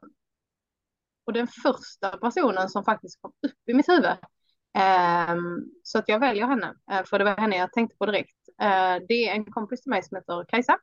och 1.24 1.32
den 1.32 1.46
första 1.46 2.18
personen 2.18 2.68
som 2.68 2.84
faktiskt 2.84 3.20
kom 3.20 3.32
upp 3.46 3.68
i 3.68 3.74
mitt 3.74 3.88
huvud. 3.88 4.16
Eh, 4.78 5.36
så 5.82 5.98
att 5.98 6.08
jag 6.08 6.18
väljer 6.18 6.46
henne, 6.46 6.74
eh, 6.92 7.04
för 7.04 7.18
det 7.18 7.24
var 7.24 7.36
henne 7.36 7.56
jag 7.56 7.72
tänkte 7.72 7.96
på 7.96 8.06
direkt. 8.06 8.48
Eh, 8.62 8.96
det 9.08 9.28
är 9.28 9.34
en 9.34 9.52
kompis 9.52 9.82
till 9.82 9.90
mig 9.90 10.02
som 10.02 10.16
heter 10.16 10.44
Kajsa. 10.48 10.78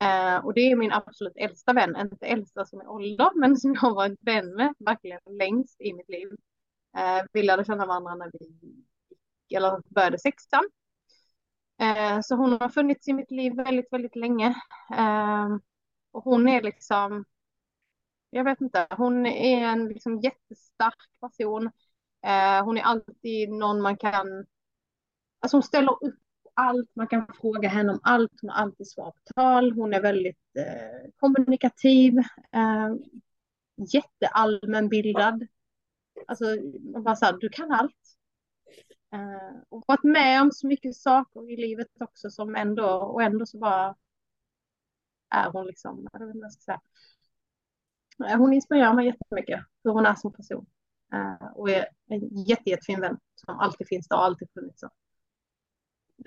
Eh, 0.00 0.44
och 0.44 0.54
det 0.54 0.60
är 0.60 0.76
min 0.76 0.92
absolut 0.92 1.36
äldsta 1.36 1.72
vän, 1.72 1.96
inte 1.96 2.26
äldsta 2.26 2.64
som 2.64 2.80
är 2.80 2.88
ålder, 2.88 3.30
men 3.34 3.56
som 3.56 3.74
jag 3.74 3.80
har 3.80 3.94
varit 3.94 4.18
vän 4.20 4.54
med 4.54 4.74
verkligen 4.78 5.20
längst 5.26 5.80
i 5.80 5.92
mitt 5.94 6.08
liv. 6.08 6.28
Eh, 6.96 7.22
vi 7.32 7.42
lärde 7.42 7.64
känna 7.64 7.86
varandra 7.86 8.14
när 8.14 8.30
vi 8.32 9.56
eller 9.56 9.82
började 9.94 10.18
sexan. 10.18 10.64
Eh, 11.80 12.20
så 12.22 12.34
hon 12.34 12.52
har 12.60 12.68
funnits 12.68 13.08
i 13.08 13.12
mitt 13.12 13.30
liv 13.30 13.56
väldigt, 13.56 13.92
väldigt 13.92 14.16
länge. 14.16 14.46
Eh, 14.96 15.48
och 16.12 16.24
hon 16.24 16.48
är 16.48 16.62
liksom, 16.62 17.24
jag 18.30 18.44
vet 18.44 18.60
inte, 18.60 18.86
hon 18.90 19.26
är 19.26 19.66
en 19.68 19.88
liksom 19.88 20.20
jättestark 20.20 20.98
person. 21.20 21.70
Eh, 22.26 22.64
hon 22.64 22.78
är 22.78 22.82
alltid 22.82 23.50
någon 23.50 23.82
man 23.82 23.96
kan, 23.96 24.46
alltså 25.40 25.56
hon 25.56 25.62
ställer 25.62 26.04
upp 26.04 26.18
allt, 26.54 26.90
man 26.94 27.06
kan 27.06 27.26
fråga 27.40 27.68
henne 27.68 27.92
om 27.92 28.00
allt, 28.02 28.32
hon 28.40 28.50
har 28.50 28.56
alltid 28.62 28.88
svar 28.88 29.10
på 29.10 29.32
tal, 29.34 29.72
hon 29.72 29.94
är 29.94 30.02
väldigt 30.02 30.56
eh, 30.58 31.10
kommunikativ, 31.16 32.18
eh, 32.52 32.94
jätteallmänbildad. 33.94 35.46
Alltså, 36.26 36.44
man 36.92 37.02
bara 37.02 37.16
så 37.16 37.24
här, 37.24 37.38
du 37.40 37.48
kan 37.48 37.72
allt. 37.72 37.94
Eh, 39.12 39.60
och 39.68 39.84
varit 39.88 40.04
med 40.04 40.42
om 40.42 40.50
så 40.52 40.66
mycket 40.66 40.96
saker 40.96 41.50
i 41.50 41.56
livet 41.56 41.88
också 42.00 42.30
som 42.30 42.54
ändå, 42.56 42.86
och 42.88 43.22
ändå 43.22 43.46
så 43.46 43.58
bara 43.58 43.96
är 45.30 45.50
hon 45.50 45.66
liksom, 45.66 46.08
jag 46.12 46.20
vet 46.20 46.28
inte 46.28 46.38
vad 46.38 46.44
jag 46.44 46.52
ska 46.52 46.60
säga. 46.62 46.80
Eh, 48.32 48.38
Hon 48.38 48.52
inspirerar 48.52 48.94
mig 48.94 49.06
jättemycket, 49.06 49.60
hur 49.84 49.90
hon 49.90 50.06
är 50.06 50.14
som 50.14 50.32
person. 50.32 50.66
Eh, 51.14 51.46
och 51.54 51.70
är 51.70 51.86
en 52.08 52.36
jätte, 52.44 52.70
jättefin 52.70 53.00
vän 53.00 53.18
som 53.34 53.58
alltid 53.58 53.88
finns 53.88 54.08
där 54.08 54.16
och 54.16 54.24
alltid 54.24 54.48
funnits 54.54 54.80
där. 54.80 54.90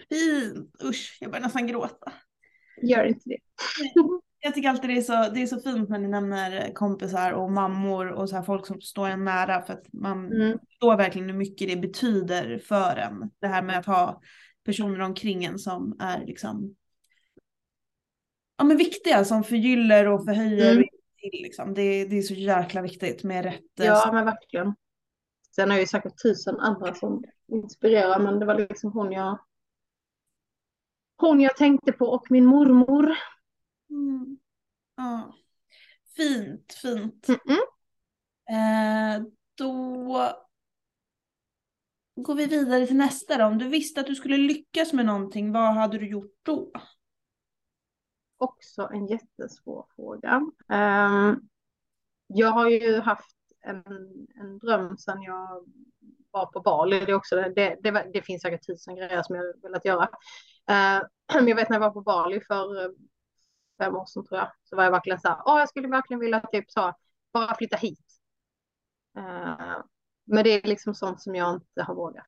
Fint! 0.10 0.76
Usch, 0.84 1.18
jag 1.22 1.32
börjar 1.32 1.44
nästan 1.44 1.68
gråta. 1.68 2.14
Gör 2.84 3.04
inte 3.06 3.30
det. 3.30 3.38
Jag 4.44 4.54
tycker 4.54 4.70
alltid 4.70 4.90
det 4.90 4.98
är, 4.98 5.02
så, 5.02 5.34
det 5.34 5.42
är 5.42 5.48
så 5.48 5.60
fint 5.60 5.90
när 5.90 6.00
ni 6.00 6.08
nämner 6.08 6.74
kompisar 6.74 7.32
och 7.32 7.52
mammor 7.52 8.08
och 8.08 8.30
så 8.30 8.36
här 8.36 8.44
folk 8.44 8.66
som 8.68 8.82
står 8.82 9.10
en 9.10 9.26
nära 9.26 9.62
för 9.62 9.74
att 9.74 9.94
man 9.94 10.32
Mm. 10.32 10.60
förstår 10.60 10.98
verkligen 10.98 11.30
hur 11.30 11.38
mycket 11.38 11.68
det 11.68 11.76
betyder 11.76 12.60
för 12.60 12.96
en. 12.98 13.32
Det 13.40 13.48
här 13.48 13.62
med 13.62 13.80
att 13.80 13.86
ha 13.86 14.22
personer 14.66 15.00
omkring 15.00 15.44
en 15.44 15.60
som 15.60 15.98
är 16.00 16.26
liksom 16.26 16.76
ja, 18.58 18.64
men 18.64 18.78
viktiga, 18.78 19.26
som 19.26 19.44
förgyller 19.44 20.08
och 20.08 20.26
förhöjer. 20.26 20.72
Mm. 20.72 20.84
till, 21.22 21.44
liksom. 21.44 21.74
det, 21.74 22.06
det 22.06 22.18
är 22.18 22.22
så 22.22 22.34
jäkla 22.34 22.82
viktigt 22.82 23.24
med 23.24 23.46
rätt 23.46 23.80
eh, 23.80 23.86
Ja, 23.86 24.10
men 24.14 24.26
verkligen. 24.26 24.76
Sen 25.56 25.72
är 25.72 25.76
det 25.76 25.82
ju 25.82 25.88
säkert 25.88 26.22
tusen 26.24 26.60
andra 26.60 26.94
som 26.94 27.24
inspirerar, 27.48 28.20
men 28.20 28.40
det 28.40 28.46
var 28.46 28.56
liksom 28.56 28.92
hon 28.92 29.12
jag, 29.12 29.40
hon 31.18 31.42
jag 31.42 31.58
tänkte 31.58 31.92
på 31.92 32.06
och 32.06 32.32
min 32.32 32.46
mormor. 32.46 33.16
Mm. 33.92 34.38
Ja. 34.96 35.34
Fint, 36.16 36.74
fint. 36.74 37.28
Mm-mm. 37.28 37.62
Eh, 38.50 39.24
då 39.56 40.34
går 42.16 42.36
vi 42.36 42.46
vidare 42.46 42.88
till 42.88 42.98
nästa 42.98 43.38
då. 43.38 43.46
Om 43.46 43.58
du 43.58 43.68
visste 43.68 44.02
att 44.02 44.08
du 44.08 44.16
skulle 44.16 44.38
lyckas 44.38 44.94
med 44.94 45.06
någonting, 45.06 45.52
vad 45.52 45.74
hade 45.74 45.98
du 45.98 46.08
gjort 46.08 46.36
då? 46.44 46.72
Också 48.38 48.90
en 48.94 49.08
jättesvår 49.08 49.86
fråga. 49.96 50.42
Ehm, 50.70 51.40
jag 52.28 52.52
har 52.52 52.70
ju 52.70 53.00
haft 53.00 53.38
en, 53.62 53.84
en 54.42 54.60
dröm 54.60 54.98
sedan 54.98 55.22
jag 55.22 55.66
var 56.32 56.46
på 56.46 56.60
Bali. 56.60 57.06
Det, 57.06 57.14
också, 57.14 57.36
det, 57.36 57.78
det, 57.84 58.10
det 58.14 58.22
finns 58.22 58.42
säkert 58.42 58.68
tusen 58.68 58.96
grejer 58.96 59.24
som 59.24 59.36
jag 59.36 59.62
velat 59.62 59.86
göra. 59.86 60.10
Eh, 60.70 61.02
men 61.34 61.48
jag 61.48 61.56
vet 61.56 61.70
när 61.70 61.76
jag 61.76 61.82
var 61.82 61.92
på 61.92 62.02
Bali 62.02 62.42
för 62.48 62.84
eh, 62.84 62.92
fem 63.82 63.96
år 63.96 64.06
sedan 64.06 64.26
tror 64.26 64.40
jag, 64.40 64.52
så 64.64 64.76
var 64.76 64.84
jag 64.84 64.92
verkligen 64.92 65.20
så 65.20 65.28
här, 65.28 65.38
åh 65.46 65.60
jag 65.60 65.70
skulle 65.70 65.88
verkligen 65.88 66.20
vilja 66.20 66.40
typ 66.40 66.72
så, 66.72 66.94
bara 67.34 67.56
flytta 67.56 67.78
hit. 67.78 68.06
Eh, 69.18 69.78
men 70.26 70.44
det 70.44 70.50
är 70.50 70.68
liksom 70.68 70.96
sånt 70.96 71.22
som 71.22 71.36
jag 71.36 71.54
inte 71.54 71.84
har 71.84 71.96
vågat. 71.96 72.26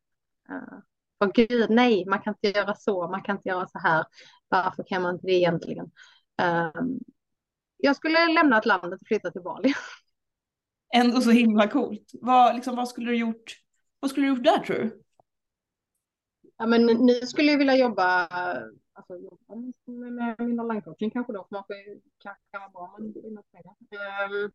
Uh, 0.50 0.80
för 1.24 1.32
gud, 1.34 1.70
nej, 1.70 2.06
man 2.06 2.20
kan 2.20 2.34
inte 2.34 2.60
göra 2.60 2.76
så, 2.76 3.08
man 3.08 3.22
kan 3.22 3.36
inte 3.36 3.50
göra 3.50 3.68
så 3.68 3.80
här. 3.80 4.06
Varför 4.48 4.84
kan 4.84 5.02
man 5.02 5.14
inte 5.16 5.28
det 5.28 5.34
egentligen? 5.34 5.92
Eh, 6.42 6.72
jag 7.78 7.96
skulle 7.96 8.28
lämna 8.28 8.58
ett 8.58 8.66
landet 8.66 9.02
och 9.02 9.08
flytta 9.08 9.32
till 9.32 9.42
Bali. 9.42 9.74
Ändå 10.96 11.22
så 11.22 11.32
himla 11.32 11.68
coolt. 11.68 12.12
Vad, 12.14 12.56
liksom, 12.56 12.76
vad 12.76 12.90
skulle 12.90 13.12
du 13.12 13.18
gjort? 13.18 13.58
Vad 14.00 14.12
skulle 14.12 14.26
du 14.26 14.30
gjort 14.30 14.44
där 14.44 14.60
tror 14.60 14.76
du? 14.76 15.02
Ja, 16.58 16.66
men 16.66 16.86
nu 16.86 17.14
skulle 17.14 17.52
jag 17.52 17.58
vilja 17.58 17.76
jobba, 17.76 18.28
alltså, 18.94 19.18
jobba 19.18 19.56
med, 19.56 20.14
med 20.14 20.36
min 20.40 20.60
onlinecoaching 20.60 21.12
kanske 21.12 21.34
då, 21.34 21.48
får 21.50 21.76
ju, 21.76 22.02
kan, 22.18 22.36
vara 22.52 22.70
bra 22.70 22.96
man 23.00 23.12
vill 23.14 23.36
ha 23.36 23.44
pengar. 23.52 23.76
Ehm, 23.92 24.52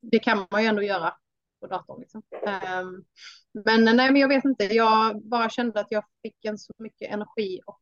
det 0.00 0.18
kan 0.18 0.46
man 0.50 0.62
ju 0.62 0.68
ändå 0.68 0.82
göra 0.82 1.14
på 1.60 1.66
datorn 1.66 2.00
liksom. 2.00 2.22
Ehm, 2.46 3.04
men 3.52 3.84
nej, 3.84 4.12
men 4.12 4.16
jag 4.16 4.28
vet 4.28 4.44
inte, 4.44 4.64
jag 4.64 5.22
bara 5.22 5.48
kände 5.50 5.80
att 5.80 5.90
jag 5.90 6.04
fick 6.22 6.44
en 6.44 6.58
så 6.58 6.72
mycket 6.78 7.12
energi 7.12 7.60
och 7.66 7.80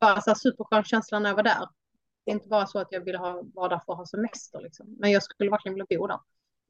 bara 0.00 0.20
så 0.20 0.30
här 0.30 0.34
superskön 0.34 0.84
känsla 0.84 1.18
när 1.18 1.30
jag 1.30 1.36
var 1.36 1.42
där. 1.42 1.68
Det 2.24 2.30
är 2.30 2.34
inte 2.34 2.48
bara 2.48 2.66
så 2.66 2.78
att 2.78 2.92
jag 2.92 3.04
ville 3.04 3.18
ha, 3.18 3.42
vara 3.54 3.68
där 3.68 3.82
för 3.86 3.92
att 3.92 3.98
ha 3.98 4.06
semester 4.06 4.60
liksom, 4.60 4.96
men 4.98 5.10
jag 5.10 5.22
skulle 5.22 5.50
verkligen 5.50 5.74
vilja 5.74 5.98
bo 5.98 6.06
där. 6.06 6.20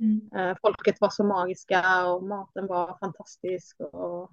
Mm. 0.01 0.31
Eh, 0.37 0.57
Folket 0.63 1.01
var 1.01 1.11
så 1.11 1.25
magiska 1.25 2.07
och 2.07 2.23
maten 2.23 2.67
var 2.67 2.99
fantastisk. 2.99 3.81
Och... 3.81 4.33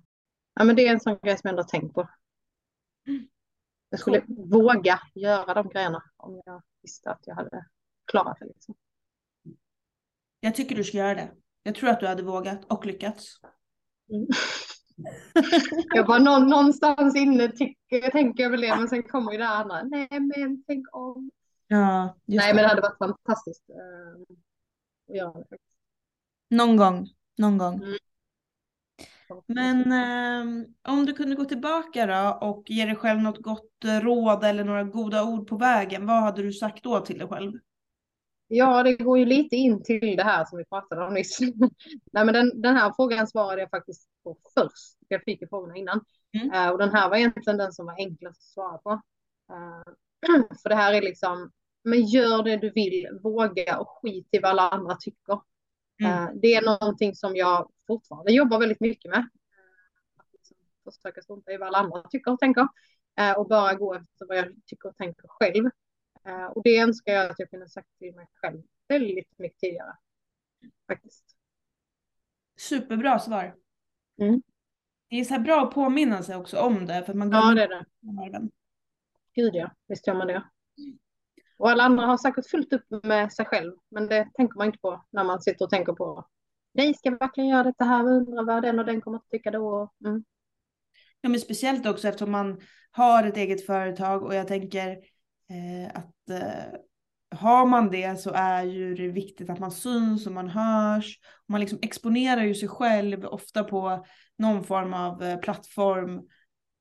Ja, 0.54 0.64
men 0.64 0.76
det 0.76 0.88
är 0.88 0.92
en 0.94 1.00
sån 1.00 1.18
grej 1.24 1.38
som 1.38 1.42
jag 1.44 1.50
ändå 1.50 1.64
har 1.64 1.68
tänkt 1.68 1.94
på. 1.94 2.08
Jag 3.96 4.00
skulle 4.00 4.24
våga 4.28 5.00
göra 5.14 5.54
de 5.54 5.70
grejerna 5.70 6.04
om 6.18 6.42
jag 6.46 6.62
visste 6.82 7.12
att 7.12 7.20
jag 7.26 7.36
hade 7.36 7.66
klarat 8.06 8.38
det. 8.40 8.46
Liksom. 8.46 8.76
Jag 10.40 10.56
tycker 10.56 10.76
du 10.76 10.84
ska 10.84 10.98
göra 10.98 11.16
det. 11.16 11.32
Jag 11.64 11.76
tror 11.76 11.90
att 11.90 12.00
du 12.00 12.08
hade 12.08 12.24
vågat 12.24 12.66
och 12.66 12.86
lyckats. 12.86 13.36
Mm. 14.10 14.28
Jag 15.94 16.08
bara 16.08 16.20
någon, 16.20 16.48
någonstans 16.48 17.16
inne 17.16 17.52
tycker, 17.52 18.12
tänker 18.12 18.44
jag 18.44 18.50
väl 18.50 18.62
det, 18.62 18.76
men 18.78 18.88
sen 18.88 19.04
kommer 19.04 19.32
ju 19.32 19.38
det 19.38 19.48
andra. 19.48 19.84
Nej, 19.84 20.08
men 20.12 20.64
tänk 20.68 20.96
om. 20.96 21.32
Ja, 21.68 22.18
Nej, 22.26 22.48
det. 22.48 22.54
men 22.54 22.64
det 22.64 22.68
hade 22.68 22.82
varit 22.82 22.98
fantastiskt 22.98 23.70
eh, 23.70 24.36
att 25.10 25.16
göra 25.18 25.44
det. 25.50 25.58
Någon 26.50 26.78
gång. 26.78 27.10
Någon 27.38 27.58
gång. 27.58 27.76
Mm. 27.76 27.98
Men 29.48 29.92
ehm, 29.92 30.66
om 30.88 31.06
du 31.06 31.14
kunde 31.14 31.36
gå 31.36 31.46
tillbaka 31.46 32.06
då 32.06 32.48
och 32.48 32.64
ge 32.70 32.86
dig 32.86 32.96
själv 32.96 33.22
något 33.22 33.42
gott 33.42 33.84
eh, 33.86 34.00
råd 34.00 34.44
eller 34.44 34.64
några 34.64 34.84
goda 34.84 35.24
ord 35.24 35.48
på 35.48 35.58
vägen, 35.58 36.06
vad 36.06 36.22
hade 36.22 36.42
du 36.42 36.54
sagt 36.54 36.84
då 36.84 37.00
till 37.00 37.18
dig 37.18 37.28
själv? 37.28 37.52
Ja, 38.48 38.84
det 38.84 38.94
går 38.94 39.20
ju 39.20 39.26
lite 39.26 39.56
in 39.56 39.84
till 39.84 40.18
det 40.18 40.24
här 40.24 40.46
som 40.46 40.58
vi 40.58 40.66
pratade 40.66 41.06
om 41.06 41.14
nyss. 41.14 41.40
Nej, 42.12 42.26
men 42.26 42.34
den, 42.34 42.62
den 42.62 42.76
här 42.76 42.94
frågan 42.96 43.28
svarade 43.28 43.62
jag 43.62 43.70
faktiskt 43.70 44.10
på 44.24 44.38
först. 44.54 44.98
Jag 45.08 45.24
fick 45.24 45.42
ju 45.42 45.48
frågorna 45.48 45.76
innan. 45.76 46.02
Mm. 46.34 46.52
Eh, 46.52 46.70
och 46.70 46.78
den 46.78 46.92
här 46.92 47.10
var 47.10 47.18
egentligen 47.18 47.58
den 47.58 47.74
som 47.74 47.86
var 47.86 47.96
enklast 47.98 48.40
att 48.40 48.54
svara 48.54 48.78
på. 48.78 48.92
Eh, 49.52 49.94
för 50.64 50.70
det 50.70 50.76
här 50.76 50.94
är 50.94 51.02
liksom, 51.02 51.52
men 51.84 52.06
gör 52.06 52.44
det 52.44 52.58
du 52.58 52.72
vill, 52.72 53.08
våga 53.24 53.78
och 53.80 53.90
skit 53.90 54.28
i 54.32 54.40
vad 54.40 54.52
alla 54.52 54.70
andra 54.70 54.96
tycker. 54.96 55.40
Mm. 56.00 56.12
Eh, 56.12 56.30
det 56.42 56.54
är 56.54 56.62
någonting 56.62 57.16
som 57.16 57.36
jag 57.36 57.72
fortfarande 57.88 58.32
jobbar 58.34 58.60
väldigt 58.60 58.80
mycket 58.80 59.12
med. 59.12 59.30
försöka 60.86 61.22
strunta 61.22 61.52
i 61.52 61.58
vad 61.58 61.68
alla 61.68 61.78
andra 61.78 62.04
tycker 62.10 62.32
och 62.32 62.40
tänker 62.40 62.68
eh, 63.20 63.32
och 63.32 63.48
bara 63.48 63.74
gå 63.74 63.94
efter 63.94 64.26
vad 64.28 64.38
jag 64.38 64.56
tycker 64.66 64.90
och 64.90 64.98
tänker 64.98 65.28
själv. 65.28 65.66
Eh, 66.26 66.46
och 66.46 66.64
det 66.64 66.78
önskar 66.78 67.14
jag 67.14 67.32
att 67.32 67.40
jag 67.40 67.50
kunde 67.50 67.70
sagt 67.70 67.98
till 68.00 68.16
mig 68.16 68.28
själv 68.34 68.62
väldigt 68.88 69.40
mycket 69.40 69.60
tidigare. 69.60 69.98
Faktiskt. 70.88 71.24
Superbra 72.58 73.20
svar. 73.20 73.56
Mm. 74.18 74.42
Det 75.10 75.16
är 75.16 75.24
så 75.24 75.40
bra 75.40 75.64
att 75.64 75.74
påminna 75.74 76.24
sig 76.24 76.36
också 76.36 76.60
om 76.60 76.86
det 76.86 77.04
för 77.04 77.12
att 77.12 77.18
man 77.18 77.32
Ja, 77.32 77.54
det 77.54 77.64
är 77.64 77.68
det. 77.68 78.50
Gud 79.34 79.56
ja, 79.56 79.72
visst 79.88 80.08
gör 80.08 80.16
man 80.16 80.28
det. 80.28 80.44
Och 81.58 81.70
alla 81.70 81.84
andra 81.84 82.06
har 82.06 82.18
säkert 82.18 82.50
fullt 82.50 82.74
upp 82.74 83.04
med 83.04 83.34
sig 83.34 83.46
själv, 83.46 83.74
men 83.92 84.08
det 84.08 84.30
tänker 84.34 84.58
man 84.58 84.68
inte 84.68 84.80
på 84.80 85.06
när 85.10 85.24
man 85.24 85.42
sitter 85.42 85.66
och 85.66 85.72
tänker 85.72 85.94
på 85.94 86.26
nej, 86.76 86.94
ska 86.94 87.10
vi 87.10 87.18
verkligen 87.20 87.50
göra 87.50 87.64
detta 87.64 87.86
här? 87.86 88.04
Undrar 88.04 88.46
vad 88.46 88.64
den 88.64 88.80
och 88.80 88.86
den 88.86 89.02
kommer 89.02 89.18
att 89.18 89.30
tycka 89.30 89.52
då? 89.52 89.94
Mm. 90.06 90.24
Ja, 91.22 91.30
men 91.30 91.40
speciellt 91.40 91.86
också 91.86 92.08
eftersom 92.08 92.32
man 92.32 92.62
har 92.92 93.24
ett 93.24 93.38
eget 93.38 93.66
företag 93.66 94.24
och 94.24 94.36
jag 94.36 94.48
tänker 94.48 94.90
eh, 95.50 95.88
att 95.94 96.30
eh, 96.30 96.80
har 97.38 97.66
man 97.66 97.92
det 97.92 98.20
så 98.20 98.32
är 98.34 98.64
ju 98.64 98.96
det 98.96 99.08
viktigt 99.08 99.50
att 99.50 99.60
man 99.60 99.72
syns 99.72 100.28
och 100.28 100.34
man 100.34 100.50
hörs. 100.50 101.20
Man 101.48 101.62
liksom 101.62 101.80
exponerar 101.82 102.44
ju 102.44 102.56
sig 102.56 102.70
själv 102.70 103.26
ofta 103.26 103.64
på 103.64 104.06
någon 104.38 104.64
form 104.64 104.94
av 104.94 105.24
eh, 105.24 105.38
plattform 105.38 106.22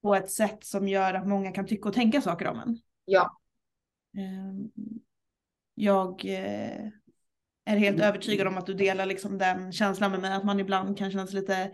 på 0.02 0.14
ett 0.14 0.30
sätt 0.30 0.64
som 0.64 0.88
gör 0.88 1.14
att 1.14 1.28
många 1.28 1.52
kan 1.52 1.66
tycka 1.66 1.88
och 1.88 1.94
tänka 1.94 2.20
saker 2.20 2.46
om 2.46 2.58
en. 2.58 2.78
Ja, 3.04 3.40
Jag 5.74 6.24
eh, 6.24 6.88
är 7.64 7.76
helt 7.76 8.00
övertygad 8.00 8.46
om 8.46 8.58
att 8.58 8.66
du 8.66 8.74
delar 8.74 9.06
liksom 9.06 9.38
den 9.38 9.72
känslan 9.72 10.10
med 10.10 10.20
mig 10.20 10.32
att 10.32 10.44
man 10.44 10.60
ibland 10.60 10.98
kan 10.98 11.10
känna 11.10 11.26
sig 11.26 11.40
lite 11.40 11.72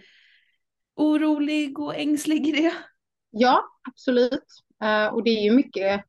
orolig 0.95 1.79
och 1.79 1.97
ängslig 1.97 2.47
i 2.47 2.53
det. 2.53 2.73
ja, 3.31 3.65
absolut. 3.89 4.47
Eh, 4.83 5.07
och 5.07 5.25
det 5.25 5.31
är 5.31 5.43
ju 5.43 5.51
mycket, 5.51 6.05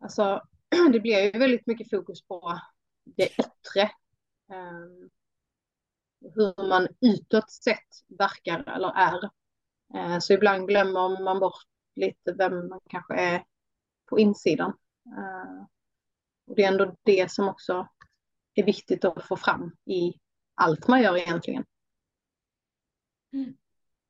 alltså 0.00 0.42
det 0.92 1.00
blir 1.00 1.18
ju 1.18 1.38
väldigt 1.38 1.66
mycket 1.66 1.90
fokus 1.90 2.22
på 2.22 2.60
det 3.04 3.26
yttre. 3.26 3.82
Eh, 4.52 5.08
hur 6.34 6.68
man 6.68 6.88
utåt 7.00 7.50
sett 7.50 8.18
verkar 8.18 8.74
eller 8.76 8.92
är. 8.96 9.30
Eh, 9.94 10.18
så 10.18 10.32
ibland 10.32 10.68
glömmer 10.68 11.24
man 11.24 11.40
bort 11.40 11.66
lite 11.94 12.32
vem 12.38 12.68
man 12.68 12.80
kanske 12.90 13.14
är 13.14 13.44
på 14.08 14.18
insidan. 14.18 14.72
Eh, 15.06 15.66
och 16.46 16.56
det 16.56 16.62
är 16.64 16.68
ändå 16.68 16.96
det 17.02 17.30
som 17.30 17.48
också 17.48 17.88
är 18.54 18.64
viktigt 18.64 19.04
att 19.04 19.24
få 19.24 19.36
fram 19.36 19.76
i 19.84 20.14
allt 20.54 20.88
man 20.88 21.02
gör 21.02 21.16
egentligen. 21.16 21.64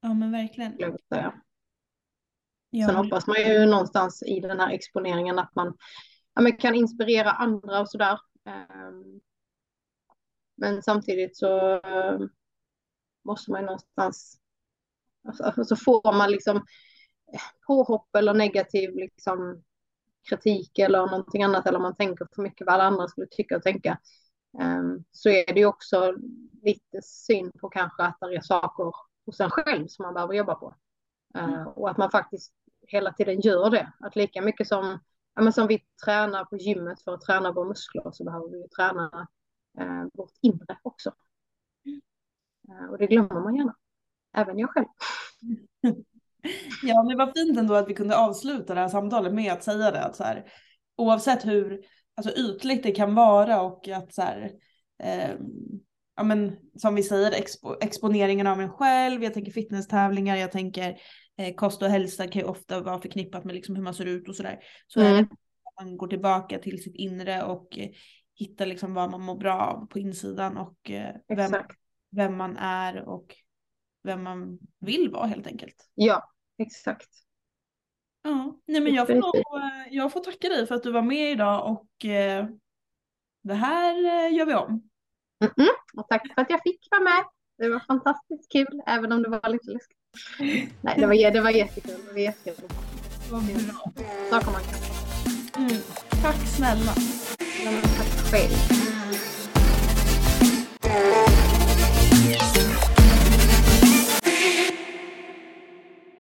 Ja 0.01 0.15
men 0.15 0.33
verkligen. 0.33 0.75
Ja, 2.71 2.87
Sen 2.87 2.97
hoppas 2.97 3.27
man 3.27 3.37
ju 3.37 3.67
någonstans 3.67 4.23
i 4.23 4.41
den 4.41 4.61
här 4.61 4.71
exponeringen 4.71 5.39
att 5.39 5.55
man, 5.55 5.77
ja, 6.35 6.43
man 6.43 6.57
kan 6.57 6.75
inspirera 6.75 7.31
andra 7.31 7.81
och 7.81 7.91
sådär. 7.91 8.19
Ehm, 8.45 9.21
Men 10.55 10.83
samtidigt 10.83 11.37
så 11.37 11.75
eh, 11.75 12.21
måste 13.25 13.51
man 13.51 13.61
ju 13.61 13.67
någonstans, 13.67 14.41
alltså, 15.29 15.65
så 15.65 15.77
får 15.77 16.13
man 16.17 16.31
liksom 16.31 16.57
eh, 17.33 17.41
påhopp 17.67 18.17
eller 18.17 18.35
negativ 18.35 18.95
liksom 18.95 19.63
kritik 20.29 20.79
eller 20.79 21.07
någonting 21.07 21.43
annat 21.43 21.67
eller 21.67 21.79
man 21.79 21.97
tänker 21.97 22.29
för 22.35 22.43
mycket 22.43 22.67
vad 22.67 22.75
alla 22.75 22.85
andra 22.85 23.09
skulle 23.09 23.27
tycka 23.31 23.57
och 23.57 23.63
tänka. 23.63 23.99
ehm, 24.61 25.05
Så 25.13 25.29
är 25.29 25.47
det 25.55 25.61
ju 25.61 25.67
också 25.67 26.15
lite 26.63 27.03
syn 27.03 27.53
på 27.61 27.69
kanske 27.69 28.03
att 28.03 28.17
det 28.21 28.37
är 28.37 28.41
saker 28.41 28.93
hos 29.27 29.41
en 29.41 29.51
själv 29.51 29.87
som 29.87 30.03
man 30.03 30.15
behöver 30.15 30.35
jobba 30.35 30.55
på. 30.55 30.75
Eh, 31.35 31.63
och 31.63 31.91
att 31.91 31.97
man 31.97 32.11
faktiskt 32.11 32.53
hela 32.87 33.13
tiden 33.13 33.41
gör 33.41 33.71
det. 33.71 33.93
Att 34.01 34.17
lika 34.17 34.43
mycket 34.43 34.69
som, 34.69 34.99
ja, 35.35 35.53
som 35.53 35.67
vi 35.67 35.85
tränar 36.05 36.45
på 36.45 36.57
gymmet 36.57 37.03
för 37.03 37.15
att 37.15 37.21
träna 37.21 37.53
våra 37.53 37.69
muskler 37.69 38.11
så 38.13 38.25
behöver 38.25 38.49
vi 38.49 38.69
träna 38.69 39.29
eh, 39.81 40.05
vårt 40.15 40.33
inre 40.43 40.79
också. 40.83 41.13
Eh, 42.69 42.91
och 42.91 42.99
det 42.99 43.07
glömmer 43.07 43.41
man 43.41 43.57
gärna. 43.57 43.77
Även 44.37 44.59
jag 44.59 44.71
själv. 44.71 44.87
Ja, 46.83 47.03
men 47.03 47.19
vad 47.19 47.33
fint 47.37 47.59
ändå 47.59 47.75
att 47.75 47.89
vi 47.89 47.95
kunde 47.95 48.17
avsluta 48.17 48.75
det 48.75 48.81
här 48.81 48.89
samtalet 48.89 49.35
med 49.35 49.53
att 49.53 49.65
säga 49.65 49.91
det. 49.91 50.05
Att 50.05 50.17
så 50.17 50.25
här, 50.25 50.45
oavsett 50.97 51.47
hur 51.47 51.81
alltså, 52.15 52.33
ytligt 52.37 52.83
det 52.83 52.93
kan 52.93 53.15
vara 53.15 53.63
och 53.63 53.89
att 53.89 54.15
så 54.15 54.23
här, 54.23 54.51
eh, 55.03 55.31
ja, 56.17 56.23
men, 56.23 56.57
som 56.77 56.95
vi 56.95 57.03
säger, 57.03 57.33
expo, 57.33 57.75
exponeringen 57.81 58.47
av 58.47 58.61
en 58.61 58.71
själv, 58.71 59.23
jag 59.23 59.35
tänker 59.35 59.53
fitnesstävlingar, 59.53 60.37
jag 60.37 60.53
tänker 60.53 60.97
eh, 61.39 61.55
kost 61.55 61.83
och 61.83 61.89
hälsa 61.89 62.27
kan 62.27 62.43
ju 62.43 62.49
ofta 62.49 62.81
vara 62.81 63.01
förknippat 63.01 63.45
med 63.45 63.55
liksom 63.55 63.77
hur 63.77 63.83
man 63.83 63.95
ser 63.95 64.07
ut 64.07 64.29
och 64.29 64.37
sådär. 64.37 64.59
Så 64.87 65.01
är 65.01 65.05
det 65.05 65.11
Mm. 65.11 65.29
man 65.81 65.97
går 65.97 66.09
tillbaka 66.09 66.59
till 66.59 66.83
sitt 66.83 66.97
inre 66.97 67.43
och 67.43 67.79
eh, 67.79 67.89
hittar 68.35 68.67
liksom 68.67 68.95
vad 68.95 69.11
man 69.11 69.23
mår 69.23 69.37
bra 69.37 69.61
av 69.61 69.87
på 69.87 69.99
insidan 69.99 70.57
och 70.57 70.91
eh, 70.91 71.15
vem, 71.29 71.39
Exakt. 71.39 71.77
vem 72.11 72.37
man 72.37 72.57
är 72.57 73.09
och 73.09 73.37
vem 74.03 74.23
man 74.23 74.59
vill 74.81 75.11
vara 75.11 75.27
helt 75.27 75.47
enkelt. 75.47 75.91
Ja, 75.95 76.31
exakt. 76.59 77.09
Ja, 78.23 78.59
nej 78.67 78.81
men 78.81 78.95
jag 78.95 79.07
får, 79.07 79.15
nog, 79.15 79.37
eh, 79.37 79.95
jag 79.95 80.13
får 80.13 80.21
tacka 80.21 80.49
dig 80.49 80.67
för 80.67 80.75
att 80.75 80.83
du 80.83 80.93
var 80.93 81.03
med 81.03 81.33
idag 81.33 81.71
och 81.73 82.05
eh, 82.05 82.47
det 83.43 83.55
här 83.55 83.95
eh, 84.05 84.35
gör 84.35 84.47
vi 84.47 84.55
om. 84.55 84.89
Mm-mm. 85.45 85.69
Och 85.97 86.09
tack 86.09 86.35
för 86.35 86.43
att 86.43 86.51
jag 86.51 86.63
fick 86.63 86.89
vara 86.91 87.03
med. 87.03 87.25
Det 87.59 87.69
var 87.69 87.81
fantastiskt 87.81 88.53
kul, 88.53 88.83
även 88.87 89.13
om 89.13 89.23
det 89.23 89.29
var 89.29 89.49
lite 89.49 89.71
läskigt. 89.71 89.99
Nej, 90.81 90.95
det 90.99 91.07
var, 91.07 91.31
det 91.31 91.41
var 91.41 91.51
jättekul. 91.51 92.01
Det 92.07 92.13
var 92.13 92.19
jättekul. 92.19 92.69
Vad 93.31 93.45
bra. 93.45 93.93
Saker 94.31 94.51
man. 94.53 94.63
Mm. 95.57 95.83
Tack 96.23 96.37
snälla. 96.57 96.93
Ja, 97.65 97.71
Tack 97.97 98.31
själv. 98.31 98.83